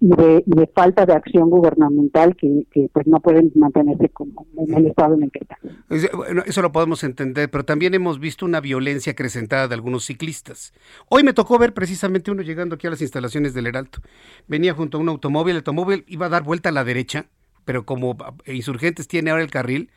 [0.00, 5.14] y de, falta de acción gubernamental que, pues no pueden mantenerse como en el estado
[5.14, 6.44] en el que están.
[6.46, 10.74] Eso lo podemos entender, pero también hemos visto una violencia acrecentada de algunos ciclistas.
[11.08, 14.00] Hoy me tocó ver precisamente uno llegando aquí a las instalaciones del Heraldo.
[14.46, 17.24] Venía junto a un automóvil, el automóvil iba a dar vuelta a la derecha,
[17.64, 18.14] pero como
[18.44, 19.88] Insurgentes tiene ahora el carril,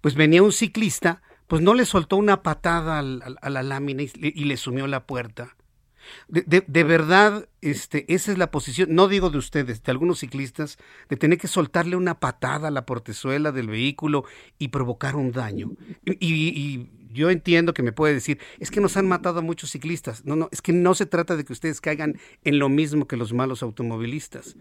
[0.00, 4.56] pues venía un ciclista pues no le soltó una patada a la lámina y, le
[4.56, 5.56] sumió la puerta.
[6.28, 10.78] De, verdad, este, esa es la posición, no digo de ustedes, de algunos ciclistas,
[11.08, 14.24] de tener que soltarle una patada a la portezuela del vehículo
[14.58, 15.72] y provocar un daño.
[16.04, 20.26] Y, yo entiendo que me puede decir, es que nos han matado a muchos ciclistas.
[20.26, 23.16] No, no, es que no se trata de que ustedes caigan en lo mismo que
[23.16, 24.54] los malos automovilistas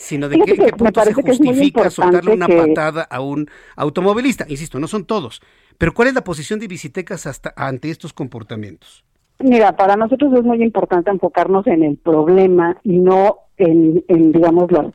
[0.00, 3.46] sino de qué, punto se justifica soltarle una patada a un
[3.76, 4.46] automovilista.
[4.48, 5.42] Insisto, no son todos,
[5.76, 9.04] pero ¿cuál es la posición de Visitecas hasta ante estos comportamientos?
[9.40, 14.02] Mira, para nosotros es muy importante enfocarnos en el problema y no en,
[14.32, 14.86] digamos, las,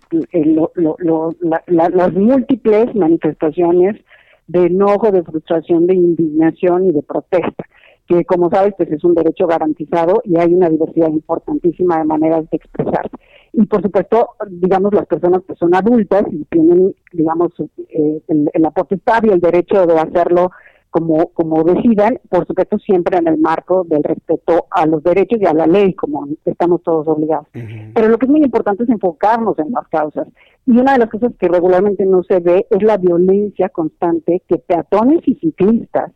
[1.68, 4.02] las múltiples manifestaciones
[4.48, 7.64] de enojo, de frustración, de indignación y de protesta,
[8.08, 12.50] que como sabes, pues es un derecho garantizado y hay una diversidad importantísima de maneras
[12.50, 13.16] de expresarse.
[13.58, 17.54] Y por supuesto, digamos, las personas que son adultas y tienen, digamos,
[17.88, 18.22] eh,
[18.56, 20.52] la potestad y el derecho de hacerlo
[20.90, 25.46] como, como decidan, por supuesto siempre en el marco del respeto a los derechos y
[25.46, 27.48] a la ley, como estamos todos obligados.
[27.52, 30.28] Pero lo que es muy importante es enfocarnos en las causas.
[30.66, 34.58] Y una de las cosas que regularmente no se ve es la violencia constante que
[34.58, 36.12] peatones y ciclistas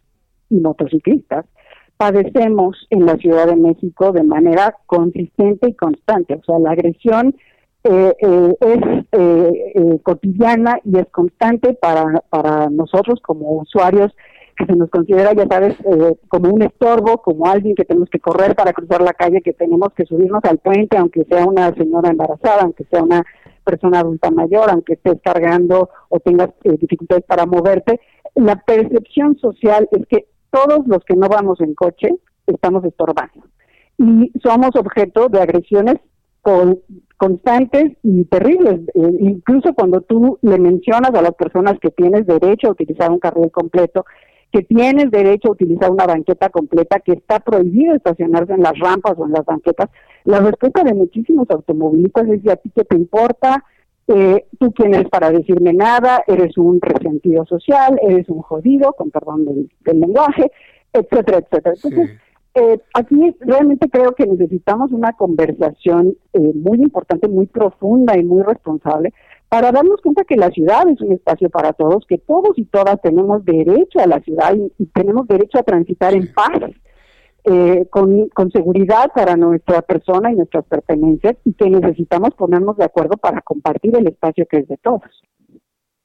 [0.50, 1.46] y motociclistas
[2.00, 6.36] padecemos en la Ciudad de México de manera consistente y constante.
[6.36, 7.36] O sea, la agresión
[7.84, 14.14] eh, eh, es eh, cotidiana y es constante para, para nosotros como usuarios
[14.56, 18.20] que se nos considera, ya sabes, eh, como un estorbo, como alguien que tenemos que
[18.20, 22.12] correr para cruzar la calle, que tenemos que subirnos al puente, aunque sea una señora
[22.12, 23.26] embarazada, aunque sea una
[23.66, 28.00] persona adulta mayor, aunque estés cargando o tengas eh, dificultades para moverte.
[28.36, 32.10] La percepción social es que todos los que no vamos en coche
[32.48, 33.44] estamos estorbando
[34.00, 35.98] y somos objeto de agresiones
[37.18, 38.80] constantes y terribles.
[38.96, 43.20] Eh, incluso cuando tú le mencionas a las personas que tienes derecho a utilizar un
[43.20, 44.06] carril completo,
[44.52, 49.14] que tienes derecho a utilizar una banqueta completa, que está prohibido estacionarse en las rampas
[49.18, 49.90] o en las banquetas.
[50.24, 53.64] La respuesta de muchísimos automovilistas es, ¿y a ti qué te importa?
[54.12, 59.12] Eh, tú quién eres para decirme nada, eres un resentido social, eres un jodido, con
[59.12, 59.70] perdón del,
[60.00, 60.52] lenguaje,
[60.92, 61.76] etcétera, etcétera.
[61.76, 62.18] Entonces,
[62.56, 68.42] eh, aquí realmente creo que necesitamos una conversación eh, muy importante, muy profunda y muy
[68.42, 69.14] responsable
[69.48, 73.00] para darnos cuenta que la ciudad es un espacio para todos, que todos y todas
[73.02, 76.72] tenemos derecho a la ciudad y, tenemos derecho a transitar en paz,
[77.52, 83.18] eh, con, seguridad para nuestra persona y nuestras pertenencias y que necesitamos ponernos de acuerdo
[83.18, 85.02] para compartir el espacio que es de todos.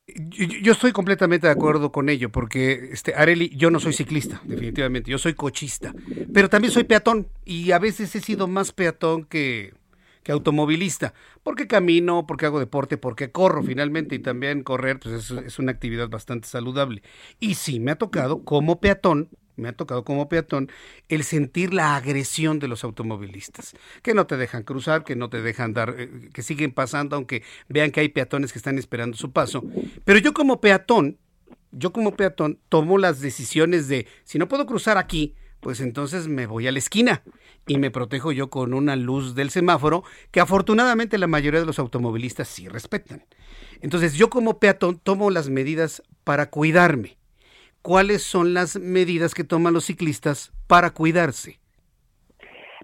[0.07, 5.11] Yo, estoy completamente de acuerdo con ello, porque este Areli, yo no soy ciclista, definitivamente,
[5.11, 5.95] yo soy cochista,
[6.33, 9.75] pero también soy peatón y a veces he sido más peatón que,
[10.25, 11.13] que automovilista,
[11.43, 16.09] porque camino, porque hago deporte, porque corro finalmente y también correr pues es, una actividad
[16.09, 17.03] bastante saludable.
[17.39, 20.71] Y sí, me ha tocado como peatón me ha tocado como peatón
[21.09, 25.43] el sentir la agresión de los automovilistas, que no te dejan cruzar, que no te
[25.43, 29.33] dejan dar, eh, que siguen pasando, aunque vean que hay peatones que están esperando su
[29.33, 29.65] paso.
[30.05, 31.19] Pero yo como peatón,
[31.71, 36.47] yo como peatón tomo las decisiones de, si no puedo cruzar aquí, pues entonces me
[36.47, 37.23] voy a la esquina
[37.67, 41.79] y me protejo yo con una luz del semáforo que afortunadamente la mayoría de los
[41.79, 43.25] automovilistas sí respetan.
[43.81, 47.17] Entonces yo como peatón tomo las medidas para cuidarme.
[47.85, 51.59] ¿Cuáles son las medidas que toman los ciclistas para cuidarse?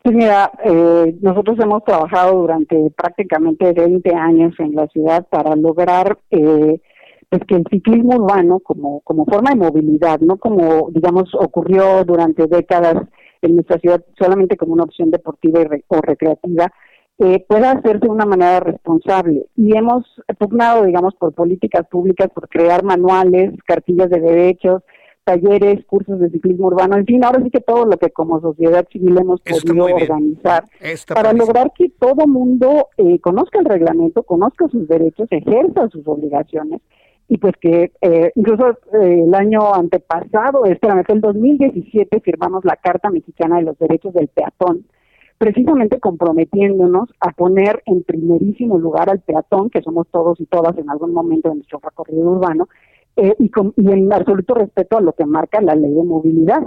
[0.02, 6.18] Pues mira, eh, nosotros hemos trabajado durante prácticamente 20 años en la ciudad para lograr
[6.30, 6.82] eh,
[7.30, 12.46] es que el ciclismo urbano como, como forma de movilidad, no como, digamos, ocurrió durante
[12.46, 12.96] décadas
[13.40, 16.70] en nuestra ciudad solamente como una opción deportiva o recreativa,
[17.20, 19.46] eh, pueda hacerse de una manera responsable.
[19.56, 20.04] Y hemos
[20.38, 24.82] pugnado, digamos, por políticas públicas, por crear manuales, cartillas de derechos,
[25.24, 28.86] talleres, cursos de ciclismo urbano, en fin, ahora sí que todo lo que como sociedad
[28.90, 30.64] civil hemos podido organizar
[31.14, 36.80] para lograr que todo mundo eh, conozca el reglamento, conozca sus derechos, ejerza sus obligaciones
[37.28, 42.74] y pues que eh, incluso eh, el año antepasado, espérame, fue el 2017, firmamos la
[42.76, 44.86] Carta Mexicana de los Derechos del Peatón,
[45.40, 50.90] precisamente comprometiéndonos a poner en primerísimo lugar al peatón, que somos todos y todas en
[50.90, 52.68] algún momento de nuestro recorrido urbano,
[53.16, 56.60] eh, y, y en absoluto respeto a lo que marca la ley de movilidad,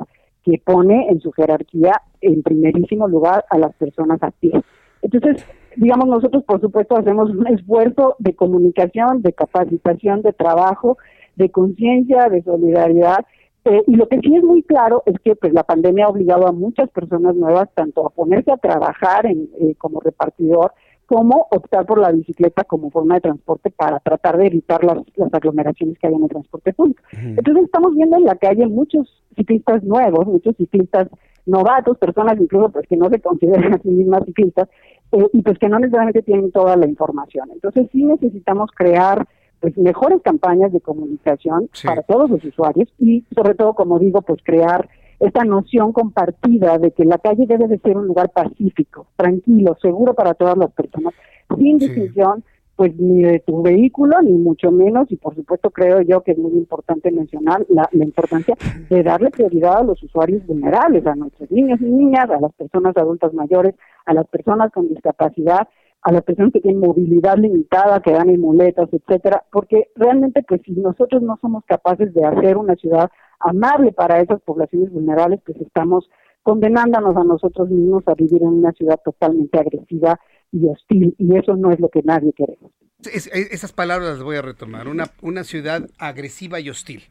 [0.43, 4.59] que pone en su jerarquía en primerísimo lugar a las personas a pie.
[5.03, 5.45] Entonces,
[5.75, 10.97] digamos, nosotros por supuesto hacemos un esfuerzo de comunicación, de capacitación, de trabajo,
[11.35, 13.23] de conciencia, de solidaridad.
[13.65, 16.47] Eh, y lo que sí es muy claro es que pues la pandemia ha obligado
[16.47, 20.73] a muchas personas nuevas tanto a ponerse a trabajar en, eh, como repartidor
[21.05, 25.33] como optar por la bicicleta como forma de transporte para tratar de evitar las, las
[25.33, 27.03] aglomeraciones que hay en el transporte público.
[27.11, 31.07] Entonces estamos viendo en la calle muchos ciclistas nuevos, muchos ciclistas
[31.45, 34.69] novatos, personas incluso pues que no se consideran a sí mismas ciclistas
[35.11, 37.49] eh, y pues que no necesariamente tienen toda la información.
[37.51, 39.27] Entonces sí necesitamos crear
[39.63, 44.41] pues mejores campañas de comunicación para todos los usuarios y sobre todo, como digo, pues
[44.43, 44.89] crear
[45.21, 50.15] esta noción compartida de que la calle debe de ser un lugar pacífico, tranquilo, seguro
[50.15, 51.13] para todas las personas,
[51.57, 52.43] sin distinción
[52.75, 56.37] pues ni de tu vehículo, ni mucho menos, y por supuesto creo yo que es
[56.37, 58.57] muy importante mencionar la, importancia
[58.89, 62.97] de darle prioridad a los usuarios vulnerables, a nuestros niños y niñas, a las personas
[62.97, 63.75] adultas mayores,
[64.05, 65.69] a las personas con discapacidad,
[66.03, 70.61] a las personas que tienen movilidad limitada, que dan en muletas, etcétera, porque realmente pues
[70.65, 73.09] si nosotros no somos capaces de hacer una ciudad
[73.39, 76.09] amable para esas poblaciones vulnerables, pues estamos
[76.43, 80.19] condenándonos a nosotros mismos a vivir en una ciudad totalmente agresiva
[80.51, 82.71] y hostil, y eso no es lo que nadie queremos.
[83.01, 87.03] esas palabras las voy a retomar, una, una ciudad agresiva y hostil.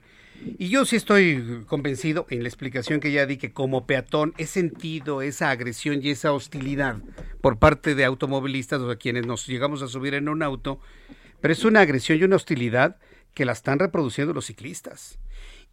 [0.58, 4.46] Y yo sí estoy convencido en la explicación que ya di que como peatón he
[4.46, 6.98] sentido esa agresión y esa hostilidad
[7.40, 10.80] por parte de automovilistas o de quienes nos llegamos a subir en un auto,
[11.40, 12.96] pero es una agresión y una hostilidad
[13.34, 15.18] que la están reproduciendo los ciclistas.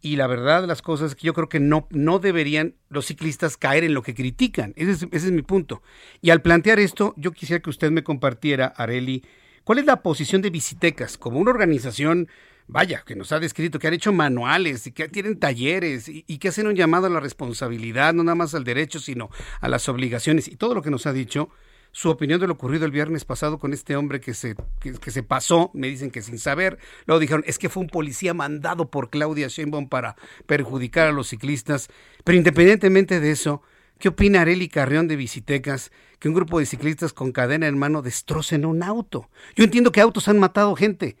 [0.02, 3.84] Y la verdad las cosas que yo creo que no, no deberían los ciclistas caer
[3.84, 4.72] en lo que critican.
[4.76, 5.82] Ese es, ese es mi punto.
[6.22, 9.24] Y al plantear esto, yo quisiera que usted me compartiera, Areli,
[9.64, 12.28] cuál es la posición de Visitecas como una organización,
[12.70, 16.48] vaya, que nos ha descrito, que han hecho manuales y que tienen talleres y, que
[16.48, 19.30] hacen un llamado a la responsabilidad, no nada más al derecho, sino
[19.60, 20.48] a las obligaciones.
[20.48, 21.50] Y todo lo que nos ha dicho
[21.92, 25.22] su opinión de lo ocurrido el viernes pasado con este hombre que se, que, se
[25.24, 29.10] pasó, me dicen que sin saber, luego dijeron, es que fue un policía mandado por
[29.10, 30.14] Claudia Sheinbaum para
[30.46, 31.88] perjudicar a los ciclistas,
[32.22, 33.62] pero independientemente de eso,
[33.98, 35.90] ¿qué opina Areli Carrión de Visitecas
[36.20, 39.28] que un grupo de ciclistas con cadena en mano destrocen un auto?
[39.56, 41.16] Yo entiendo que autos han matado gente,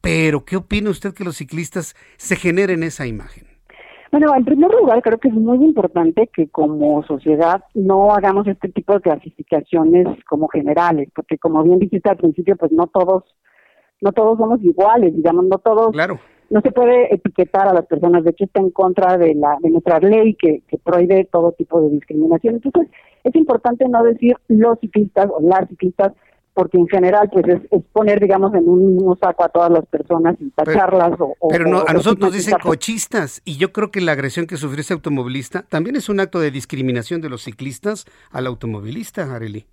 [0.00, 3.48] pero ¿qué opina usted que los ciclistas se generen esa imagen?
[4.10, 8.68] Bueno, en primer lugar, creo que es muy importante que como sociedad no hagamos este
[8.70, 13.24] tipo de clasificaciones como generales, porque como bien dijiste al principio, pues no todos,
[14.00, 15.92] no todos somos iguales, digamos, no todos.
[15.92, 16.18] Claro.
[16.48, 19.68] No se puede etiquetar a las personas, de hecho está en contra de la de
[19.68, 22.54] nuestra ley que, que prohíbe todo tipo de discriminación.
[22.54, 22.90] Entonces,
[23.24, 26.14] es importante no decir los ciclistas o las ciclistas
[26.58, 30.34] porque en general pues es, poner digamos en un mismo saco a todas las personas
[30.40, 34.00] y tacharlas pero, o, pero no, a nosotros nos dicen cochistas y yo creo que
[34.00, 38.06] la agresión que sufrió ese automovilista también es un acto de discriminación de los ciclistas
[38.32, 39.66] al automovilista, Areli.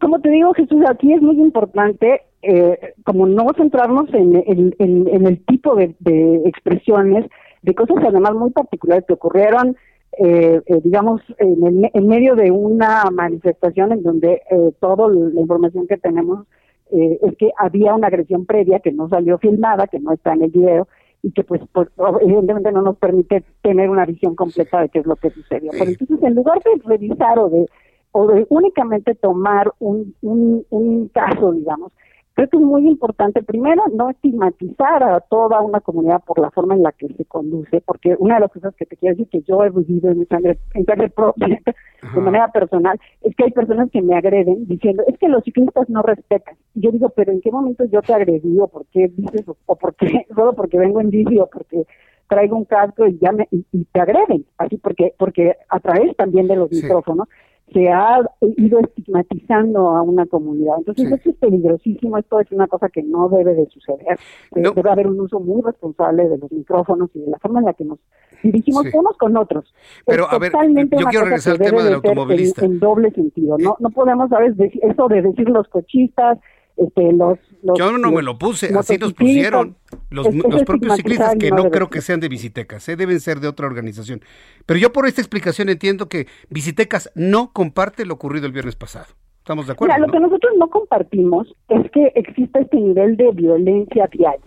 [0.00, 5.44] Como te digo, Jesús, aquí es muy importante eh, como no centrarnos en, en, el
[5.44, 7.26] tipo de, de expresiones,
[7.62, 9.76] de cosas además muy particulares que ocurrieron
[10.18, 15.86] eh, eh, digamos, en, en, medio de una manifestación en donde eh, toda la información
[15.86, 16.46] que tenemos
[16.90, 20.42] eh, es que había una agresión previa que no salió filmada, que no está en
[20.42, 20.86] el video
[21.22, 21.88] y que pues, pues
[22.20, 25.70] evidentemente no nos permite tener una visión completa de qué es lo que sucedió.
[25.72, 27.66] Pero entonces en lugar de revisar o de
[28.14, 31.92] o de únicamente tomar un, un, un caso, digamos,
[32.34, 36.74] Creo que es muy importante, primero, no estigmatizar a toda una comunidad por la forma
[36.74, 39.42] en la que se conduce, porque una de las cosas que te quiero decir que
[39.42, 41.60] yo he vivido en mi sangre, en sangre propia,
[42.14, 45.90] de manera personal, es que hay personas que me agreden diciendo, es que los ciclistas
[45.90, 46.56] no respetan.
[46.74, 49.76] Y yo digo, pero ¿en qué momento yo te agredí o por qué dices, o,
[49.76, 51.84] por qué, solo porque vengo en bici o porque
[52.28, 56.48] traigo un casco y ya me, y, te agreden, así porque, porque a través también
[56.48, 57.28] de los micrófonos
[57.72, 60.74] se ha ido estigmatizando a una comunidad.
[60.78, 64.18] Entonces, esto es peligrosísimo, esto es una cosa que no debe de suceder.
[64.50, 67.72] Debe haber un uso muy responsable de los micrófonos y de la forma en la
[67.74, 67.98] que nos
[68.42, 69.72] dirigimos unos con otros.
[70.06, 72.64] Pero, a ver, yo quiero regresar al tema del automovilista.
[72.64, 73.76] En, doble sentido, ¿no?
[73.78, 74.56] No podemos, ¿sabes?
[74.56, 76.38] Decir, eso de decir los cochistas,
[76.76, 77.38] este, los,
[77.76, 79.76] Yo no me lo puse, así nos pusieron
[80.10, 80.26] los,
[80.64, 82.96] propios ciclistas que no, creo que sean de Visitecas, ¿eh?
[82.96, 84.20] deben ser de otra organización.
[84.66, 89.06] Pero yo por esta explicación entiendo que Visitecas no comparte lo ocurrido el viernes pasado.
[89.38, 89.94] Estamos de acuerdo.
[89.94, 94.38] Mira, lo que nosotros no compartimos es que exista este nivel de violencia vial,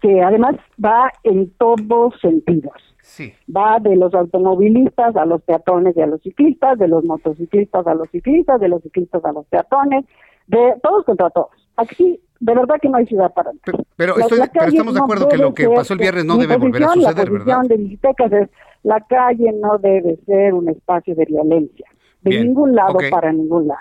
[0.00, 2.74] que además va en todos sentidos.
[3.00, 3.32] Sí.
[3.54, 7.94] Va de los automovilistas a los peatones y a los ciclistas, de los motociclistas a
[7.94, 10.04] los ciclistas, de los ciclistas a los peatones,
[10.46, 11.50] de todos contra todos.
[11.76, 13.52] Aquí de verdad que no hay ciudad para
[13.96, 17.30] Pero, estamos de acuerdo que lo que pasó el viernes no debe volver a suceder,
[17.30, 17.60] la ¿verdad?
[17.64, 18.48] de Visitecas es
[18.82, 21.86] la calle no debe ser un espacio de violencia,
[22.22, 23.80] de ningún lado para ningún lado.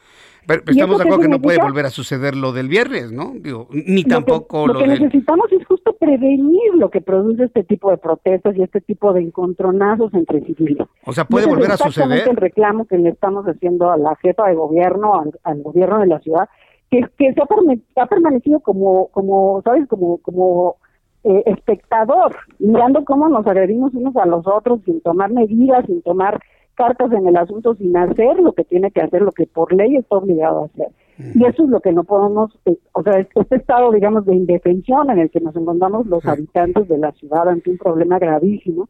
[0.50, 3.34] Pero, estamos de acuerdo que no puede volver a suceder lo del viernes, ¿no?
[3.36, 7.92] Digo, ni tampoco lo, lo, que necesitamos es justo prevenir lo que produce este tipo
[7.92, 10.88] de protestas y este tipo de encontronazos entre civiles.
[11.06, 12.28] O sea, puede volver a suceder.
[12.28, 16.20] el reclamo que le estamos haciendo a la jefa de gobierno, al, gobierno de la
[16.20, 16.50] ciudad,
[16.90, 17.42] que, que se
[18.02, 19.88] ha, permanecido como, como, ¿sabes?
[19.88, 20.78] Como, como
[21.26, 26.42] eh, espectador, mirando cómo nos agredimos unos a los otros sin tomar medidas, sin tomar
[26.80, 29.98] cartas en el asunto sin hacer lo que tiene que hacer, lo que por ley
[29.98, 30.88] está obligado a hacer.
[31.36, 35.10] Y eso es lo que no podemos, eh, o sea, este estado, digamos, de indefensión
[35.10, 38.88] en el que nos encontramos los habitantes de la ciudad ante un problema gravísimo,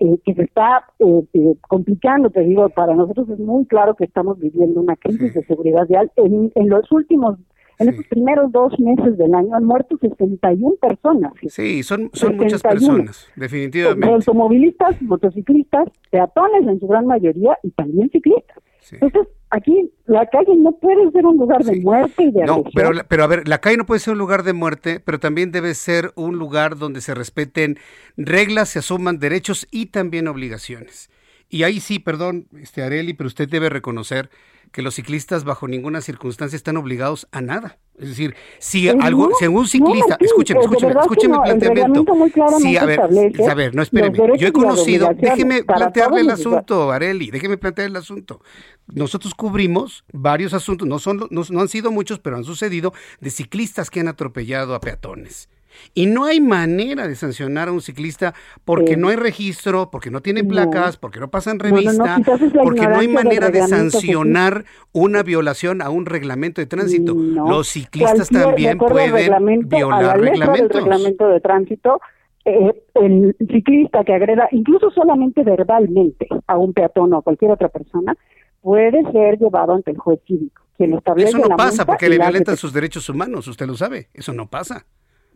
[0.00, 4.38] eh, que se está eh, complicando, te digo, para nosotros es muy claro que estamos
[4.38, 6.12] viviendo una crisis de seguridad vial.
[6.16, 7.38] En, en los últimos
[7.80, 11.32] en estos primeros dos meses del año han muerto 61 personas.
[11.48, 14.06] Sí, son, son muchas personas, definitivamente.
[14.06, 18.58] Automovilistas, motociclistas, peatones en su gran mayoría y también ciclistas.
[18.92, 22.90] Entonces, aquí la calle no puede ser un lugar de muerte y de No, pero,
[23.08, 25.74] pero a ver, la calle no puede ser un lugar de muerte, pero también debe
[25.74, 27.78] ser un lugar donde se respeten
[28.16, 31.10] reglas, se asuman derechos y también obligaciones.
[31.50, 34.30] Y ahí sí, perdón, este Areli, pero usted debe reconocer
[34.70, 37.78] que los ciclistas bajo ninguna circunstancia están obligados a nada.
[37.98, 42.04] Es decir, si algo, si un ciclista, escúcheme, escúcheme, escúcheme el planteamiento.
[42.60, 44.16] Sí, a ver, a ver, no espéreme.
[44.38, 48.40] Yo he conocido, déjeme plantearle el asunto, Areli, déjeme plantear el asunto.
[48.86, 53.30] Nosotros cubrimos varios asuntos, no son no, no han sido muchos, pero han sucedido de
[53.30, 55.48] ciclistas que han atropellado a peatones.
[55.94, 58.34] Y no hay manera de sancionar a un ciclista
[58.64, 62.18] porque no hay registro, porque no tiene placas, porque no pasan revista,
[62.62, 67.14] porque no hay manera de sancionar una violación a un reglamento de tránsito.
[67.14, 70.70] Los ciclistas también pueden violar reglamentos.
[70.70, 72.00] Del reglamento de tránsito,
[72.44, 77.68] eh, el ciclista que agreda, incluso solamente verbalmente, a un peatón o a cualquier otra
[77.68, 78.16] persona,
[78.60, 80.62] puede ser llevado ante el juez cívico.
[80.76, 84.08] Quien establece Eso no la pasa porque le violentan sus derechos humanos, usted lo sabe.
[84.14, 84.86] Eso no pasa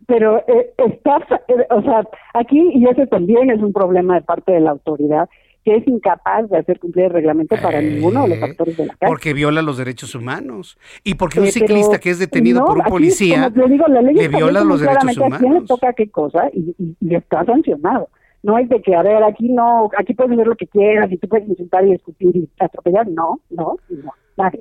[0.06, 1.18] pero eh, está,
[1.48, 5.28] eh, o sea, aquí, y ese también es un problema de parte de la autoridad,
[5.64, 8.86] que es incapaz de hacer cumplir el reglamento para ninguno de los eh, actores de
[8.86, 9.10] la calle.
[9.10, 10.78] Porque viola los derechos humanos.
[11.02, 15.38] Y porque un ciclista que es detenido por un policía le, viola los derechos humanos.
[15.38, 18.10] A quién le toca qué cosa y, y, está sancionado.
[18.42, 21.16] No es de que, a ver, aquí no, aquí puedes hacer lo que quieras y
[21.16, 23.08] tú puedes insultar y discutir y atropellar.
[23.08, 24.60] No, no, no, nadie.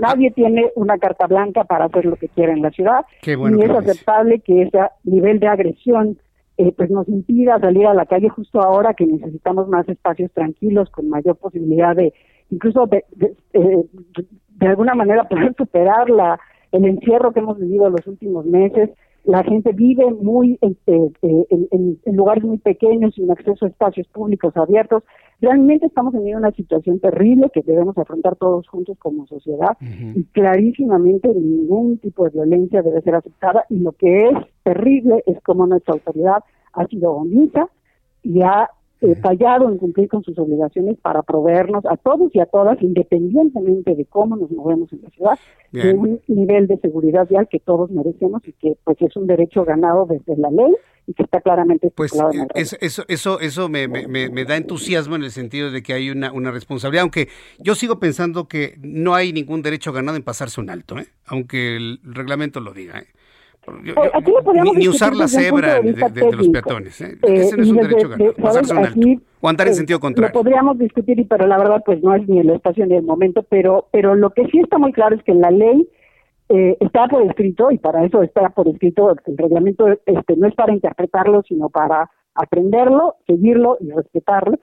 [0.00, 3.04] Nadie tiene una carta blanca para hacer lo que quiera en la ciudad.
[3.26, 6.18] ni es aceptable que ese nivel de agresión
[6.56, 10.88] eh, pues nos impida salir a la calle justo ahora que necesitamos más espacios tranquilos,
[10.90, 12.12] con mayor posibilidad de,
[12.50, 13.84] incluso de, de, eh,
[14.50, 16.38] de alguna manera poder superar la,
[16.70, 18.90] el encierro que hemos vivido los últimos meses
[19.24, 24.54] la gente vive muy este, eh, en, lugares muy pequeños, sin acceso a espacios públicos
[24.56, 25.02] abiertos.
[25.40, 31.28] Realmente estamos en una situación terrible que debemos afrontar todos juntos como sociedad y clarísimamente
[31.28, 35.94] ningún tipo de violencia debe ser aceptada y lo que es terrible es como nuestra
[35.94, 37.68] autoridad ha sido omisa
[38.22, 42.46] y ha eh, fallado en cumplir con sus obligaciones para proveernos a todos y a
[42.46, 45.38] todas, independientemente de cómo nos movemos en la ciudad,
[45.72, 49.64] de un nivel de seguridad vial que todos merecemos y que pues es un derecho
[49.64, 50.72] ganado desde la ley
[51.06, 52.12] y que está claramente pues
[52.54, 56.10] eso, eso eso eso me, me, me, da entusiasmo en el sentido de que hay
[56.10, 60.60] una, una responsabilidad aunque yo sigo pensando que no hay ningún derecho ganado en pasarse
[60.60, 61.08] un alto ¿eh?
[61.26, 63.06] aunque el reglamento lo diga ¿eh?
[64.76, 67.00] Ni, usar la cebra de, los peatones.
[67.00, 67.18] ¿eh?
[67.22, 68.34] Eh, Ese no es un derecho ganado.
[69.40, 70.34] o andar en eh, sentido contrario.
[70.34, 73.42] Lo podríamos discutir, pero la verdad pues no es ni el espacio ni el momento,
[73.42, 75.88] pero, pero lo que sí está muy claro es que la ley
[76.48, 80.74] está por escrito y para eso está por escrito el reglamento este no es para
[80.74, 84.58] interpretarlo sino para aprenderlo seguirlo y respetarlo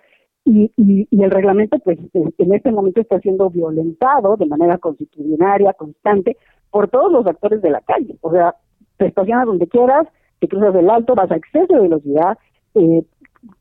[0.45, 5.73] y, y, y, el reglamento pues en este momento está siendo violentado de manera constitucionaria
[5.73, 6.37] constante
[6.69, 8.55] por todos los actores de la calle o sea
[9.01, 10.07] te estacionas donde quieras,
[10.39, 12.37] te cruzas del alto, vas a exceso de velocidad,
[12.75, 13.03] eh,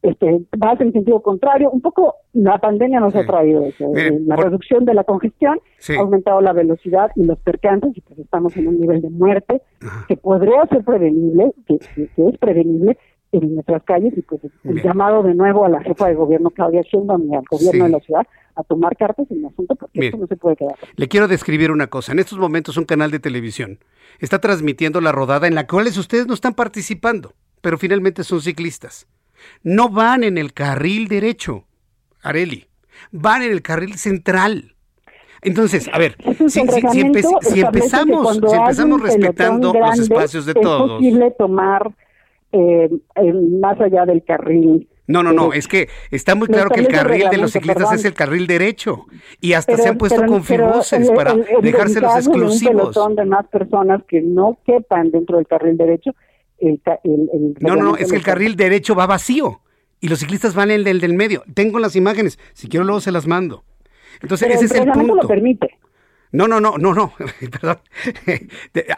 [0.02, 1.70] este, vas en sentido contrario.
[1.70, 5.58] Un poco la pandemia nos ha traído eso, eh, la reducción de la congestión,
[5.88, 9.62] ha aumentado la velocidad y los percances, y pues estamos en un nivel de muerte
[10.08, 12.98] que podría ser prevenible, que, es prevenible
[13.32, 16.82] en nuestras calles, y pues el llamado de nuevo a la jefa de gobierno Claudia
[16.82, 18.26] Sheinbaum y al gobierno de la ciudad
[18.56, 20.74] a tomar cartas en el asunto porque esto no se puede quedar.
[20.96, 22.12] Le quiero describir una cosa.
[22.12, 23.78] En estos momentos un canal de televisión
[24.18, 29.06] está transmitiendo la rodada en la cual ustedes no están participando, pero finalmente son ciclistas
[29.62, 31.64] no van en el carril derecho,
[32.22, 32.66] Areli,
[33.10, 34.74] van en el carril central.
[35.42, 36.16] Entonces, a ver,
[36.48, 36.60] si,
[37.00, 40.90] empezamos, si empezamos respetando los espacios de todos.
[40.90, 41.90] Es posible tomar
[42.52, 42.88] eh,
[43.60, 44.88] más allá del carril.
[45.06, 48.04] No, no, no, es que está muy claro que el carril de los ciclistas es
[48.04, 49.06] el carril derecho
[49.40, 50.44] y hasta se han puesto con
[51.14, 52.96] para dejárselos exclusivos.
[52.96, 56.14] Un de más personas que no quepan dentro del carril derecho
[57.60, 59.60] no, no, es que el carril derecho va vacío
[60.00, 61.42] y los ciclistas van en el del medio.
[61.54, 63.64] Tengo las imágenes, si quiero luego se las mando.
[64.22, 65.14] Entonces, ese es el punto.
[65.14, 65.78] lo permite.
[66.32, 67.12] No, no, no, no, no,
[67.60, 67.78] perdón.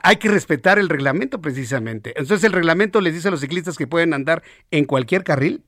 [0.02, 2.10] Hay que respetar el reglamento precisamente.
[2.10, 5.62] Entonces, el reglamento les dice a los ciclistas que pueden andar en cualquier carril.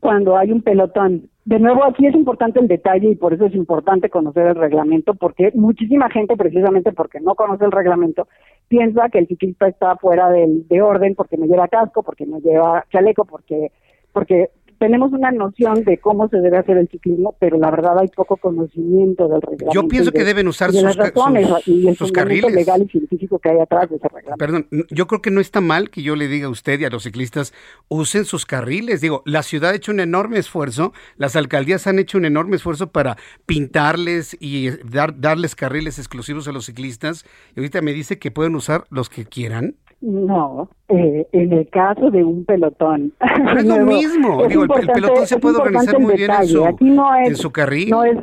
[0.00, 1.28] Cuando hay un pelotón.
[1.44, 5.14] De nuevo, aquí es importante el detalle y por eso es importante conocer el reglamento,
[5.14, 8.28] porque muchísima gente, precisamente porque no conoce el reglamento,
[8.68, 12.38] piensa que el ciclista está fuera del, de orden porque no lleva casco, porque no
[12.38, 13.72] lleva chaleco, porque
[14.12, 14.50] porque
[14.80, 18.38] tenemos una noción de cómo se debe hacer el ciclismo, pero la verdad hay poco
[18.38, 19.74] conocimiento del reglamento.
[19.74, 23.50] Yo pienso que deben usar sus, razones y el sus carriles legal y científico que
[23.50, 24.38] hay atrás de ese reglamento.
[24.38, 26.88] Perdón, yo creo que no está mal que yo le diga a usted y a
[26.88, 27.52] los ciclistas
[27.88, 29.02] usen sus carriles.
[29.02, 32.90] Digo, la ciudad ha hecho un enorme esfuerzo, las alcaldías han hecho un enorme esfuerzo
[32.90, 37.26] para pintarles y dar, darles carriles exclusivos a los ciclistas.
[37.54, 39.76] Y ahorita me dice que pueden usar los que quieran.
[40.00, 43.12] No, eh, en el caso de un pelotón.
[43.56, 44.46] es lo mismo.
[44.46, 47.90] Digo, el, pelotón se puede organizar muy bien en su, en su carril.
[47.90, 48.16] No es,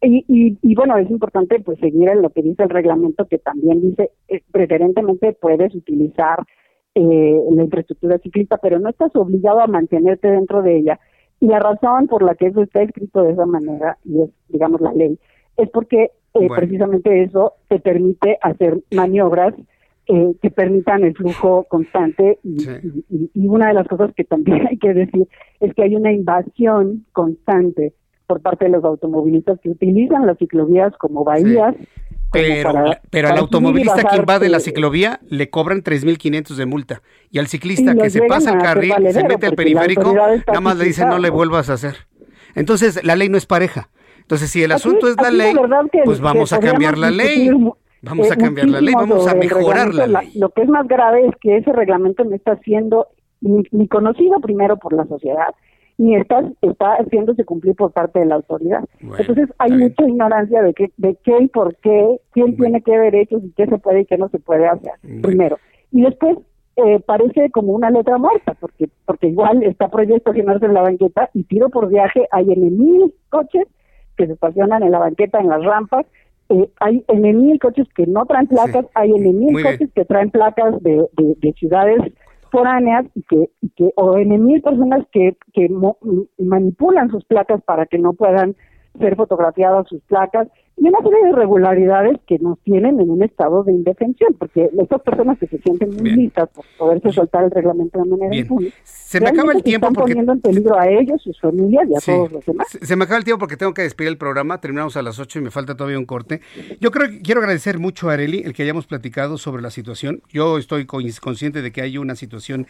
[0.00, 3.38] y, y, y, bueno, es importante pues seguir en lo que dice el reglamento, que
[3.38, 6.44] también dice, eh, preferentemente puedes utilizar
[6.94, 11.00] eh, la infraestructura ciclista, pero no estás obligado a mantenerte dentro de ella.
[11.40, 14.80] Y la razón por la que eso está escrito de esa manera, y es, digamos,
[14.80, 15.18] la ley,
[15.56, 19.54] es porque eh, precisamente eso te permite hacer maniobras
[20.10, 22.56] eh, que permitan el flujo constante y,
[23.46, 25.28] una de las cosas que también hay que decir
[25.60, 27.92] es que hay una invasión constante
[28.26, 31.74] por parte de los automovilistas que utilizan las ciclovías como bahías.
[32.32, 32.72] Pero,
[33.10, 37.02] pero al automovilista que invade la ciclovía le cobran 3.500 de multa.
[37.30, 40.86] Y al ciclista que se pasa el carril, se mete al periférico, nada más le
[40.86, 42.06] dicen no le vuelvas a hacer.
[42.54, 43.90] Entonces la ley no es pareja.
[44.20, 45.54] Entonces si el asunto es la ley,
[46.04, 47.50] pues vamos a cambiar la ley.
[48.02, 50.32] Vamos a cambiar la ley, vamos a mejorar la ley.
[50.34, 53.08] Lo que es más grave es que ese reglamento no está siendo
[53.40, 55.54] ni, conocido primero por la sociedad,
[55.96, 58.84] ni está, está haciéndose cumplir por parte de la autoridad.
[59.00, 63.42] Entonces hay mucha ignorancia de qué, de qué y por qué, quién tiene qué derechos
[63.44, 64.92] y qué se puede y qué no se puede hacer,
[65.22, 65.58] primero.
[65.90, 66.38] Y después
[66.76, 71.28] eh, parece como una letra muerta, porque porque igual está proyecto estacionarse en la banqueta
[71.34, 73.66] y tiro por viaje hay en mil coches
[74.16, 76.06] que se estacionan en la banqueta, en las rampas,
[76.48, 80.30] eh, hay en mil coches que no traen placas, hay en mil coches que traen
[80.30, 82.00] placas de, de, ciudades
[82.50, 85.68] foráneas y que, y que o en mil personas que, que
[86.38, 88.56] manipulan sus placas para que no puedan
[88.98, 90.48] ser fotografiadas sus placas
[90.80, 95.02] y una serie de irregularidades que nos tienen en un estado de indefensión, porque estas
[95.02, 99.20] personas que se sienten muy listas por poderse soltar el reglamento de manera impune, se
[99.20, 102.32] me acaba el tiempo están poniendo en peligro a ellos, sus familias y a todos
[102.32, 102.68] los demás.
[102.68, 105.38] Se, me acaba el tiempo porque tengo que despedir el programa, terminamos a las 8
[105.38, 106.40] y me falta todavía un corte.
[106.80, 110.22] Yo creo que quiero agradecer mucho a Areli el que hayamos platicado sobre la situación.
[110.30, 112.66] Yo estoy consciente de que hay una situación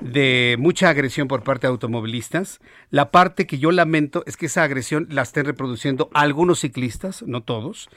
[0.00, 2.60] de mucha agresión por parte de automovilistas.
[2.90, 7.42] La parte que yo lamento es que esa agresión la estén reproduciendo algunos ciclistas, no
[7.50, 7.88] todos.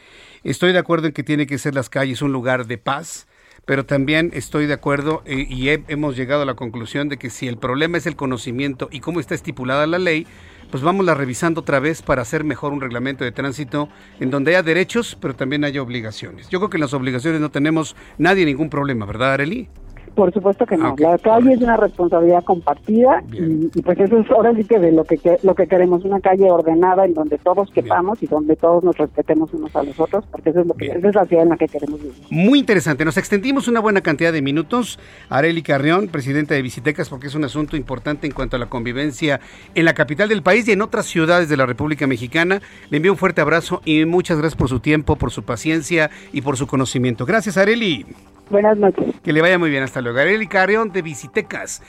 [0.43, 3.27] Estoy de acuerdo en que tiene que ser las calles un lugar de paz,
[3.65, 7.47] pero también estoy de acuerdo eh, y hemos llegado a la conclusión de que si
[7.47, 10.25] el problema es el conocimiento y cómo está estipulada la ley,
[10.71, 13.89] pues vamos la revisando otra vez para hacer mejor un reglamento de tránsito
[14.19, 16.49] en donde haya derechos, pero también haya obligaciones.
[16.49, 19.69] Yo creo que en las obligaciones no tenemos nadie ningún problema, ¿verdad, Areli?
[20.15, 20.89] Por supuesto que no.
[20.89, 24.91] Ah, la calle es una responsabilidad compartida y, pues eso es ahora sí que de
[24.91, 28.83] lo que, lo que queremos, una calle ordenada en donde todos quepamos y donde todos
[28.83, 31.43] nos respetemos unos a los otros, porque eso es lo que esa es la ciudad
[31.43, 32.15] en la que queremos vivir.
[32.29, 33.05] Muy interesante.
[33.05, 34.99] Nos extendimos una buena cantidad de minutos.
[35.29, 39.39] Areli Carrión, presidenta de Visitecas, porque es un asunto importante en cuanto a la convivencia
[39.75, 42.61] en la capital del país y en otras ciudades de la República Mexicana.
[42.89, 46.41] Le envío un fuerte abrazo y muchas gracias por su tiempo, por su paciencia y
[46.41, 47.25] por su conocimiento.
[47.25, 48.05] Gracias, Areli.
[48.53, 49.15] Buenas noches.
[49.23, 49.81] Que le vaya muy bien.
[49.81, 50.19] Hasta luego.
[50.19, 51.81] Areli Carrión de Visitecas.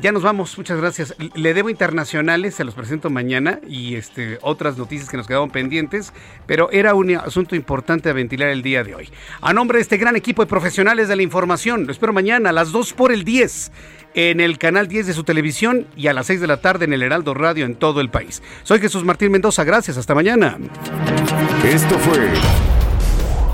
[0.00, 1.14] Ya nos vamos, muchas gracias.
[1.34, 6.12] Le debo internacionales, se los presento mañana y este otras noticias que nos quedaban pendientes,
[6.46, 9.08] pero era un asunto importante a ventilar el día de hoy.
[9.40, 12.52] A nombre de este gran equipo de profesionales de la información, lo espero mañana a
[12.52, 13.72] las 2 por el 10
[14.14, 16.92] en el canal 10 de su televisión y a las 6 de la tarde en
[16.92, 18.40] el Heraldo Radio en todo el país.
[18.62, 20.58] Soy Jesús Martín Mendoza, gracias, hasta mañana.
[21.64, 22.28] Esto fue